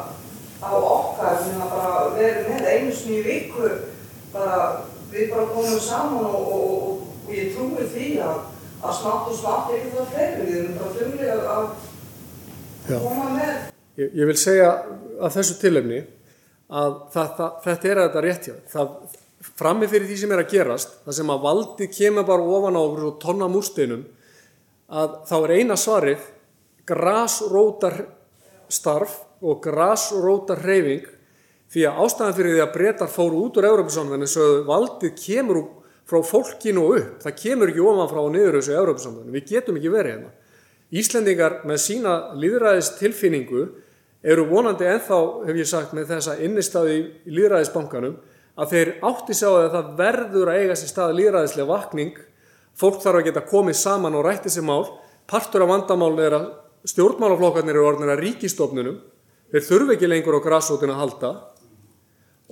á 0.60 0.72
okkar, 0.76 1.38
hérna 1.46 1.68
bara 1.72 2.02
verið 2.16 2.50
með 2.50 2.68
einu 2.74 2.96
í 3.16 3.20
viku, 3.24 3.70
bara 4.34 4.58
við 5.12 5.32
bara 5.32 5.46
komum 5.54 5.80
saman 5.80 6.28
og, 6.28 6.36
og, 6.42 6.66
og, 6.82 7.00
og 7.24 7.32
ég 7.32 7.54
trúi 7.56 7.88
því 7.94 8.10
að, 8.26 8.44
að 8.82 8.98
smátt 9.00 9.32
og 9.32 9.38
smátt 9.40 9.72
er 9.72 9.88
það 9.96 10.12
fleiri, 10.12 10.46
við 10.50 10.58
erum 10.60 10.76
bara 10.82 10.94
þumlega 10.98 11.56
að 11.56 13.00
koma 13.06 13.30
með. 13.38 13.56
Ég, 14.00 14.14
ég 14.20 14.28
vil 14.28 14.38
segja 14.40 14.70
að 15.22 15.34
þessu 15.38 15.58
tilefni 15.60 16.04
að 16.72 16.94
það, 17.12 17.34
það, 17.38 17.58
þetta 17.66 17.90
er 17.90 18.00
að 18.00 18.08
þetta 18.08 18.24
rétt 18.26 18.48
hjá. 18.48 18.54
Það, 18.72 19.18
frammi 19.42 19.88
fyrir 19.90 20.08
því 20.08 20.18
sem 20.20 20.32
er 20.34 20.42
að 20.44 20.52
gerast, 20.54 20.98
það 21.06 21.18
sem 21.18 21.32
að 21.34 21.44
valdið 21.46 21.94
kemur 21.96 22.26
bara 22.28 22.50
ofan 22.56 22.78
á 22.78 22.82
og 22.82 23.18
tonna 23.22 23.48
múrsteinum, 23.50 24.04
að 24.92 25.16
þá 25.28 25.36
er 25.40 25.54
eina 25.58 25.78
svarið 25.78 26.24
grasrótar 26.86 27.98
starf 28.72 29.20
og 29.42 29.60
grasrótar 29.64 30.62
hreyfing 30.62 31.06
því 31.72 31.86
að 31.88 32.00
ástæðan 32.04 32.36
fyrir 32.36 32.56
því 32.56 32.62
að 32.64 32.74
breytar 32.74 33.10
fóru 33.10 33.44
út 33.46 33.58
úr 33.58 33.68
Európa-samvæðinu 33.70 34.28
svo 34.28 34.48
valdið 34.68 35.14
kemur 35.18 35.62
frá 36.08 36.20
fólkinu 36.26 36.84
upp, 36.98 37.22
það 37.22 37.38
kemur 37.40 37.72
ekki 37.72 37.84
ofan 37.88 38.10
frá 38.10 38.20
og 38.20 38.32
niður 38.34 38.58
þessu 38.58 38.74
Európa-samvæðinu, 38.76 39.32
við 39.32 39.46
getum 39.48 39.78
ekki 39.78 39.92
verið 39.92 40.16
hérna. 40.16 40.32
Íslendingar 40.92 41.62
með 41.64 41.78
sína 41.80 42.16
líðræðis 42.36 42.90
tilfinningu 42.98 43.62
eru 44.22 44.44
vonandi 44.50 44.86
ennþá, 44.86 45.20
hef 45.48 45.60
ég 45.62 45.70
sagt, 45.70 45.94
með 45.96 46.10
þessa 46.12 46.36
innistæði 46.44 46.98
í 46.98 47.36
líðræðisbankanum 47.38 48.18
að 48.62 48.74
þeir 48.74 48.90
átti 49.08 49.34
sá 49.34 49.46
að 49.50 49.70
það 49.74 49.94
verður 49.98 50.50
að 50.52 50.60
eiga 50.62 50.76
sér 50.78 50.90
stað 50.92 51.14
líðræðislega 51.18 51.70
vakning, 51.70 52.18
fólk 52.78 53.00
þarf 53.02 53.20
að 53.20 53.26
geta 53.28 53.46
komið 53.48 53.78
saman 53.80 54.18
og 54.18 54.26
rætti 54.26 54.52
sér 54.52 54.66
mál, 54.66 54.84
partur 55.26 55.64
af 55.64 55.72
vandamálinu 55.72 56.26
er 56.26 56.36
að 56.38 56.46
stjórnmálaflokkarnir 56.92 57.76
eru 57.76 57.88
orðinir 57.88 58.14
að 58.14 58.22
ríkistofnunum, 58.26 59.00
þeir 59.52 59.66
þurfi 59.66 59.96
ekki 59.96 60.10
lengur 60.10 60.38
á 60.38 60.46
grassótinu 60.46 60.94
að 60.94 61.02
halda. 61.02 61.32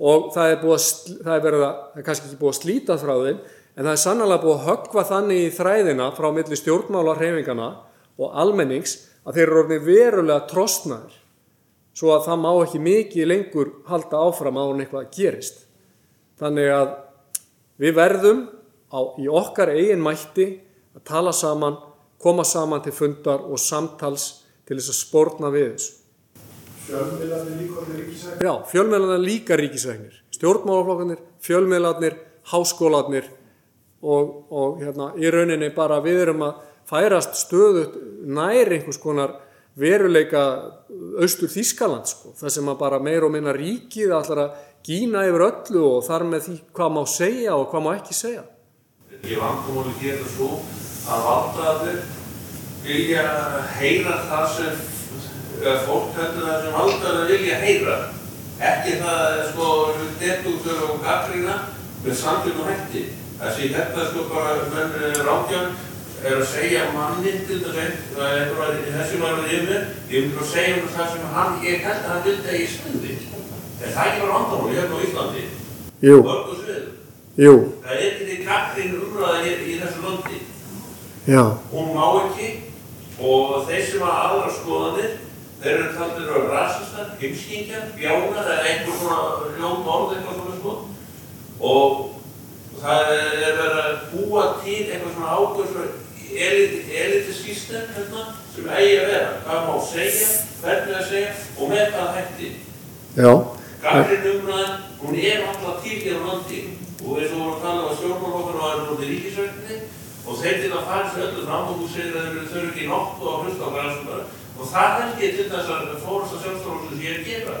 Og 0.01 0.29
það 0.33 0.51
er, 0.51 0.61
að, 0.65 0.85
það 1.21 1.33
er, 1.35 1.41
verið 1.45 1.63
að, 1.65 1.79
það 1.93 2.01
er 2.01 2.05
kannski 2.07 2.29
ekki 2.29 2.39
búið 2.41 2.51
að 2.51 2.59
slíta 2.59 2.97
þeim 3.01 3.41
en 3.71 3.85
það 3.85 3.91
er 3.93 4.01
sannlega 4.01 4.41
búið 4.41 4.55
að 4.55 4.67
höggva 4.67 5.03
þannig 5.07 5.41
í 5.41 5.51
þræðina 5.55 6.07
frá 6.17 6.27
milli 6.35 6.57
stjórnmála 6.59 7.17
hreyfingana 7.19 7.67
og 8.17 8.37
almennings 8.41 8.95
að 9.25 9.37
þeir 9.37 9.45
eru 9.45 9.59
orðin 9.61 9.85
verulega 9.85 10.47
trostnaðir. 10.49 11.17
Svo 11.95 12.15
að 12.15 12.25
það 12.29 12.41
má 12.41 12.49
ekki 12.63 12.81
mikið 12.81 13.29
lengur 13.29 13.71
halda 13.89 14.23
áfram 14.25 14.57
á 14.57 14.63
hún 14.63 14.81
eitthvað 14.83 15.11
gerist. 15.15 15.60
Þannig 16.41 16.71
að 16.73 16.93
við 17.81 17.95
verðum 17.97 18.43
á, 18.89 18.99
í 19.21 19.27
okkar 19.29 19.73
eigin 19.75 20.01
mætti 20.01 20.47
að 20.97 21.03
tala 21.07 21.33
saman, 21.35 21.77
koma 22.21 22.45
saman 22.45 22.81
til 22.85 22.93
fundar 22.95 23.43
og 23.45 23.61
samtals 23.61 24.31
til 24.65 24.79
þess 24.79 24.93
að 24.93 24.97
spórna 24.97 25.51
við 25.53 25.67
þessu. 25.75 25.97
Fjölmiðlarnir 26.87 27.59
líka 27.61 27.77
orðið 27.83 27.99
ríkisækni. 27.99 28.47
Já, 28.47 28.53
fjölmiðlarnir 28.71 29.23
líka 29.27 29.57
ríkisvegnir, 29.59 30.17
stjórnmálaflokkarnir, 30.35 31.21
fjölmiðlarnir, 31.45 32.17
háskólarnir 32.51 33.29
og, 34.01 34.33
og 34.49 34.81
hérna, 34.81 35.11
í 35.21 35.29
rauninni 35.31 35.69
bara 35.75 36.01
við 36.03 36.23
erum 36.25 36.43
að 36.49 36.65
færast 36.89 37.37
stöðut 37.37 37.95
nær 38.25 38.73
einhvers 38.73 38.99
konar 39.01 39.37
veruleika 39.79 40.41
austur 41.21 41.51
Þískaland 41.51 42.09
sko, 42.09 42.33
það 42.35 42.55
sem 42.57 42.71
að 42.73 42.79
bara 42.81 42.99
meir 43.03 43.23
og 43.23 43.31
minna 43.33 43.53
ríkið 43.55 44.11
allar 44.17 44.43
að 44.47 44.57
gína 44.85 45.25
yfir 45.29 45.45
öllu 45.47 45.83
og 45.87 46.05
þar 46.07 46.25
með 46.31 46.47
því 46.47 46.55
hvað 46.77 46.95
má 46.95 47.01
segja 47.09 47.57
og 47.57 47.67
hvað 47.71 47.85
má 47.85 47.91
ekki 47.97 48.17
segja. 48.17 48.45
Ég 49.21 49.37
vangamóli 49.41 49.93
hér 50.01 50.17
er 50.17 50.31
svo 50.31 50.49
að 51.11 51.27
valdaðir 51.27 51.99
vilja 52.85 53.25
heyra 53.77 54.17
það 54.29 54.47
sem 54.55 54.81
fólk 55.85 56.17
heldur 56.17 56.47
það 56.47 56.65
sem 56.65 56.75
valdaðir 56.79 57.31
vilja 57.35 57.59
heyra. 57.61 57.99
Ekki 58.71 58.97
það 59.01 59.37
sko 59.51 59.69
detútur 60.21 60.83
og 60.87 61.05
gaggrína 61.05 61.59
með 62.01 62.17
samtlum 62.17 62.63
og 62.63 62.71
hætti. 62.71 63.05
Þessi 63.41 63.71
þetta 63.73 64.09
sko 64.09 64.27
bara 64.29 64.57
menn 64.73 65.23
ráðgjörn 65.25 65.79
er 66.21 66.37
að 66.37 66.49
segja 66.51 66.83
manni 66.93 67.31
til 67.47 67.57
þess 67.63 68.17
að 68.21 68.81
þessi 68.93 69.21
var 69.21 69.39
við 69.41 69.53
yfir, 69.57 69.85
ég 70.11 70.27
myndi 70.27 70.41
að 70.43 70.51
segja 70.51 70.75
um 70.77 70.91
það 70.93 71.13
sem 71.15 71.31
hann, 71.35 71.55
ég 71.65 71.85
held 71.85 72.03
að 72.03 72.11
hann 72.11 72.25
vildi 72.27 72.51
að 72.51 72.59
ég 72.59 72.75
stuði. 72.75 73.10
En 73.81 73.89
það 73.93 74.01
er 74.01 74.09
ekki 74.11 74.21
bara 74.21 74.33
vandamáli 74.37 74.75
hérna 74.77 74.95
á 74.97 75.03
Íslandi. 75.07 75.43
Jú, 76.01 76.17
Mörgu 76.25 76.53
sviðum. 76.59 76.91
jú, 77.37 77.53
Það 77.83 77.91
er 77.95 78.03
ekki 78.07 78.25
til 78.29 78.45
gaggrín 78.47 78.95
umræða 79.01 79.41
hér 79.45 79.59
í 79.67 79.79
þessu 79.81 79.99
landi. 80.05 80.37
já, 81.27 81.43
Hún 81.71 81.87
má 81.95 82.05
ekki 82.25 82.47
og 83.21 83.67
þeir 83.67 83.83
sem 83.85 84.01
hafa 84.01 84.21
aðra 84.27 84.51
skoðanir, 84.57 85.11
þeir 85.61 85.73
eru 85.75 85.89
taldir 85.97 86.25
að 86.25 86.33
vera 86.33 86.53
rasistar, 86.55 87.07
heimskingjar, 87.21 87.83
bjánar 87.97 88.47
eða 88.49 88.65
einhver 88.69 88.95
svona 88.97 89.19
ljótt 89.59 89.89
orð 89.95 90.13
eitthvað 90.15 90.35
svona 90.39 90.55
sko. 90.59 90.71
Og 91.61 91.91
það 92.81 93.11
er 93.13 93.57
verið 93.61 93.81
að 93.85 93.93
búa 94.13 94.43
til 94.63 94.79
eitthvað 94.89 95.13
svona 95.13 95.35
ákveð 95.37 95.67
svona 95.71 95.89
elitiskístem 96.31 97.85
hérna 97.95 98.21
sem 98.55 98.69
eigi 98.69 98.97
að 98.99 99.07
vera. 99.11 99.31
Hvað 99.45 99.65
má 99.67 99.75
segja, 99.91 100.27
hvernig 100.61 100.95
að 100.97 101.09
segja 101.09 101.31
og 101.59 101.69
með 101.69 101.91
hvað 101.93 102.15
hætti. 102.17 102.49
já, 103.17 103.31
Gagrinn 103.81 104.27
umræðan, 104.29 104.81
hún 105.01 105.15
er 105.17 105.39
alltaf 105.49 105.81
til 105.81 105.97
hér 106.03 106.19
á 106.21 106.23
landi. 106.27 106.59
Og 107.01 107.17
eins 107.17 107.31
og 107.33 107.39
voru 107.41 107.53
að 107.55 107.63
tala 107.63 107.81
um 107.81 107.87
að 107.89 107.95
stjórnmálokkur 107.97 108.57
og 108.57 108.61
það 108.61 108.73
eru 108.75 108.83
nútið 108.89 109.07
ríkisvöldinni 109.11 109.77
og 110.21 110.37
þeir 110.37 110.59
til 110.61 110.69
að 110.75 110.85
fara 110.89 111.07
sér 111.09 111.23
öllu 111.25 111.45
fram 111.47 111.71
og 111.71 111.79
þú 111.79 111.87
segir 111.93 112.19
að 112.19 112.27
þeir 112.27 112.59
eru 112.59 112.69
ekki 112.69 112.89
nokkuð 112.91 113.31
á 113.31 113.35
grænsumar 113.41 114.21
og 114.59 114.69
það 114.69 114.93
held 114.99 115.23
ég 115.25 115.33
til 115.39 115.47
þess 115.49 115.73
að 115.73 115.95
fórasta 116.03 116.43
sjálfstaflóksins 116.43 117.01
ég 117.01 117.15
er 117.15 117.17
að 117.23 117.29
gera. 117.31 117.57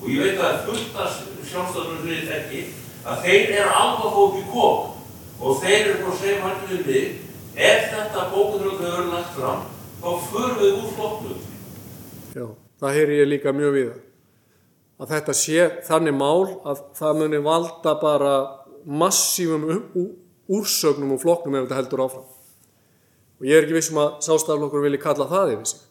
Og 0.00 0.08
ég 0.14 0.24
veit 0.24 0.42
að 0.48 0.64
fulltast 0.70 1.28
sjálfstaflóksins 1.52 2.08
við 2.08 2.34
ekki 2.38 2.64
að 3.04 3.22
þeir 3.28 3.54
eru 3.60 3.76
alveg 3.82 4.40
í 4.40 4.44
kók 4.48 4.80
og 5.44 5.62
þeir 5.66 5.92
eru 5.92 6.08
að 6.08 6.18
segja 6.24 6.42
margir 6.46 6.72
við 6.72 6.92
mig. 6.94 7.14
Ef 7.58 7.88
þetta 7.92 8.28
bókunrönd 8.32 8.84
hefur 8.88 9.12
lagt 9.12 9.36
fram 9.36 9.64
þá 10.00 10.10
förum 10.32 10.60
við 10.64 10.76
úr 10.80 10.92
flokknum. 10.96 11.40
Já, 12.32 12.44
það 12.80 13.00
heyri 13.02 13.20
ég 13.20 13.34
líka 13.36 13.52
mjög 13.52 13.74
við 13.76 13.96
að 14.98 15.12
þetta 15.14 15.34
sé 15.36 15.66
þannig 15.86 16.16
mál 16.18 16.48
að 16.66 16.80
það 16.98 17.20
muni 17.22 17.42
valda 17.44 17.94
bara 18.02 18.34
massífum 18.86 19.68
um- 19.70 20.08
úrsögnum 20.48 21.12
og 21.12 21.20
flokknum 21.22 21.58
ef 21.58 21.66
þetta 21.66 21.78
heldur 21.78 22.04
áfram. 22.06 22.24
Og 23.38 23.46
ég 23.46 23.58
er 23.58 23.66
ekki 23.66 23.76
vissum 23.76 24.00
að 24.00 24.16
sástaflokkur 24.24 24.82
vilji 24.82 25.00
kalla 25.02 25.28
það 25.28 25.52
yfir 25.54 25.68
sig. 25.72 25.82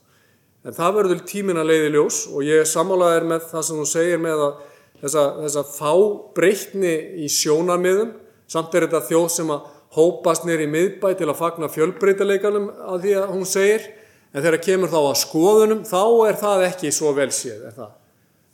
En 0.66 0.76
það 0.76 0.96
verður 0.98 1.22
tímin 1.30 1.62
að 1.62 1.70
leiði 1.72 1.92
ljós 1.94 2.18
og 2.34 2.44
ég 2.44 2.64
er 2.64 2.68
sammálaðir 2.68 3.28
með 3.30 3.46
það 3.52 3.68
sem 3.68 3.78
þú 3.78 3.86
segir 3.92 4.24
með 4.24 4.42
að 4.48 4.64
þessa, 5.04 5.24
þessa 5.44 5.64
fábreytni 5.78 6.96
í 7.24 7.30
sjónarmiðum, 7.32 8.16
samt 8.50 8.76
er 8.76 8.88
þetta 8.88 9.06
þjóð 9.12 9.30
sem 9.38 9.54
að 9.54 9.70
hópast 9.98 10.50
í 10.50 10.68
miðbæ 10.68 11.14
til 11.16 11.30
að 11.30 11.40
fagna 11.40 11.70
fjölbreytileikanum 11.72 12.68
að 12.90 13.06
því 13.06 13.16
að 13.22 13.32
hún 13.36 13.48
segir, 13.48 13.88
en 14.34 14.44
þegar 14.44 14.64
kemur 14.66 14.92
þá 14.92 15.00
að 15.06 15.22
skoðunum, 15.22 15.86
þá 15.88 16.04
er 16.28 16.42
það 16.42 16.66
ekki 16.68 16.92
svo 16.92 17.14
vel 17.16 17.30
séð, 17.32 17.70
er 17.70 17.78
það. 17.78 17.94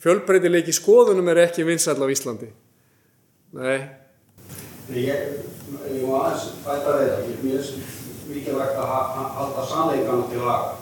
Fjölbreytileiki 0.03 0.73
skoðunum 0.75 1.29
er 1.31 1.39
ekki 1.45 1.63
vinsæll 1.67 2.01
á 2.03 2.07
Íslandi. 2.11 2.49
Nei, 3.55 3.79
Ég, 4.91 5.15
ég 5.95 6.01
má 6.03 6.17
aðeins 6.27 6.49
bæta 6.65 6.91
það, 6.91 7.03
ég 7.07 7.53
er 7.55 7.67
mikilvægt 8.27 8.75
að 8.81 8.89
ha- 8.91 9.13
ha- 9.15 9.29
halda 9.37 9.63
sannleikana 9.69 10.25
til 10.29 10.41
laga. 10.43 10.73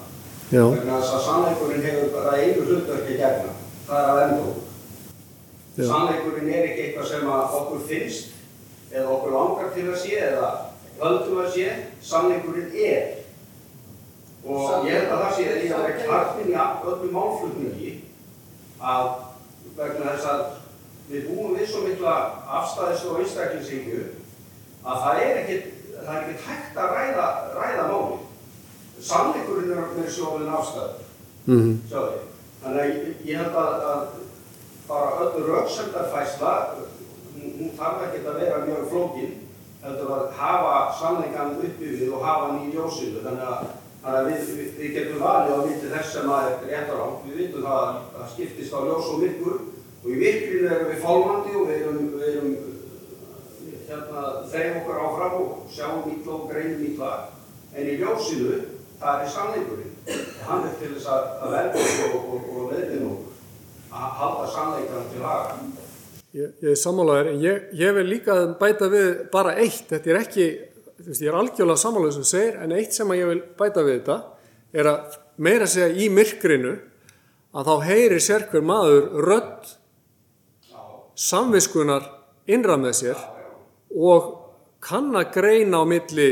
já, 0.52 0.64
Vegna 0.72 0.98
þess 1.02 1.14
að 1.18 1.26
sannleikurinn 1.28 1.84
hefur 1.86 2.10
bara 2.16 2.32
einu 2.42 2.66
hlutverki 2.66 3.18
gegna, 3.20 3.54
það 3.88 4.10
er 4.10 4.34
að. 4.34 4.56
Já. 5.78 5.86
Sannleikurinn 5.92 6.50
er 6.50 6.66
ekki 6.72 6.82
eitthvað 6.88 7.08
sem 7.12 7.30
okkur 7.30 7.80
finnst 7.88 8.28
eða 8.92 9.08
okkur 9.16 9.32
langar 9.38 9.70
til 9.76 9.86
að 9.94 9.98
sé 10.02 10.18
eða 10.18 10.50
höldum 11.00 11.38
að 11.46 11.52
sé, 11.54 11.68
sannleikurinn 12.02 12.74
er. 12.74 13.04
Og 14.46 14.86
ég 14.90 14.98
held 14.98 15.12
að 15.14 15.22
það 15.22 15.36
sé 15.38 15.44
að 15.46 15.62
það 15.70 15.86
er 15.86 16.50
í 16.50 16.54
öllum 16.90 17.12
málflutningi 17.14 17.91
að 18.82 19.12
vegna 19.78 20.16
þess 20.16 20.30
að 20.32 20.42
við 21.12 21.30
búum 21.30 21.56
við 21.58 21.70
svo 21.70 21.84
mikla 21.86 22.16
afstæðislu 22.60 23.14
og 23.14 23.22
einstaklingshyggju 23.22 24.02
að 24.82 25.04
það 25.06 25.22
er 25.26 25.40
ekkert, 25.42 25.72
er 26.02 26.18
ekkert 26.18 26.46
hægt 26.48 26.82
að 26.82 26.94
ræða, 26.98 27.28
ræða 27.58 27.88
máli. 27.92 28.20
Sannleikurinn 29.02 29.74
er 29.74 29.94
með 29.98 30.10
sjóðin 30.14 30.54
afstæður, 30.54 31.06
mm 31.48 31.72
sjáðu. 31.90 32.20
Þannig 32.62 32.82
að 32.82 32.90
ég, 33.26 33.38
held 33.42 33.56
að, 33.58 33.86
að 33.92 34.02
bara 34.88 35.24
öll 35.26 35.46
rauksöndarfæsla, 35.48 36.52
hún, 37.36 37.72
þarf 37.78 38.04
ekki 38.08 38.22
að 38.22 38.42
vera 38.44 38.60
mjög 38.68 38.90
flókin, 38.92 39.32
heldur 39.82 40.12
að 40.14 40.28
hafa 40.38 40.74
sannleikan 41.00 41.56
uppi 41.58 41.94
við 41.96 42.12
og 42.14 42.26
hafa 42.26 42.52
ljósinu. 42.74 43.24
Þannig 43.26 43.48
að, 43.50 43.72
þannig 44.02 44.20
að 44.20 44.28
við, 44.30 44.52
við, 44.58 44.70
við 44.80 44.96
getum 44.98 45.22
valið 45.22 45.54
á 45.54 45.60
viti 45.68 45.92
þess 45.94 46.14
sem 46.16 46.34
að 46.34 46.50
er 46.50 46.68
rétt 46.72 46.92
á. 46.92 47.06
Við 47.26 47.40
vitum 47.42 47.66
það 47.68 47.80
að 47.86 48.02
það 48.16 48.30
skiptist 48.34 48.76
á 48.76 48.80
ljós 48.88 49.10
og 49.12 49.22
myrkur 49.22 49.58
og 50.02 50.10
í 50.10 50.20
virkinu 50.22 50.70
erum 50.76 50.92
við 50.92 51.02
fálmandi 51.06 51.56
og 51.58 51.68
við 51.70 51.82
erum, 51.82 52.04
við 52.18 52.30
erum 52.32 52.54
hérna, 53.92 54.24
þeim 54.52 54.78
okkur 54.82 55.02
áfram 55.06 55.36
og 55.42 55.52
sjáum 55.72 56.08
ítla 56.16 56.38
og 56.38 56.48
greinum 56.52 56.86
ítla. 56.90 57.12
En 57.72 57.88
í 57.88 57.98
ljósinu, 58.02 58.58
það 59.00 59.26
er 59.26 59.36
sannleikurinn. 59.36 59.94
Og 60.12 60.48
hann 60.50 60.66
er 60.68 60.80
til 60.80 60.96
þess 60.96 61.12
að, 61.14 61.28
að 61.46 61.54
verða 61.56 61.86
og, 62.08 62.18
og, 62.22 62.50
og 62.56 62.74
leiðin 62.74 63.06
okkur 63.12 63.32
að 63.92 64.12
halda 64.20 64.50
sannleikann 64.56 65.08
til 65.12 65.24
haga. 65.26 65.56
Ég, 66.32 66.52
ég 66.64 66.70
er 66.72 66.78
sammálaður, 66.80 67.34
en 67.34 67.42
ég, 67.44 67.64
ég 67.76 67.96
vil 67.98 68.06
líka 68.08 68.36
bæta 68.60 68.88
við 68.92 69.08
bara 69.34 69.56
eitt, 69.60 69.90
þetta 69.90 70.14
er 70.14 70.20
ekki, 70.22 70.46
veist, 71.08 71.22
ég 71.22 71.32
er 71.32 71.38
algjörlega 71.40 71.82
sammálaður 71.82 72.18
sem 72.20 72.30
segir, 72.32 72.58
en 72.62 72.76
eitt 72.76 72.96
sem 72.96 73.12
ég 73.18 73.30
vil 73.30 73.42
bæta 73.58 73.84
við 73.86 74.00
þetta 74.00 74.18
er 74.72 74.90
að 74.92 75.20
meira 75.42 75.68
segja 75.70 75.92
í 75.92 76.10
myrkrinu 76.14 76.76
að 77.52 77.68
þá 77.68 77.88
heyri 77.90 78.20
sérkver 78.24 78.64
maður 78.64 79.10
rödd 79.28 79.72
samviskunar 81.20 82.08
innra 82.52 82.78
með 82.80 82.98
sér 83.02 83.26
og 83.92 84.30
kann 84.82 85.12
að 85.18 85.34
greina 85.36 85.84
á 85.84 85.86
milli 85.86 86.30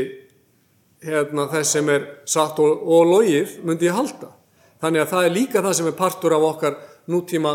hérna, 1.04 1.46
þess 1.52 1.76
sem 1.76 1.90
er 1.92 2.06
satt 2.28 2.58
og, 2.60 2.80
og 2.84 3.08
logið, 3.08 3.58
myndi 3.64 3.88
ég 3.88 3.96
halda. 3.96 4.32
Þannig 4.80 5.04
að 5.04 5.12
það 5.12 5.26
er 5.26 5.36
líka 5.36 5.62
það 5.64 5.76
sem 5.76 5.90
er 5.90 5.98
partur 5.98 6.34
af 6.36 6.46
okkar 6.50 6.80
nútíma 7.10 7.54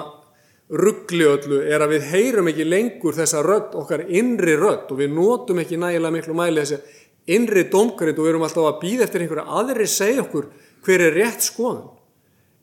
ruggli 0.66 1.26
öllu, 1.30 1.60
er 1.62 1.84
að 1.86 1.94
við 1.94 2.08
heyrum 2.10 2.48
ekki 2.50 2.66
lengur 2.66 3.14
þessa 3.14 3.44
rödd, 3.46 3.76
okkar 3.78 4.08
innri 4.08 4.56
rödd 4.58 4.90
og 4.94 5.02
við 5.02 5.12
notum 5.14 5.62
ekki 5.62 5.78
nægilega 5.78 6.16
miklu 6.16 6.38
mæli 6.38 6.64
þessi 6.64 6.80
innri 7.26 7.66
domgrind 7.72 8.20
og 8.20 8.26
við 8.26 8.34
erum 8.34 8.46
alltaf 8.46 8.68
að 8.70 8.82
býða 8.84 9.06
eftir 9.08 9.26
einhverja 9.26 9.60
aðri 9.60 9.88
segja 9.90 10.24
okkur 10.26 10.50
hver 10.86 11.04
er 11.08 11.16
rétt 11.18 11.46
skoðun. 11.46 11.88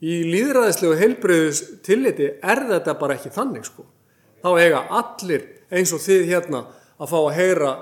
Í 0.02 0.18
líðræðislegu 0.26 0.98
heilbreyðus 0.98 1.62
tilliti 1.86 2.28
er 2.42 2.64
þetta 2.70 2.96
bara 2.98 3.16
ekki 3.18 3.30
þannig 3.34 3.66
sko. 3.68 3.86
Þá 4.42 4.50
eiga 4.58 4.82
allir 4.98 5.46
eins 5.70 5.92
og 5.94 6.02
þið 6.02 6.28
hérna 6.30 6.64
að 6.98 7.10
fá 7.12 7.18
að 7.20 7.34
heyra 7.38 7.72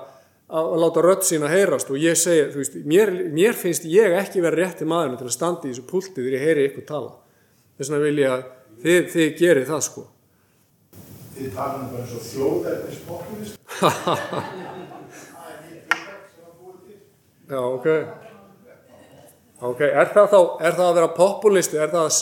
að 0.51 0.77
láta 0.83 1.05
rödd 1.05 1.25
sína 1.25 1.49
heyrast 1.51 1.91
og 1.93 2.01
ég 2.03 2.19
segi, 2.19 2.49
þú 2.51 2.61
veist, 2.61 2.79
mér, 2.91 3.13
mér 3.33 3.57
finnst 3.57 3.87
ég 3.89 4.17
ekki 4.19 4.43
verið 4.43 4.65
rétti 4.65 4.89
maðurinn 4.89 5.21
til 5.21 5.29
að 5.29 5.37
standa 5.37 5.69
í 5.69 5.73
þessu 5.73 5.87
púlti 5.89 6.17
þegar 6.19 6.37
ég 6.37 6.47
heyri 6.49 6.67
ykkur 6.71 6.87
tala. 6.89 7.13
Þess 7.79 7.93
vegna 7.93 8.05
vil 8.05 8.23
ég 8.25 8.35
að 8.35 8.47
þið, 8.83 9.01
þið 9.15 9.29
gerir 9.41 9.69
það 9.71 9.85
sko. 9.87 10.07
Þið 11.39 11.53
tala 11.57 11.79
um 11.79 11.91
bara 11.95 12.05
eins 12.05 12.17
og 12.19 12.27
þjóðverðnis 12.33 13.03
populist. 13.09 13.61
Já, 17.51 17.59
ok. 17.59 17.87
Ok, 19.61 19.81
er 19.83 20.13
það 20.15 20.29
þá, 20.31 20.39
er 20.63 20.77
það 20.77 20.85
að 20.87 20.99
vera 21.01 21.09
populisti, 21.17 21.81
er 21.83 21.91
það, 21.91 22.21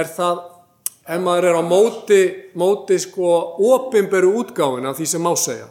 er 0.00 0.10
það, 0.10 0.40
ef 1.14 1.22
maður 1.22 1.46
er 1.48 1.58
á 1.62 1.64
móti, 1.64 2.18
móti 2.58 2.98
sko 3.00 3.30
opinberu 3.70 4.32
útgáfin 4.42 4.90
af 4.90 4.98
því 4.98 5.06
sem 5.12 5.22
má 5.22 5.30
segja? 5.38 5.70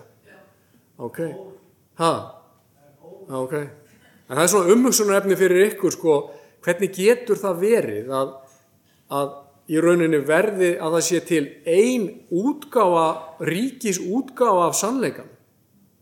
Ok, 1.03 1.19
ha, 1.99 2.13
ok. 3.27 3.53
En 3.59 4.37
það 4.37 4.43
er 4.45 4.51
svona 4.55 4.73
umhugsunarefni 4.77 5.37
fyrir 5.43 5.67
ykkur 5.67 5.97
sko, 5.99 6.17
hvernig 6.63 6.95
getur 6.95 7.43
það 7.43 7.61
verið 7.67 8.17
að, 8.23 8.35
að 9.19 9.37
í 9.67 9.83
rauninni 9.83 10.23
verði 10.23 10.73
að 10.79 10.95
það 10.97 11.09
sé 11.11 11.25
til 11.27 11.45
ein 11.67 12.11
útgáfa, 12.31 13.07
ríkis 13.51 13.99
útgáfa 13.99 14.69
af 14.71 14.79
sannleikan? 14.79 15.27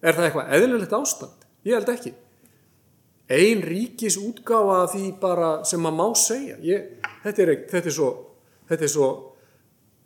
Er 0.06 0.14
það 0.14 0.28
eitthvað 0.30 0.60
eðlilegt 0.60 1.00
ástand? 1.02 1.50
Ég 1.66 1.82
held 1.82 1.98
ekki 1.98 2.20
ein 3.32 3.64
ríkis 3.64 4.18
útgáfa 4.20 4.82
af 4.84 4.96
því 4.96 5.06
bara 5.22 5.52
sem 5.68 5.82
maður 5.82 5.98
má 6.00 6.20
segja 6.20 6.58
ég, 6.66 6.88
þetta, 7.24 7.46
er, 7.46 7.54
þetta 7.72 7.92
er 7.92 7.96
svo 7.96 8.10
þetta 8.70 8.88
er 8.88 8.94
svo 8.96 9.10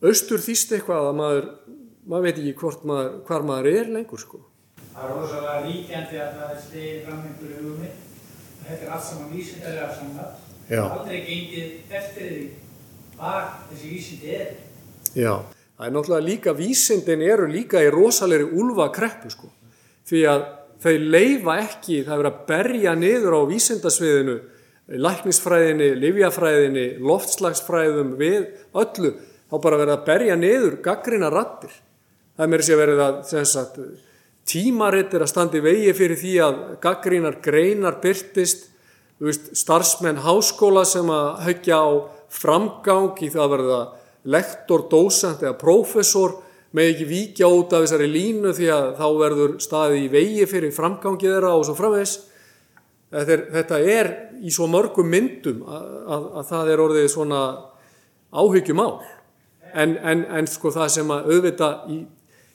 austur 0.06 0.44
þýst 0.44 0.76
eitthvað 0.76 1.10
að 1.10 1.18
maður 1.20 1.48
maður 2.06 2.28
veit 2.28 2.42
ekki 2.42 2.54
hvort 2.60 2.84
maður, 2.86 3.16
hvar 3.26 3.46
maður 3.46 3.70
er 3.72 3.88
lengur 3.96 4.22
sko. 4.22 4.42
Það 4.96 5.06
er 5.06 5.16
rosalega 5.18 5.56
ríkjandi 5.66 6.20
að 6.22 6.36
það 6.36 6.52
er 6.52 6.60
stegið 6.66 7.00
fram 7.08 7.24
einhverju 7.30 7.64
hugmynd 7.64 8.04
og 8.60 8.68
þetta 8.68 8.86
er 8.86 8.94
allt 8.96 9.08
saman 9.10 9.34
vísindarlega 9.34 9.90
samnat 9.98 10.46
Já. 10.70 10.84
aldrei 10.86 11.18
gengið 11.26 11.98
eftir 12.00 12.30
því 12.30 12.46
hvað 13.16 13.50
þessi 13.72 13.92
vísindi 13.92 14.32
er 14.38 14.54
Já, 15.16 15.34
það 15.78 15.88
er 15.88 15.96
náttúrulega 15.98 16.28
líka 16.30 16.56
vísindin 16.58 17.26
eru 17.26 17.50
líka 17.52 17.84
í 17.84 17.92
rosalegri 17.94 18.48
úlfa 18.62 18.88
kreppu 18.96 19.34
sko. 19.34 19.52
því 20.06 20.24
að 20.32 20.48
þau 20.84 20.96
leifa 21.00 21.58
ekki, 21.64 22.02
það 22.06 22.14
er 22.14 22.22
verið 22.22 22.32
að 22.32 22.44
berja 22.50 22.96
niður 23.00 23.38
á 23.38 23.42
vísindasviðinu, 23.52 24.36
læknisfræðinni, 25.06 25.88
livjafræðinni, 26.02 26.86
loftslagsfræðum 27.02 28.14
við 28.20 28.52
öllu, 28.78 29.16
þá 29.50 29.56
bara 29.64 29.80
verið 29.82 29.96
að 29.96 30.06
berja 30.10 30.38
niður 30.40 30.78
gaggrina 30.86 31.32
rattir. 31.34 31.74
Það 32.36 32.46
er 32.46 32.52
mér 32.52 32.66
verið 32.82 33.02
að 33.06 33.20
sem 33.30 33.48
sagt, 33.50 33.80
tímaritt 34.46 35.14
er 35.16 35.26
að 35.26 35.32
standa 35.32 35.58
í 35.58 35.64
vegi 35.66 35.94
fyrir 35.98 36.20
því 36.22 36.34
að 36.46 36.64
gaggrinar 36.84 37.40
greinar 37.44 38.00
byrtist, 38.04 38.68
veist, 39.24 39.54
starfsmenn 39.58 40.22
háskóla 40.26 40.84
sem 40.86 41.10
að 41.10 41.46
höggja 41.48 41.80
á 41.82 41.90
framgang 42.36 43.16
í 43.24 43.32
það 43.32 43.46
að 43.46 43.54
verða 43.56 43.80
lektor, 44.36 44.86
dósent 44.92 45.44
eða 45.46 45.58
prófessor 45.62 46.42
með 46.76 46.92
ekki 46.92 47.08
víkja 47.10 47.50
út 47.52 47.74
af 47.76 47.86
þessari 47.86 48.08
línu 48.12 48.54
því 48.56 48.72
að 48.74 48.88
þá 49.00 49.06
verður 49.20 49.54
staðið 49.64 50.00
í 50.02 50.08
vegi 50.12 50.48
fyrir 50.50 50.74
framgangið 50.76 51.36
þeirra 51.36 51.54
og 51.56 51.68
svo 51.68 51.76
framvegs. 51.78 52.16
Þetta 53.16 53.80
er, 53.80 54.10
í 54.44 54.52
svo 54.52 54.68
mörgum 54.68 55.08
myndum 55.08 55.62
að, 55.72 55.86
að, 56.16 56.26
að 56.42 56.50
það 56.50 56.72
er 56.74 56.84
orðið 56.86 57.08
svona 57.14 57.44
áhyggjumál. 58.36 58.98
En, 59.76 59.96
en, 60.00 60.26
en 60.40 60.50
sko 60.50 60.72
það 60.74 60.92
sem 60.98 61.14
að 61.16 61.32
auðvita 61.32 61.70
í, 61.92 62.02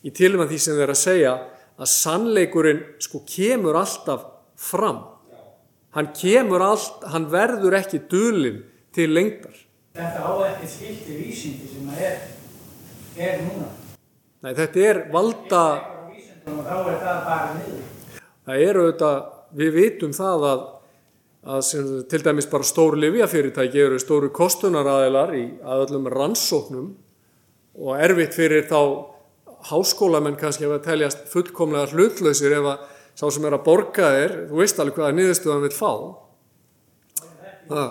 í 0.05 0.13
tilvæm 0.17 0.49
því 0.51 0.61
sem 0.61 0.77
þeir 0.77 0.85
eru 0.89 0.97
að 0.97 1.03
segja 1.05 1.33
að 1.81 1.91
sannleikurinn 1.95 2.85
sko 3.01 3.23
kemur 3.29 3.79
alltaf 3.81 4.27
fram. 4.61 5.03
Hann 5.97 6.13
kemur 6.15 6.63
allt, 6.63 7.07
hann 7.13 7.31
verður 7.33 7.79
ekki 7.81 8.05
dulinn 8.11 8.61
til 8.95 9.09
lengdar. 9.15 9.57
Þetta 9.97 10.23
á 10.23 10.33
ekki 10.53 10.69
skilti 10.71 11.17
vísindi 11.19 11.71
sem 11.73 11.89
það 11.89 12.09
er, 12.11 12.27
er 13.17 13.47
núna. 13.49 13.71
Nei, 14.41 14.55
þetta 14.57 14.85
er 14.89 14.99
valda, 15.13 15.63
þá 16.47 16.77
er 16.79 16.95
það 17.03 17.19
bara 17.27 17.49
niður. 17.59 17.83
það 18.49 18.63
er 18.65 18.79
auðvitað, 18.81 19.19
við 19.61 19.75
vitum 19.75 20.15
það 20.17 20.47
að, 20.49 20.63
að 21.57 21.61
sem, 21.69 21.91
til 22.09 22.21
dæmis 22.25 22.49
bara 22.49 22.69
stóru 22.71 23.03
livjafyrirtæki 23.03 23.85
eru 23.85 24.01
stóru 24.01 24.33
kostunaraðilar 24.33 25.35
í 25.37 25.45
að 25.61 25.85
öllum 25.85 26.09
rannsóknum 26.15 26.89
og 27.85 28.01
erfitt 28.01 28.33
fyrir 28.39 28.65
þá 28.71 28.81
háskólamenn 29.69 30.41
kannski 30.41 30.65
ef 30.65 30.79
að 30.79 30.87
teljast 30.89 31.29
fullkomlega 31.29 31.93
hlutlausir 31.93 32.57
ef 32.57 32.73
að 32.73 32.91
sá 33.21 33.27
sem 33.29 33.45
er 33.45 33.61
að 33.61 33.67
borga 33.69 34.13
þér, 34.17 34.37
þú 34.49 34.61
veist 34.63 34.81
alveg 34.81 35.03
hvaða 35.03 35.17
niðurstöðan 35.19 35.67
vil 35.67 35.77
fá. 35.77 35.93
Það. 37.69 37.91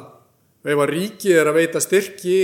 Ef 0.66 0.82
að 0.82 0.90
ríkið 0.98 1.38
er 1.44 1.50
að 1.52 1.60
veita 1.62 1.82
styrki 1.84 2.40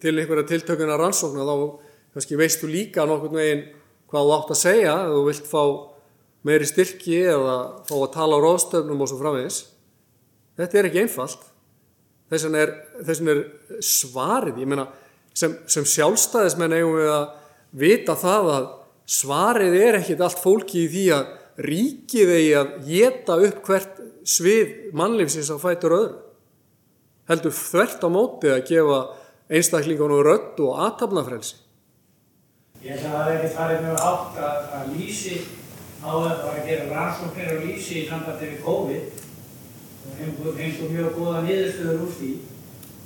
til 0.00 0.14
einhverja 0.16 0.48
tiltökuna 0.48 0.96
rannsókna 0.96 1.44
þá 1.44 1.85
kannski 2.16 2.38
veistu 2.40 2.68
líka 2.70 3.04
nokkurn 3.04 3.36
veginn 3.36 3.66
hvað 4.08 4.24
þú 4.24 4.34
átt 4.38 4.52
að 4.54 4.60
segja 4.62 4.94
ef 5.04 5.12
þú 5.12 5.24
vilt 5.26 5.48
fá 5.50 5.62
meiri 6.46 6.68
styrki 6.68 7.18
eða 7.28 7.56
fá 7.84 7.96
að 7.98 8.12
tala 8.14 8.38
á 8.38 8.44
ráðstöfnum 8.44 9.02
og 9.02 9.10
svo 9.10 9.18
framvegis. 9.20 9.58
Þetta 10.56 10.78
er 10.78 10.88
ekki 10.88 11.02
einfalt. 11.02 11.42
Þess 12.30 12.46
vegna 12.46 12.62
er, 12.64 12.72
er 13.04 13.42
svarið, 13.84 14.62
ég 14.62 14.70
meina, 14.70 14.86
sem, 15.36 15.58
sem 15.70 15.84
sjálfstæðismenn 15.86 16.74
eigum 16.78 16.96
við 16.96 17.10
að 17.12 17.26
vita 17.76 18.16
það 18.18 18.48
að 18.54 18.70
svarið 19.18 19.76
er 19.82 19.98
ekkit 20.00 20.24
allt 20.24 20.40
fólki 20.42 20.86
í 20.86 20.88
því 20.94 21.04
að 21.18 21.34
ríkið 21.66 22.32
eigi 22.38 22.56
að 22.62 22.72
geta 22.86 23.36
upp 23.48 23.60
hvert 23.68 24.00
svið 24.26 24.72
mannlífsins 24.96 25.52
á 25.52 25.56
fætur 25.60 25.98
öðru. 25.98 26.16
Heldur 27.28 27.54
þvert 27.58 28.02
á 28.06 28.08
móti 28.08 28.50
að 28.54 28.66
gefa 28.70 28.98
einstaklingunum 29.50 30.24
rödd 30.26 30.64
og 30.64 30.82
aðtapnafrelsi. 30.86 31.65
Ég 32.86 32.92
held 32.94 33.06
að 33.08 33.14
það 33.16 33.30
hefði 33.32 33.48
farið 33.56 33.80
mjög 33.82 34.02
hátt 34.04 34.36
að, 34.46 34.58
að 34.78 34.90
lýsi 34.94 35.36
á 36.06 36.10
að 36.12 36.26
bara 36.44 36.64
gera 36.68 36.84
rannsóknir 36.92 37.48
og 37.56 37.64
lýsi 37.66 37.96
í 37.98 38.04
sambandi 38.06 38.50
við 38.52 38.60
COVID. 38.62 39.22
Og 40.06 40.52
fengu 40.60 40.90
mjög 40.92 41.16
góða 41.16 41.40
niðurstöður 41.48 42.04
úr 42.06 42.12
því. 42.20 42.28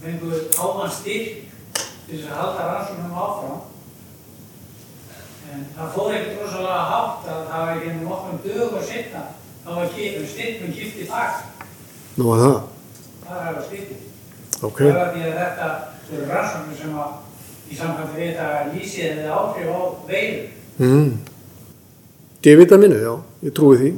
Fengu 0.03 0.41
háan 0.59 0.93
styrk 0.93 1.31
til 1.81 2.19
þess 2.19 2.29
að 2.29 2.41
halda 2.43 2.67
rannsóknum 2.69 3.17
áfram. 3.25 3.63
En 5.51 5.65
það 5.79 5.95
fór 5.97 6.13
ekkert 6.19 6.43
rosalega 6.45 6.83
hátt 6.93 7.31
að 7.33 7.41
það 7.49 7.65
var 7.65 7.73
ekki 7.79 7.95
nokkrum 8.05 8.43
dögur 8.45 8.85
setna 8.87 9.23
þá 9.65 9.71
var 9.79 9.89
kipum 9.97 10.29
styrkum 10.31 10.77
kipti 10.77 11.09
bak 11.09 11.41
Nú 12.21 12.29
að 12.35 12.45
það. 12.45 12.55
það 13.25 13.41
er 13.49 13.57
að 13.57 13.67
styrki 13.71 13.97
Ok. 14.61 14.79
það 14.85 14.95
var 15.01 15.11
því 15.17 15.25
að 15.25 15.35
þetta 15.41 15.67
eru 16.13 16.29
rannsóknir 16.31 16.79
sem 16.85 16.95
að 17.01 17.19
í 17.71 17.77
sambandi 17.79 18.17
við 18.19 18.31
þetta 18.31 18.47
að 18.61 18.73
lýsi 18.75 19.01
eða 19.09 19.37
áhrif 19.41 19.69
á 19.71 19.81
veiru 20.11 20.43
Mm. 20.81 21.19
D-vitaminu, 22.41 22.97
já, 23.05 23.13
ég 23.45 23.53
trúi 23.53 23.77
því. 23.77 23.89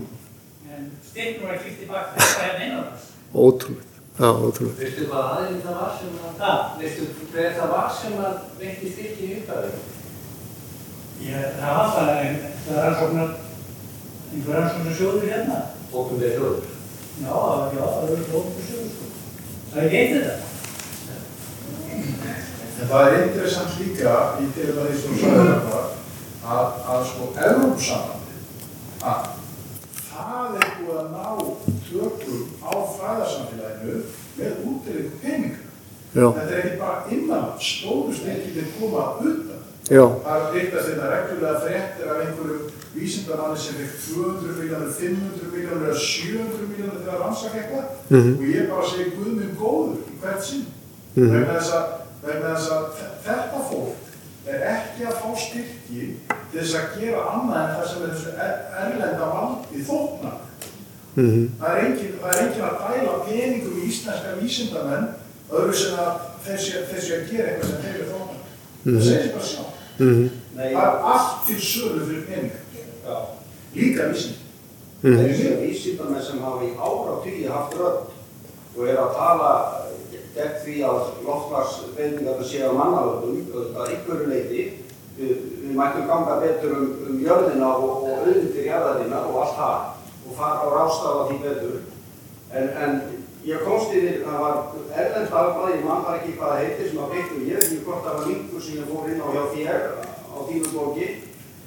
En 0.74 0.88
styrknum 1.06 1.46
var 1.46 1.58
klikt 1.62 1.78
tilbaka 1.78 2.10
þetta 2.16 2.42
hérna 2.42 2.64
innan 2.66 2.88
þess. 2.90 3.04
Ótrúlegt. 3.38 3.92
Já, 4.18 4.28
ótrúlegt. 4.48 4.80
Veistu 4.82 5.06
hvað 5.12 5.24
aðeins 5.36 5.62
það 5.62 5.76
var 5.78 5.92
sem 6.00 6.10
að, 6.18 6.32
Það, 6.40 6.58
veistu 6.80 7.02
hver 7.30 7.50
það 7.60 7.68
var 7.76 7.88
sem 8.00 8.14
að 8.18 8.34
veitti 8.58 8.86
í 9.22 9.30
upphafi? 9.36 9.70
ég, 11.22 11.42
það 11.60 11.72
var 11.78 11.88
það, 11.94 12.08
en 12.26 12.36
það 12.66 12.74
er 12.74 12.82
rannsóknar, 12.82 13.30
einhver 14.32 14.54
rannsóknar 14.58 14.96
sjóður 14.98 15.28
hérna. 15.30 15.58
Við 15.92 16.32
hljóður. 16.34 16.62
Já, 17.22 17.30
já, 17.30 17.84
það 17.94 18.02
eru 18.02 18.16
rannsóknar 18.18 18.64
sjóður, 18.66 18.90
sko. 18.96 19.04
Það 19.70 19.78
er 19.78 19.86
ekki 19.86 19.98
eitt 20.02 20.14
þetta. 20.18 20.34
En 22.82 22.88
það 22.90 23.12
er 23.12 23.24
interessant 23.28 23.76
líka 23.78 24.14
í 24.42 24.48
til 24.56 24.70
að 24.72 24.88
því 24.88 24.96
sem 25.02 25.18
sagði 25.20 25.42
þetta 25.52 25.82
að, 26.52 26.78
að 26.90 27.04
sko 27.12 27.28
Evrópsambandi 27.46 28.38
að 29.06 29.28
það 30.08 30.56
er 30.58 30.72
búið 30.80 30.98
að 31.02 31.12
ná 31.12 31.26
tökum 31.86 32.42
á 32.66 32.72
fræðarsamfélaginu 32.96 34.00
með 34.38 34.64
útileg 34.72 35.12
peninga. 35.22 35.60
Já, 36.12 36.26
Þetta 36.36 36.52
er 36.52 36.58
ekki 36.66 36.80
bara 36.82 37.04
innan, 37.14 37.46
stóru 37.62 38.12
styrkir 38.16 38.66
koma 38.80 39.04
utan. 39.22 39.62
já, 39.88 40.02
Það 40.26 40.42
er 40.42 40.50
byrtast 40.56 40.88
þetta 40.90 41.12
reglulega 41.14 41.62
fréttir 41.62 42.10
af 42.12 42.20
einhverjum 42.26 42.66
vísindamanni 42.92 43.58
sem 43.62 43.78
fikk 43.80 43.94
200 44.10 44.58
miljónur, 44.58 44.92
500 44.98 45.54
miljónur 45.54 45.86
eða 45.88 46.02
700 46.02 46.68
miljónur 46.72 47.00
til 47.00 47.10
að 47.14 47.22
rannsaka 47.22 47.58
eitthvað 47.62 47.86
Mhm. 48.10 48.34
og 48.36 48.44
ég 48.56 48.68
bara 48.74 48.86
segi 48.90 49.10
Guð 49.16 49.32
minn 49.38 49.56
góður 49.56 49.96
í 50.12 50.18
hvert 50.20 50.44
sinn 50.44 50.66
Mhm. 51.16 51.30
vegna, 51.32 51.58
þess 51.60 51.72
að, 51.78 51.86
vegna 52.22 52.54
þess 52.56 52.70
að 52.70 52.84
þe- 52.98 53.14
þetta 53.26 53.62
fólk 53.70 54.10
er 54.52 54.62
ekki 54.72 55.06
að 55.06 55.18
fá 55.22 55.28
styrki 55.38 56.06
til 56.52 56.60
þess 56.60 56.74
að 56.78 56.94
gera 57.00 57.20
annað 57.32 57.62
en 57.62 57.74
það 57.76 57.88
sem 57.92 58.02
er 58.02 58.14
þessu 58.14 58.32
er- 58.46 58.62
erlenda 58.82 59.26
valdi 59.34 59.84
þóknar. 59.88 60.38
mhm, 61.16 61.48
Það 61.60 61.76
er 61.76 61.84
engin, 61.86 62.14
það 62.22 62.30
er 62.34 62.42
engin 62.42 62.62
að 62.68 62.78
dæla 62.82 63.14
peningum 63.26 63.78
í 63.82 63.86
íslenska 63.88 64.36
vísindamenn 64.40 65.08
öðru 65.52 65.74
sem 65.74 65.98
að 65.98 66.12
þessi, 66.46 66.72
þessi 66.92 67.12
að 67.16 67.30
gera 67.30 67.48
eitthvað 67.48 67.70
sem 67.70 67.82
þeir 67.82 67.94
eru 67.94 68.10
þóknar. 68.12 68.40
Það 68.84 69.02
segir 69.08 69.32
bara 69.32 69.44
sjá. 69.44 69.64
mhm, 69.98 70.30
Nei, 70.56 70.74
Það 70.74 70.82
er 70.82 71.04
allt 71.12 71.46
til 71.46 71.56
sölu 71.60 72.06
fyrir 72.06 72.26
pening. 72.26 72.52
já. 73.06 73.16
Líka 73.74 74.02
vísindi. 74.12 74.38
mhm. 75.02 75.16
Þessi 75.18 75.48
vísindamenn 75.62 76.22
sem 76.22 76.40
hafa 76.42 76.64
í 76.64 76.74
áratugið 76.76 77.48
haft 77.50 77.74
rödd 77.74 78.10
og 78.76 78.88
er 78.88 78.96
að 78.96 79.14
tala 79.14 79.50
gegn 80.34 80.60
því 80.64 80.76
að 80.88 81.00
loftslagsbreytingarnar 81.26 82.46
séu 82.48 82.70
á 82.72 82.78
mannavöldum, 82.78 83.40
að 83.76 83.90
einhverju 83.90 84.28
leiti, 84.30 84.62
við, 85.18 85.32
við 85.62 85.74
mættum 85.76 86.06
ganga 86.08 86.38
betur 86.40 86.76
um, 86.78 86.92
um 87.08 87.18
jörðina 87.20 87.72
og, 87.76 88.06
auðvitað 88.22 88.68
jarðarinnar 88.68 89.28
og 89.28 89.40
allt 89.42 89.58
það 89.58 90.28
og 90.28 90.38
fara 90.38 90.68
og 90.68 90.76
rástafa 90.78 91.26
því 91.28 91.40
betur. 91.42 91.76
En, 92.52 92.70
en 92.84 92.96
ég 93.44 93.64
komst 93.66 93.92
yfir, 93.96 94.22
það 94.24 94.40
var 94.46 94.58
erlend 95.02 95.34
dagbað, 95.34 95.74
ég 95.74 95.84
man 95.86 96.06
bara 96.06 96.20
ekki 96.20 96.36
hvað 96.38 96.54
það 96.54 96.62
heitir 96.62 96.88
sem 96.88 97.02
að 97.02 97.12
breytum 97.12 97.46
ég, 97.48 97.68
ég 97.76 97.84
hvort 97.86 98.06
það 98.06 98.18
var 98.18 98.30
linkur 98.30 98.64
sem 98.64 98.80
ég 98.80 98.90
fór 98.92 99.12
inn 99.12 99.22
á 99.24 99.28
hjá 99.36 99.44
þér 99.52 99.86
á 100.32 100.36
þínu 100.48 100.72
bloggi. 100.72 101.10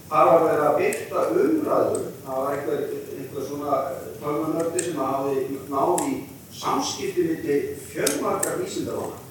Þar 0.05 0.27
var 0.29 0.43
verið 0.45 0.63
að 0.65 0.75
byrta 0.79 1.21
umræður, 1.33 2.01
það 2.25 2.41
var 2.41 2.55
einhver, 2.55 2.81
einhver 3.17 3.45
svona 3.45 3.77
tölmanördi 4.21 4.83
sem 4.85 4.99
hafi 5.01 5.45
náð 5.71 6.03
í 6.05 6.15
samskipti 6.61 7.23
milli 7.29 7.59
fjölmarkar 7.91 8.59
vísindarána. 8.63 9.21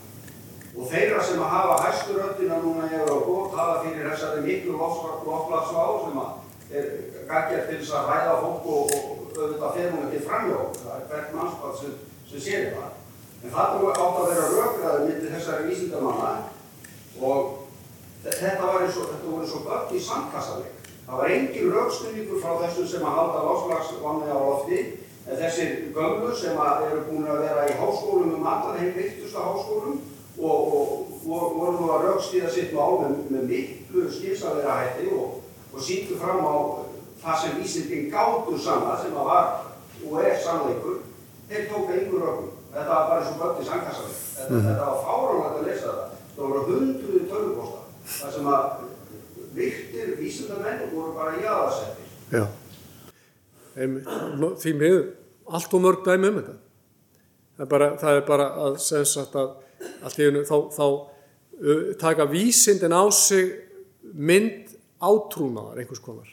Og 0.74 0.88
þeirra 0.90 1.22
sem 1.22 1.42
að 1.42 1.52
hafa 1.54 1.76
hæstu 1.84 2.16
röddina 2.18 2.58
núna 2.62 2.88
í 2.90 2.96
Európa 2.98 3.36
og 3.40 3.52
tala 3.54 3.82
fyrir 3.84 4.08
þessari 4.10 4.42
miklu 4.42 4.78
loftlagsvá 4.78 5.84
sem 6.04 6.18
að 6.24 6.32
er 6.74 6.88
gaggjart 7.28 7.68
til 7.68 7.78
þess 7.78 7.94
að 7.94 8.08
ræða 8.10 8.34
fólk 8.42 8.66
og, 8.74 8.94
og 8.94 9.38
auðvitað 9.38 9.76
fer 9.76 9.92
hún 9.92 10.06
ekki 10.08 10.24
framjá. 10.26 10.58
Það 10.80 10.96
er 10.96 11.06
hvert 11.10 11.34
mannspall 11.36 11.76
sem, 11.78 11.94
sem 12.30 12.44
sér 12.46 12.66
það. 12.74 12.90
En 13.44 13.54
það 13.54 13.86
átt 13.92 14.18
að 14.18 14.30
vera 14.32 14.50
rökraður 14.54 15.06
milli 15.08 15.32
þessari 15.34 15.68
vísindamanna 15.68 16.32
og 17.20 17.52
þetta 18.24 18.66
var 18.66 18.82
eins 18.82 18.98
og, 18.98 19.10
þetta 19.12 19.30
voru 19.30 19.44
eins 19.44 19.54
og 19.54 19.66
börn 19.68 19.94
í 19.94 20.02
sandkassaleg. 20.08 20.70
Það 21.04 21.20
var 21.20 21.32
engin 21.36 21.72
raukstunningur 21.74 22.40
frá 22.40 22.54
þessum 22.64 22.86
sem 22.88 23.04
að 23.04 23.18
halda 23.18 23.42
láslagsvanni 23.44 24.30
á 24.32 24.38
lofti, 24.40 24.78
en 25.24 25.38
þessir 25.40 25.92
gömur 25.96 26.34
sem 26.36 26.58
eru 26.88 27.04
búin 27.08 27.28
að 27.28 27.44
vera 27.46 27.68
í 27.68 27.76
háskólum 27.80 28.34
um 28.38 28.46
allan 28.46 28.78
heim 28.78 28.92
virtusta 28.96 29.40
háskólum 29.40 30.00
og, 30.38 30.74
og, 30.76 31.14
voru 31.24 31.76
nú 31.78 31.90
að 31.94 32.06
raukstíða 32.08 32.50
sitt 32.52 32.72
mál 32.76 32.98
með, 33.00 33.14
með 33.30 33.44
miklu 33.52 34.08
skilsalega 34.12 34.74
hætti 34.80 35.08
og, 35.14 35.38
og 35.72 35.80
síndu 35.82 36.18
fram 36.20 36.42
á 36.44 36.54
það 37.22 37.38
sem 37.40 37.54
vísindin 37.60 38.10
gátur 38.12 38.58
sanna 38.60 38.98
sem 39.00 39.14
að 39.16 39.30
var 39.30 39.46
og 40.04 40.18
er 40.20 40.36
sannleikur, 40.44 40.98
þeir 41.48 41.68
tóka 41.70 41.94
yngur 41.96 42.24
raukum. 42.26 42.50
Þetta 42.74 42.90
var 42.90 43.06
bara 43.08 43.20
eins 43.22 43.30
og 43.30 43.38
börn 43.40 43.62
í 43.62 43.68
sandkassaleg. 43.68 44.16
Þetta, 44.34 44.50
Mhm. 44.50 44.66
þetta 44.66 44.88
var 44.90 45.04
fáránlegt 45.06 45.58
að 45.60 45.66
lesa 45.68 45.86
þetta. 45.86 46.06
Það 46.34 46.42
voru 46.44 46.64
hundruði 46.68 47.22
tölvupósta 47.30 47.80
þar 48.18 48.32
sem 48.34 48.46
að 48.46 48.64
virtir 49.54 50.16
vísindamenn 50.18 50.90
voru 50.92 51.12
bara 51.14 51.38
jáðarsettir. 51.40 52.06
Já. 52.32 52.44
Nú, 53.74 54.52
Því 54.60 54.72
miður, 54.78 55.04
allt 55.50 55.74
og 55.74 55.82
mörg 55.82 56.04
dæmi 56.06 56.30
um 56.30 56.38
þetta. 56.38 56.56
Það 57.54 57.64
er 57.64 57.70
bara, 57.70 57.88
það 57.98 58.18
er 58.18 58.24
bara 58.28 58.46
að 58.66 58.78
að 60.04 60.18
einu 60.18 60.44
þá, 60.46 60.56
þá 60.74 60.84
uh, 60.86 61.82
taka 62.00 62.26
vísindin 62.30 62.94
á 62.94 63.04
sig 63.14 63.50
mynd 64.14 64.74
átrúnaðar 65.02 65.82
einhvers 65.82 66.02
konar. 66.02 66.30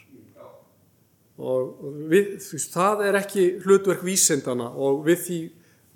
Og 1.41 1.81
við, 2.11 2.35
veist, 2.37 2.69
það 2.73 3.05
er 3.09 3.17
ekki 3.23 3.47
hlutverk 3.63 4.03
vísindana 4.05 4.69
og 4.69 5.01
við 5.07 5.23
því 5.25 5.39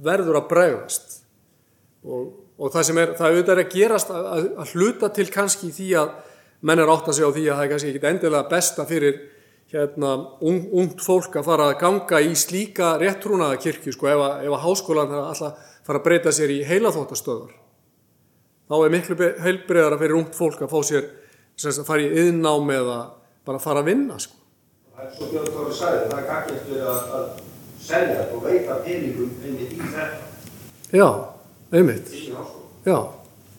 verður 0.06 0.40
að 0.42 0.50
bregðast. 0.50 1.20
Og, 2.06 2.32
og 2.58 2.74
það 2.74 2.88
sem 2.88 3.02
er, 3.02 3.14
það 3.20 3.32
auðvitað 3.32 3.54
er 3.54 3.64
að 3.64 3.76
gerast 3.76 4.14
að, 4.14 4.30
að, 4.32 4.50
að 4.64 4.74
hluta 4.74 5.12
til 5.14 5.28
kannski 5.34 5.72
því 5.76 5.90
að 6.02 6.16
menn 6.66 6.82
er 6.82 6.92
átt 6.92 7.10
að 7.10 7.18
segja 7.20 7.30
á 7.30 7.36
því 7.36 7.46
að 7.46 7.56
það 7.56 7.66
er 7.66 7.72
kannski 7.74 7.92
ekki 7.94 8.10
endilega 8.10 8.52
besta 8.52 8.88
fyrir 8.90 9.22
hérna, 9.76 10.14
ung, 10.48 10.62
ungt 10.80 11.02
fólk 11.04 11.36
að 11.40 11.48
fara 11.50 11.68
að 11.72 11.78
ganga 11.84 12.22
í 12.24 12.32
slíka 12.40 12.94
réttrúnaða 13.02 13.60
kirkju 13.62 13.94
sko, 13.96 14.08
ef, 14.12 14.24
að, 14.24 14.46
ef 14.48 14.56
að 14.56 14.64
háskólan 14.66 15.12
þarf 15.12 15.28
alltaf 15.34 15.70
fara 15.86 16.00
að 16.02 16.06
breyta 16.08 16.32
sér 16.34 16.54
í 16.56 16.62
heilaþóttastöðar. 16.66 17.52
Þá 18.66 18.76
er 18.82 18.94
miklu 18.96 19.18
be- 19.20 19.36
heilbrigðara 19.46 20.00
fyrir 20.02 20.18
ungt 20.18 20.38
fólk 20.38 20.64
að 20.66 20.72
fá 20.74 20.80
sér 20.88 21.10
sem 21.56 21.70
sagt, 21.72 21.84
að 21.84 21.90
fara 21.92 22.06
í 22.08 22.24
yðnám 22.24 22.72
eða 22.80 22.98
bara 23.46 23.62
fara 23.62 23.84
að 23.84 23.92
vinna. 23.92 24.18
Sko. 24.20 24.40
Það 24.96 25.04
er 25.06 25.12
svo 25.18 25.28
Björn 25.34 25.52
Tóri 25.54 25.76
sagði, 25.78 26.08
það 26.10 26.20
er 26.24 26.28
gaggert 26.32 26.70
verið 26.72 26.88
að, 26.90 27.14
að 27.20 27.26
selja 27.86 28.16
þetta 28.16 28.40
og 28.40 28.46
veita 28.48 28.80
peningum 28.88 29.36
einmitt 29.44 29.76
í 29.76 29.92
þetta 29.94 30.96
Já, 30.96 31.10
einmitt. 31.76 32.12
Já, 32.86 32.98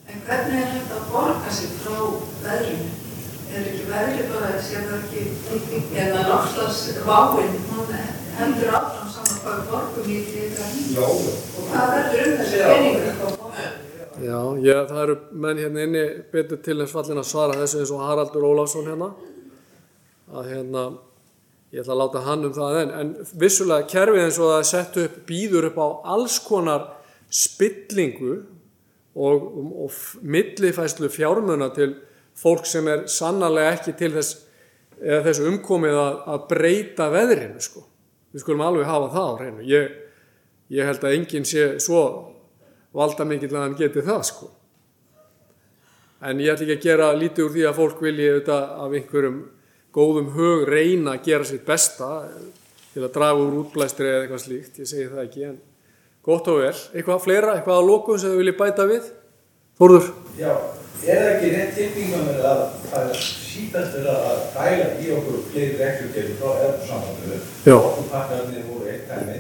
En 0.07 0.21
hvernig 0.23 0.61
er 0.63 0.69
hægt 0.71 0.93
að 0.95 1.07
borga 1.13 1.51
sig 1.51 1.73
frá 1.83 1.97
veðrinu? 2.45 3.06
Er 3.57 3.65
ekki 3.71 3.85
veðri 3.89 4.25
bara, 4.29 4.49
sé 4.61 4.83
það 4.85 4.97
ekki, 5.01 5.79
eða 5.97 6.25
náttúrulega 6.29 7.17
hún 7.71 7.93
heldur 8.37 8.73
áfram 8.77 9.09
saman 9.15 9.39
hvað 9.41 9.61
við 9.61 9.71
borgum 9.71 10.09
í 10.13 10.17
því 10.27 10.43
þetta. 10.43 10.67
Já, 10.93 11.05
Og 11.07 11.69
hvað 11.71 11.93
verður 11.95 12.27
um 12.27 12.35
þessi 12.41 12.59
peningur? 12.67 13.77
já, 14.27 14.39
ég, 14.67 14.81
það 14.91 15.01
eru 15.05 15.17
menn 15.45 15.63
hérna 15.63 15.87
inni 15.87 16.05
betur 16.33 16.61
til 16.65 16.77
eins 16.81 16.93
fallin 16.93 17.23
að 17.23 17.29
svara 17.31 17.59
þessu 17.63 17.81
eins 17.81 17.93
og 17.97 18.05
Haraldur 18.05 18.49
Ólafsson 18.51 18.91
hérna. 18.91 19.09
Að 20.37 20.51
hérna, 20.53 20.85
ég 21.73 21.81
ætla 21.81 21.97
að 21.97 22.03
láta 22.03 22.25
hann 22.27 22.45
um 22.49 22.55
það 22.57 22.81
en, 22.83 22.93
en 23.01 23.15
vissulega 23.41 23.89
kerfið 23.93 24.27
eins 24.27 24.41
og 24.41 24.51
það 24.51 24.61
er 24.61 24.69
sett 24.73 25.01
upp, 25.05 25.17
býður 25.29 25.71
upp 25.71 25.81
á 25.81 25.89
alls 26.17 26.37
konar 26.45 26.91
spillingu 27.33 28.35
og, 29.17 29.49
og, 29.49 29.73
og 29.87 29.97
millifæslu 30.21 31.09
fjármuna 31.13 31.71
til 31.77 31.95
fólk 32.37 32.67
sem 32.69 32.89
er 32.93 33.07
sannarlega 33.11 33.75
ekki 33.77 33.97
til 33.97 34.13
þess, 34.15 34.43
þess 35.01 35.43
umkomið 35.49 35.99
að, 36.01 36.19
að 36.35 36.47
breyta 36.51 37.09
veðrinu 37.13 37.63
sko. 37.65 37.85
Við 38.35 38.45
skulum 38.45 38.67
alveg 38.67 38.89
hafa 38.89 39.13
það 39.15 39.31
á 39.33 39.39
hreinu. 39.41 39.67
Ég, 39.71 39.93
ég 40.77 40.89
held 40.89 41.05
að 41.05 41.17
enginn 41.17 41.49
sé 41.49 41.67
svo 41.83 42.03
valda 42.97 43.27
mikill 43.29 43.55
að 43.55 43.63
hann 43.63 43.79
geti 43.79 44.05
það 44.05 44.23
sko. 44.29 44.51
En 46.27 46.41
ég 46.41 46.53
ætla 46.53 46.67
ekki 46.67 46.79
að 46.79 46.87
gera 46.87 47.11
lítið 47.17 47.47
úr 47.47 47.55
því 47.55 47.65
að 47.69 47.79
fólk 47.79 48.03
vilji 48.05 48.29
auðvitað 48.31 48.71
af 48.85 48.95
einhverjum 48.99 49.41
góðum 49.97 50.31
hug 50.37 50.65
reyna 50.69 51.17
að 51.17 51.27
gera 51.29 51.49
sitt 51.49 51.65
besta 51.69 52.11
til 52.93 53.05
að 53.05 53.13
draga 53.17 53.45
úr 53.45 53.59
útblæstri 53.63 54.09
eða 54.09 54.25
eitthvað 54.25 54.45
slíkt. 54.45 54.81
Ég 54.81 54.91
segi 54.91 55.11
það 55.13 55.23
ekki 55.27 55.47
en 55.51 55.61
gott 56.27 56.49
og 56.53 56.63
vel. 56.63 56.75
Eitthvað 56.97 57.23
fleira, 57.25 57.55
eitthvað 57.57 57.83
að 57.83 57.89
lokum 57.91 58.21
sem 58.21 58.33
þau 58.33 58.41
vilji 58.41 58.57
bæta 58.57 58.89
við? 58.89 59.13
Þórður? 59.77 60.11
Já, 60.41 60.53
er 61.05 61.27
ekki 61.33 61.51
rétt 61.53 61.75
tilbyggum 61.77 62.23
með 62.29 62.47
að 62.51 62.63
það 62.91 63.11
er 63.11 63.19
síðast 63.25 63.97
verið 63.97 64.13
að 64.13 64.39
dæla 64.55 64.87
í 65.03 65.11
okkur 65.17 65.43
fleiri 65.51 65.81
reglugjörði 65.81 66.37
frá 66.41 66.49
Já. 67.67 67.75
okkur 67.77 68.09
pakkarnir 68.13 68.65
voru 68.71 68.89
eitt 68.93 69.11
dæmi. 69.11 69.37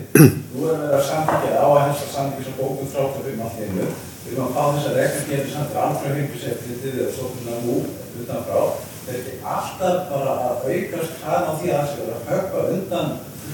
Nú 0.53 0.66
erum 0.66 0.85
við 0.85 0.99
að 0.99 1.07
samtíkja 1.11 1.62
á 1.62 1.66
að 1.69 1.81
helsta 1.85 2.11
samtíkja 2.16 2.49
sem 2.49 2.59
bókum 2.59 2.93
35 2.93 3.47
allt 3.47 3.62
í 3.62 3.70
einu. 3.70 3.89
Við 4.27 4.35
erum 4.35 4.49
að 4.49 4.57
fá 4.57 4.62
þessar 4.77 5.01
reglugjörði 5.01 5.55
samt 5.55 5.73
fyrir 5.73 5.87
alfra 5.87 6.15
heimliseflitið 6.19 7.01
eða 7.01 7.16
svo 7.16 7.33
svona 7.33 7.65
nú 7.65 7.78
utanfrá 8.23 8.62
þetta 9.07 9.33
er 9.33 9.49
alltaf 9.55 9.99
bara 10.11 10.37
að 10.49 10.65
aukast 10.66 11.20
hraðan 11.23 11.51
á 11.51 11.53
því 11.61 11.69
að 11.70 11.77
það 11.77 11.91
sé 11.91 11.99
verið 12.01 12.16
að 12.16 12.31
höfka 12.33 12.65
undan 12.74 13.12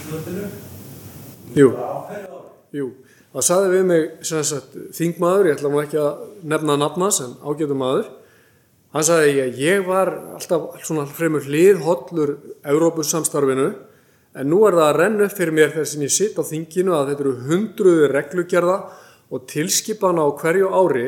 hlutinu 0.08 0.50
Jú. 1.52 1.68
Jú, 2.72 2.86
það 3.32 3.46
saði 3.46 3.70
við 3.72 3.86
mig 3.88 4.02
sagt, 4.28 4.74
þingmaður, 4.96 5.48
ég 5.48 5.56
ætla 5.56 5.70
nú 5.72 5.80
ekki 5.82 6.00
að 6.00 6.26
nefna 6.52 6.76
nafnas 6.80 7.20
en 7.24 7.36
ágætum 7.40 7.80
maður. 7.80 8.10
Hann 8.92 9.06
sagði 9.08 9.36
ég, 9.38 9.54
ég 9.56 9.86
var 9.86 10.10
alltaf 10.36 10.82
svona 10.84 11.06
fremur 11.08 11.46
hliðhollur 11.46 12.34
Evrópussamstarfinu 12.68 13.70
en 14.36 14.48
nú 14.48 14.58
er 14.68 14.76
það 14.76 14.88
að 14.88 14.98
renna 14.98 15.28
upp 15.28 15.36
fyrir 15.36 15.56
mér 15.56 15.72
þegar 15.72 15.88
sem 15.88 16.04
ég 16.04 16.12
sitt 16.12 16.36
á 16.36 16.44
þinginu 16.44 16.92
að 16.96 17.12
þetta 17.12 17.24
eru 17.24 17.32
hundruði 17.46 18.10
reglugerða 18.12 18.76
og 19.32 19.46
tilskipana 19.48 20.26
á 20.28 20.30
hverju 20.42 20.68
ári 20.76 21.06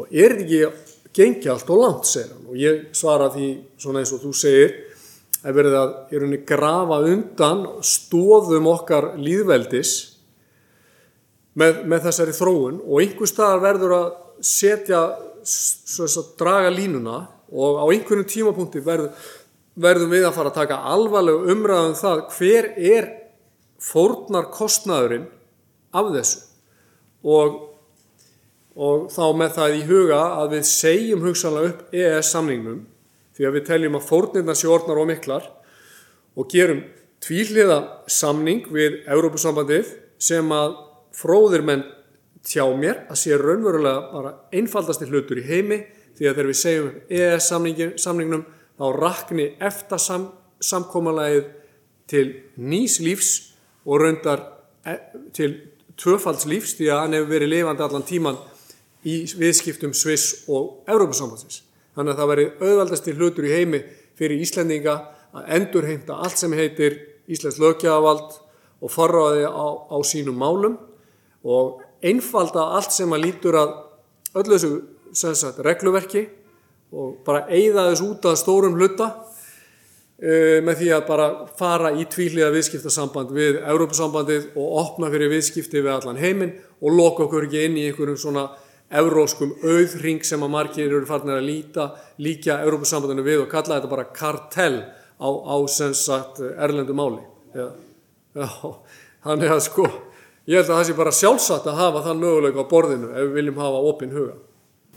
og 0.00 0.08
er 0.08 0.38
þetta 0.38 0.46
ekki 0.46 0.88
gengi 1.12 1.50
allt 1.52 1.68
og 1.68 1.82
langt, 1.82 2.08
segir 2.08 2.32
hann. 2.32 2.48
Og 2.48 2.56
ég 2.56 2.88
svara 2.96 3.28
því 3.32 3.50
svona 3.76 4.00
eins 4.00 4.12
og 4.16 4.24
þú 4.24 4.32
segir 4.36 4.72
að 5.42 5.58
verið 5.58 5.76
að 5.82 5.92
í 6.08 6.20
rauninni 6.22 6.40
grafa 6.48 7.02
undan 7.12 7.62
stóðum 7.84 8.68
okkar 8.72 9.10
líðveldis 9.20 9.92
með, 11.58 11.82
með 11.88 12.06
þessari 12.08 12.34
þróun 12.36 12.80
og 12.82 13.02
einhver 13.02 13.30
staðar 13.30 13.62
verður 13.66 13.96
að 13.98 14.10
setja 14.42 15.02
að 15.02 16.30
draga 16.40 16.70
línuna 16.72 17.18
og 17.52 17.82
á 17.82 17.84
einhvern 17.92 18.28
tímapunkti 18.28 18.82
verður, 18.84 19.10
verðum 19.74 20.14
við 20.14 20.28
að 20.28 20.36
fara 20.38 20.52
að 20.52 20.60
taka 20.60 20.80
alvarleg 20.92 21.50
umræðum 21.52 21.98
það 21.98 22.22
hver 22.36 22.70
er 22.76 23.10
fórnar 23.82 24.48
kostnaðurinn 24.54 25.26
af 25.92 26.08
þessu. 26.14 26.40
Og, 27.22 27.58
og 28.74 29.10
þá 29.12 29.24
með 29.38 29.58
það 29.58 29.76
í 29.76 29.82
huga 29.90 30.22
að 30.40 30.56
við 30.56 30.64
segjum 30.70 31.26
hugsanlega 31.26 31.72
upp 31.72 31.94
EES 31.94 32.32
samningnum 32.34 32.80
því 33.36 33.48
að 33.48 33.58
við 33.58 33.68
teljum 33.68 33.98
að 33.98 34.08
fórnirna 34.08 34.56
sé 34.58 34.70
orðnar 34.70 35.02
og 35.02 35.08
miklar 35.10 35.46
og 36.38 36.48
gerum 36.52 36.82
tvíhliða 37.22 37.78
samning 38.10 38.64
við 38.72 39.02
Európusambandið 39.06 39.92
sem 40.22 40.48
að 40.54 40.74
fróðir 41.16 41.64
menn 41.66 41.84
tjá 42.42 42.64
mér 42.76 43.04
að 43.10 43.20
sé 43.22 43.36
raunverulega 43.38 44.08
bara 44.12 44.34
einfaldasti 44.54 45.08
hlutur 45.10 45.40
í 45.42 45.46
heimi 45.46 45.78
því 46.16 46.28
að 46.28 46.36
þegar 46.36 46.50
við 46.50 46.58
segjum 46.60 46.88
EES 47.08 47.48
samningin, 47.48 47.92
samningnum 47.98 48.44
þá 48.78 48.86
rakni 48.96 49.48
eftir 49.62 50.00
sam, 50.02 50.28
samkómalagið 50.62 51.50
til 52.10 52.24
nýs 52.58 52.98
lífs 53.02 53.30
og 53.86 54.02
raundar 54.02 54.42
e, 54.86 54.96
til 55.34 55.54
tvöfalds 55.98 56.46
lífs 56.50 56.76
því 56.78 56.90
að 56.90 57.02
hann 57.04 57.16
hefur 57.16 57.32
verið 57.36 57.52
lifandi 57.54 57.86
allan 57.86 58.06
tíman 58.08 58.40
í 59.06 59.22
viðskiptum 59.38 59.94
Sviss 59.96 60.44
og 60.50 60.84
Európusambandsins. 60.90 61.62
Þannig 61.96 62.14
að 62.14 62.20
það 62.20 62.30
veri 62.32 62.46
auðvaldasti 62.62 63.16
hlutur 63.16 63.48
í 63.48 63.54
heimi 63.54 63.82
fyrir 64.18 64.42
Íslendinga 64.42 64.94
að 65.32 65.50
endurheimta 65.56 66.18
allt 66.24 66.40
sem 66.40 66.54
heitir 66.56 66.98
Íslands 67.30 67.60
lögjafald 67.62 68.38
og 68.82 68.90
forráði 68.90 69.46
á, 69.46 69.66
á 69.94 69.96
sínum 70.06 70.38
málum 70.38 70.78
og 71.42 71.82
einfalda 72.02 72.68
allt 72.76 72.94
sem 72.94 73.12
að 73.12 73.26
lítur 73.26 73.58
að 73.58 73.74
öllu 74.38 74.56
þessu 74.58 75.34
sagt, 75.36 75.60
regluverki 75.64 76.26
og 76.92 77.20
bara 77.26 77.46
eigða 77.48 77.90
þess 77.90 78.04
út 78.04 78.26
að 78.28 78.40
stórum 78.40 78.76
hluta 78.78 79.08
uh, 79.12 80.58
með 80.64 80.74
því 80.80 80.90
að 80.96 81.06
bara 81.08 81.28
fara 81.58 81.92
í 81.96 82.06
tvíliða 82.10 82.52
viðskiptasamband 82.54 83.32
við 83.34 83.60
Európusambandið 83.62 84.50
og 84.56 84.76
opna 84.82 85.12
fyrir 85.12 85.32
viðskipti 85.32 85.82
við 85.82 85.94
allan 85.96 86.20
heiminn 86.20 86.56
og 86.80 86.96
loka 86.96 87.26
okkur 87.26 87.48
ekki 87.48 87.66
inn 87.68 87.80
í 87.80 87.86
einhverjum 87.88 88.20
svona 88.20 88.48
evróskum 88.92 89.54
auðring 89.64 90.20
sem 90.26 90.42
að 90.44 90.52
margir 90.52 90.90
eru 90.90 91.08
farnir 91.08 91.38
að 91.38 91.48
líta 91.48 91.88
líka 92.20 92.60
Európusambandinu 92.64 93.24
við 93.24 93.44
og 93.46 93.52
kalla 93.52 93.78
þetta 93.78 93.92
bara 93.92 94.10
kartell 94.12 94.82
á, 95.16 95.28
á 95.28 95.56
sem 95.70 95.94
sagt 95.96 96.42
erlendu 96.42 96.96
máli. 96.96 97.22
Já, 97.56 97.68
já, 98.36 98.48
þannig 99.24 99.54
að 99.54 99.62
sko, 99.68 99.86
ég 100.46 100.56
held 100.58 100.70
að 100.70 100.76
það 100.78 100.86
sé 100.88 100.94
bara 100.98 101.12
sjálfsagt 101.18 101.66
að 101.70 101.78
hafa 101.80 102.02
þann 102.06 102.20
möguleika 102.22 102.64
á 102.64 102.72
borðinu 102.72 103.10
ef 103.12 103.22
við 103.28 103.32
viljum 103.38 103.60
hafa 103.62 103.82
opinn 103.92 104.14
huga. 104.16 104.34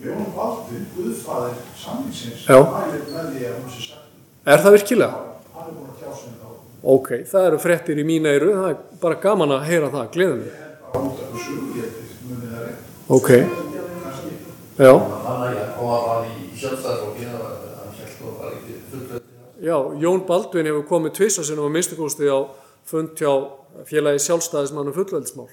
Jón 0.06 0.26
Baldvin, 0.36 0.86
Guðfæðir 0.96 1.60
samlingsins, 1.80 2.42
Já. 2.50 2.58
mælir 2.60 3.04
með 3.14 3.28
því 3.32 3.44
að 3.48 3.54
hún 3.62 3.70
sé 3.72 3.82
sagt. 3.86 4.10
Er 4.46 4.60
það 4.66 4.74
virkilega? 4.76 5.22
Hann 5.56 5.70
er 5.70 5.76
búin 5.78 5.92
að 5.92 6.00
tjá 6.02 6.10
sig 6.20 6.30
um 6.32 6.40
þá. 6.42 6.50
Ok, 6.96 7.10
það 7.32 7.46
eru 7.50 7.60
frettir 7.64 8.02
í 8.02 8.06
mína 8.10 8.34
eyru, 8.36 8.50
það 8.58 8.70
er 8.74 8.82
bara 9.06 9.20
gaman 9.24 9.54
að 9.56 9.64
heyra 9.70 9.90
það, 9.94 10.10
gleðum 10.18 10.42
við. 10.44 10.58
Bara 10.92 11.06
út 11.06 11.22
af 11.24 11.30
þessu, 11.36 11.56
ég 11.78 11.86
held 11.86 12.28
munið 12.28 12.50
það 12.52 12.66
reynd. 12.66 12.82
Ok, 13.16 13.30
Kannski. 14.04 14.34
já, 14.76 14.92
Þannig 14.92 15.46
að 15.46 15.56
ég 15.56 15.72
bara 15.80 16.18
í 16.26 16.60
sjálfstæðarflokki 16.60 17.26
að 17.30 17.40
hann 17.80 17.96
held 18.02 18.28
og 18.28 18.36
var 18.42 18.52
ekki 18.58 18.74
fullvöldi. 18.92 19.26
já, 19.70 19.78
Jón 20.04 20.26
Baldvin 20.28 20.66
hefur 20.70 20.86
komið 20.92 21.16
tvisa 21.22 21.44
sinum 21.48 21.70
á 21.70 21.76
minnstakosti 21.78 22.28
á 22.28 22.40
fund 22.86 23.16
hjá 23.16 23.32
félagi 23.90 24.20
sjálfstæðismannum 24.26 24.96
fullveldismál 24.96 25.50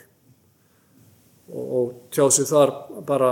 og, 1.52 1.64
og 1.78 1.86
tjáð 2.14 2.30
sér 2.36 2.48
þar 2.52 2.72
bara 3.08 3.30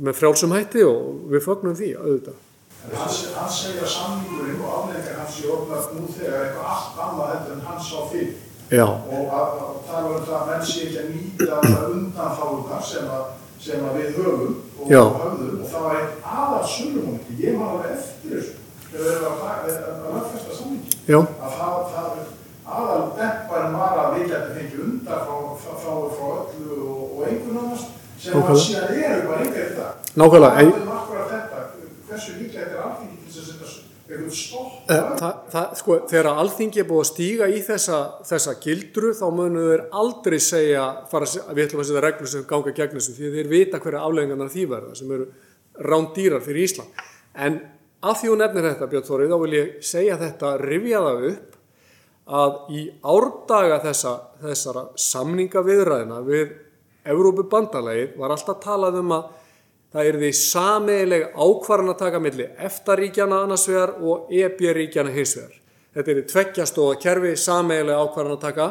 með 0.00 0.16
frjálsum 0.16 0.54
hætti 0.56 0.84
og 0.88 1.26
við 1.34 1.42
fögnum 1.44 1.74
því 1.76 1.90
auðvitað. 2.00 2.38
En 2.80 2.94
hann, 2.96 3.10
se- 3.12 3.34
hann 3.36 3.50
segir 3.52 3.82
að 3.84 3.90
samningurinn 3.92 4.62
og 4.64 4.70
afleikar 4.78 5.18
hans 5.20 5.36
í 5.42 5.50
orðnað 5.52 5.90
nú 5.98 6.06
þegar 6.16 6.46
eitthvað 6.46 6.70
allt 6.74 7.02
annað 7.06 7.32
heldur 7.34 7.52
en 7.58 7.66
hann 7.68 7.82
sá 7.84 7.98
fyrir. 8.12 8.38
Já, 8.70 8.86
Og 8.86 9.32
að, 9.34 9.52
að 9.66 9.76
tala 9.90 10.10
um 10.14 10.24
það 10.24 10.36
að 10.38 10.48
menn 10.48 10.66
sé 10.70 10.82
ekki 10.86 10.98
að 11.02 11.08
nýta 11.10 11.60
undanfáðunar 11.90 12.82
sem, 12.86 13.08
að- 13.10 13.30
sem 13.60 13.84
að 13.90 13.96
við 14.00 14.10
höfum 14.16 14.54
og 14.80 14.92
Já. 14.94 15.00
höfðum 15.20 15.56
og 15.60 15.68
það 15.74 15.82
var 15.86 15.96
einn 16.00 16.12
aðal 16.40 16.64
sölumónti, 16.72 17.38
ég 17.44 17.60
alveg 17.66 17.90
eftir 17.98 18.36
þessu, 18.36 18.54
þegar 18.86 19.02
við 19.04 19.10
erum 19.12 19.26
að, 19.26 19.40
að, 19.50 19.80
að 19.90 20.14
lögfesta 20.16 20.56
samningi. 20.60 20.94
já, 21.10 21.18
að 21.20 21.56
það, 21.58 21.74
það 21.92 22.08
aðal 22.78 23.02
depparinn 23.18 23.76
var 23.80 23.98
að 24.04 24.14
við 24.18 24.24
getum 24.30 24.54
fengið 24.56 24.80
undan 24.86 25.24
frá, 25.26 25.36
frá, 25.82 26.28
öllu 26.40 26.78
og, 26.86 27.02
og 27.18 27.26
einhvern 27.28 27.60
annars 27.64 27.84
sem 28.20 28.34
að 28.34 28.40
Nákvæmlega. 28.40 28.64
síðan 28.64 29.04
eru 29.10 29.28
bara 29.28 29.44
einhver 29.44 29.70
dag. 29.76 30.10
Nákvæmlega, 30.22 30.58
en- 30.60 30.72
er 30.72 30.90
akkurat 30.96 31.30
þetta, 31.34 31.62
hversu 32.10 32.32
er 32.60 32.82
alþingi 32.84 33.16
til 33.20 33.30
þess 33.30 33.38
að 33.40 33.46
setja 33.50 34.30
stopp. 34.34 34.72
Eh, 34.90 35.02
Það, 35.20 35.34
það, 35.52 35.66
sko, 35.80 35.96
þegar 36.10 36.28
alþingi 36.42 36.80
er 36.82 36.88
búið 36.90 37.02
að 37.04 37.10
stíga 37.12 37.46
í 37.48 37.60
þessa, 37.62 37.98
þessa 38.26 38.54
gildru 38.64 39.12
þá 39.14 39.26
munu 39.36 39.60
þeir 39.70 39.84
aldrei 40.00 40.38
segja 40.42 40.84
fara, 41.10 41.24
að 41.30 41.44
að 41.48 41.54
við 41.54 41.66
ætlum 41.68 41.80
að 41.84 41.86
setja 41.90 42.02
reglur 42.06 42.28
sem 42.32 42.44
ganga 42.50 42.72
gegn 42.80 42.96
þessu 42.98 43.14
því 43.18 43.30
þeir 43.36 43.48
vita 43.54 43.78
hverja 43.78 44.02
afleggingarnar 44.08 44.50
því 44.50 44.64
verða 44.72 44.96
sem 44.98 45.12
eru 45.14 45.28
rándýrar 45.90 46.42
fyrir 46.44 46.66
Ísland. 46.66 47.04
En 47.34 47.60
að 48.02 48.16
því 48.20 48.28
hún 48.32 48.42
nefnir 48.42 48.66
þetta 48.66 48.90
Björn 48.90 49.06
Þórið 49.08 49.30
þá 49.34 49.38
vil 49.44 49.54
ég 49.60 49.70
segja 49.92 50.16
þetta, 50.20 50.52
rifja 50.60 51.00
það 51.06 51.24
upp 51.30 51.56
að 52.30 52.74
í 52.76 52.82
árdaga 53.02 53.80
þessa, 53.82 54.14
þessara 54.42 54.84
samningaviðræðina 54.98 56.20
við 56.26 56.52
Evrópu 57.10 57.46
bandalagið 57.48 58.16
var 58.20 58.34
alltaf 58.34 58.60
talað 58.62 58.98
um 59.00 59.14
að 59.16 59.30
það 59.90 60.08
er 60.10 60.18
því 60.20 60.30
sameileg 60.36 61.22
ákvarðan 61.32 61.94
að 61.94 62.00
taka 62.02 62.20
milli 62.22 62.46
EFTA-ríkjana 62.68 63.40
annars 63.46 63.64
vegar 63.70 63.94
og 63.98 64.30
EB-ríkjana 64.30 65.14
hins 65.14 65.32
vegar. 65.38 65.56
Þetta 65.96 66.12
er 66.12 66.20
í 66.20 66.26
tveggjastóða 66.30 66.98
kerfi 67.02 67.32
sameileg 67.40 68.02
ákvarðan 68.04 68.36
að 68.36 68.44
taka 68.44 68.68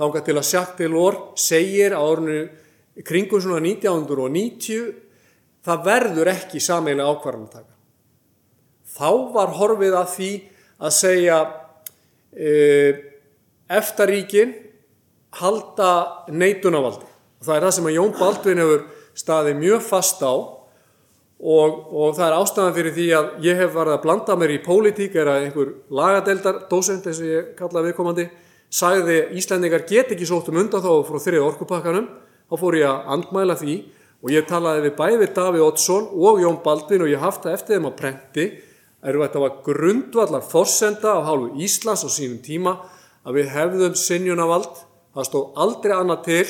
þangað 0.00 0.26
til 0.28 0.36
að 0.38 0.48
Jacques 0.52 0.78
Delors 0.78 1.48
segir 1.48 1.96
árinu 1.98 2.38
kringum 3.04 3.42
svona 3.42 3.60
1990 3.66 4.94
það 5.66 5.84
verður 5.90 6.32
ekki 6.32 6.62
sameileg 6.62 7.10
ákvarðan 7.10 7.48
að 7.48 7.58
taka. 7.58 7.72
Þá 8.94 9.10
var 9.34 9.54
horfið 9.58 9.98
að 9.98 10.10
því 10.14 10.32
að 10.84 10.94
segja 10.94 11.38
EFTA-ríkin 12.34 14.54
halda 15.40 15.90
neitunarvaldi. 16.30 17.06
Og 17.40 17.46
það 17.46 17.56
er 17.56 17.66
það 17.66 17.74
sem 17.76 17.88
að 17.88 17.96
Jón 17.98 18.12
Baldvin 18.18 18.62
hefur 18.62 18.84
staðið 19.18 19.60
mjög 19.62 19.86
fast 19.86 20.22
á 20.22 20.34
og, 20.34 21.70
og 21.92 22.14
það 22.16 22.26
er 22.26 22.36
ástæðan 22.38 22.76
fyrir 22.78 22.96
því 22.96 23.06
að 23.18 23.26
ég 23.44 23.60
hef 23.60 23.74
varð 23.74 23.96
að 23.96 24.04
blanda 24.06 24.36
mér 24.38 24.54
í 24.54 24.62
pólitík 24.64 25.16
er 25.20 25.30
að 25.30 25.48
einhver 25.48 25.72
lagadeldar 25.92 26.62
dósend 26.70 27.06
eins 27.06 27.20
og 27.20 27.30
ég 27.30 27.50
kalla 27.58 27.84
viðkomandi 27.84 28.28
sagði 28.74 29.18
Íslendingar 29.38 29.84
get 29.88 30.14
ekki 30.14 30.28
sótt 30.28 30.48
um 30.50 30.60
undan 30.62 30.82
þá 30.82 30.92
frá 31.06 31.18
þrið 31.22 31.48
orkupakkanum 31.48 32.08
þá 32.50 32.56
fór 32.60 32.78
ég 32.78 32.88
að 32.88 33.10
andmæla 33.16 33.58
því 33.60 33.76
og 34.24 34.32
ég 34.32 34.46
talaði 34.48 34.86
við 34.86 34.96
bæði 34.98 35.28
Daví 35.36 35.62
Oddsson 35.62 36.08
og 36.14 36.40
Jón 36.42 36.62
Baldvin 36.64 37.04
og 37.04 37.12
ég 37.12 37.22
hafði 37.22 37.44
það 37.44 37.58
eftir 37.58 37.76
þeim 37.76 37.90
að 37.90 37.98
prenti 38.00 38.46
eru 39.04 39.22
þetta 39.24 39.42
var 39.42 39.56
grundvallar 39.66 40.44
forsenda 40.48 41.14
af 41.18 41.26
hálfu 41.28 41.52
Íslands 41.64 42.04
á 42.04 42.10
sínum 42.12 42.40
tíma 42.44 42.76
að 43.24 43.40
við 43.40 43.50
hefðum 43.54 43.96
sinjunavald 43.98 44.82
það 45.14 45.28
stóð 45.28 45.58
aldrei 45.64 45.94
annað 45.96 46.22
til 46.28 46.46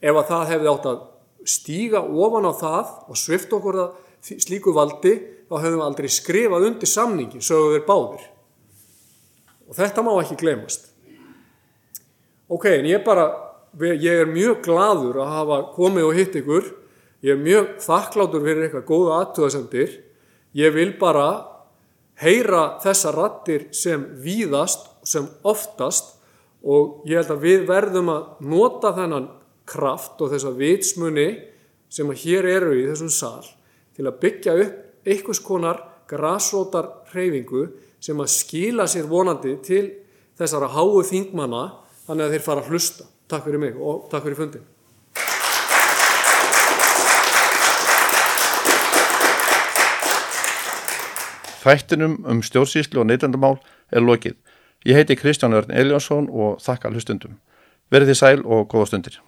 ef 0.00 0.14
að 0.14 0.28
það 0.30 0.50
hefði 0.52 0.70
átt 0.72 0.90
að 0.92 1.00
stíga 1.48 2.02
ofan 2.02 2.48
á 2.48 2.52
það 2.58 2.92
og 3.08 3.18
svift 3.18 3.52
okkur 3.54 3.80
að 3.82 3.90
því- 4.22 4.40
slíku 4.46 4.74
valdi 4.74 5.14
þá 5.48 5.54
hefðum 5.62 5.80
við 5.80 5.86
aldrei 5.88 6.08
skrifað 6.12 6.66
undir 6.68 6.90
samningi 6.90 7.40
sögðu 7.40 7.74
þeir 7.76 7.86
báðir. 7.88 8.24
Og 9.68 9.76
þetta 9.76 10.04
má 10.04 10.12
ekki 10.22 10.38
glemast 10.40 10.88
ok, 12.48 12.64
en 12.78 12.88
ég 12.88 13.04
bara 13.04 13.28
ég 13.78 14.22
er 14.24 14.30
mjög 14.30 14.62
gladur 14.64 15.20
að 15.20 15.32
hafa 15.34 15.58
komið 15.74 16.06
og 16.08 16.16
hitt 16.16 16.36
ykkur. 16.40 16.64
Ég 17.22 17.34
er 17.34 17.40
mjög 17.42 17.74
þakklátur 17.82 18.44
fyrir 18.44 18.64
eitthvað 18.64 18.86
góða 18.88 19.18
aðtöðasendir 19.22 19.96
ég 20.56 20.72
vil 20.74 20.92
bara 21.00 21.26
heyra 22.22 22.78
þessa 22.82 23.12
rattir 23.14 23.68
sem 23.74 24.04
víðast 24.22 24.88
sem 25.06 25.26
oftast 25.46 26.16
og 26.62 27.04
ég 27.08 27.20
held 27.20 27.34
að 27.36 27.44
við 27.44 27.66
verðum 27.68 28.10
að 28.12 28.46
nota 28.50 28.92
þennan 28.96 29.28
kraft 29.68 30.20
og 30.24 30.32
þessa 30.32 30.52
vitsmuni 30.56 31.28
sem 31.92 32.08
að 32.10 32.24
hér 32.24 32.48
eru 32.58 32.74
í 32.76 32.86
þessum 32.88 33.12
sal 33.12 33.46
til 33.96 34.06
að 34.08 34.18
byggja 34.24 34.56
upp 34.64 35.08
einhvers 35.08 35.42
konar 35.44 35.82
grasrótar 36.08 36.90
hreyfingu 37.12 37.68
sem 38.00 38.18
að 38.20 38.32
skila 38.32 38.86
sér 38.90 39.08
vonandi 39.10 39.56
til 39.64 39.84
þessara 40.38 40.70
háu 40.74 41.02
þingmanna 41.06 41.64
þannig 42.06 42.26
að 42.26 42.34
þeir 42.34 42.44
fara 42.46 42.64
að 42.64 42.72
hlusta. 42.72 43.06
Takk 43.28 43.48
fyrir 43.48 43.62
mig 43.62 43.76
og 43.76 44.06
takk 44.12 44.24
fyrir 44.24 44.38
fundin. 44.38 44.66
Þættinum 51.68 52.14
um 52.24 52.38
stjórnsýslu 52.40 53.02
og 53.02 53.10
neytendamál 53.10 53.58
er 53.92 54.00
lokið. 54.00 54.38
Ég 54.88 54.96
heiti 54.96 55.18
Kristján 55.20 55.52
Örn 55.52 55.74
Eljánsson 55.74 56.30
og 56.32 56.62
þakka 56.64 56.94
hlustundum. 56.94 57.34
Verðið 57.92 58.16
sæl 58.16 58.40
og 58.46 58.70
góða 58.72 58.86
stundir. 58.88 59.18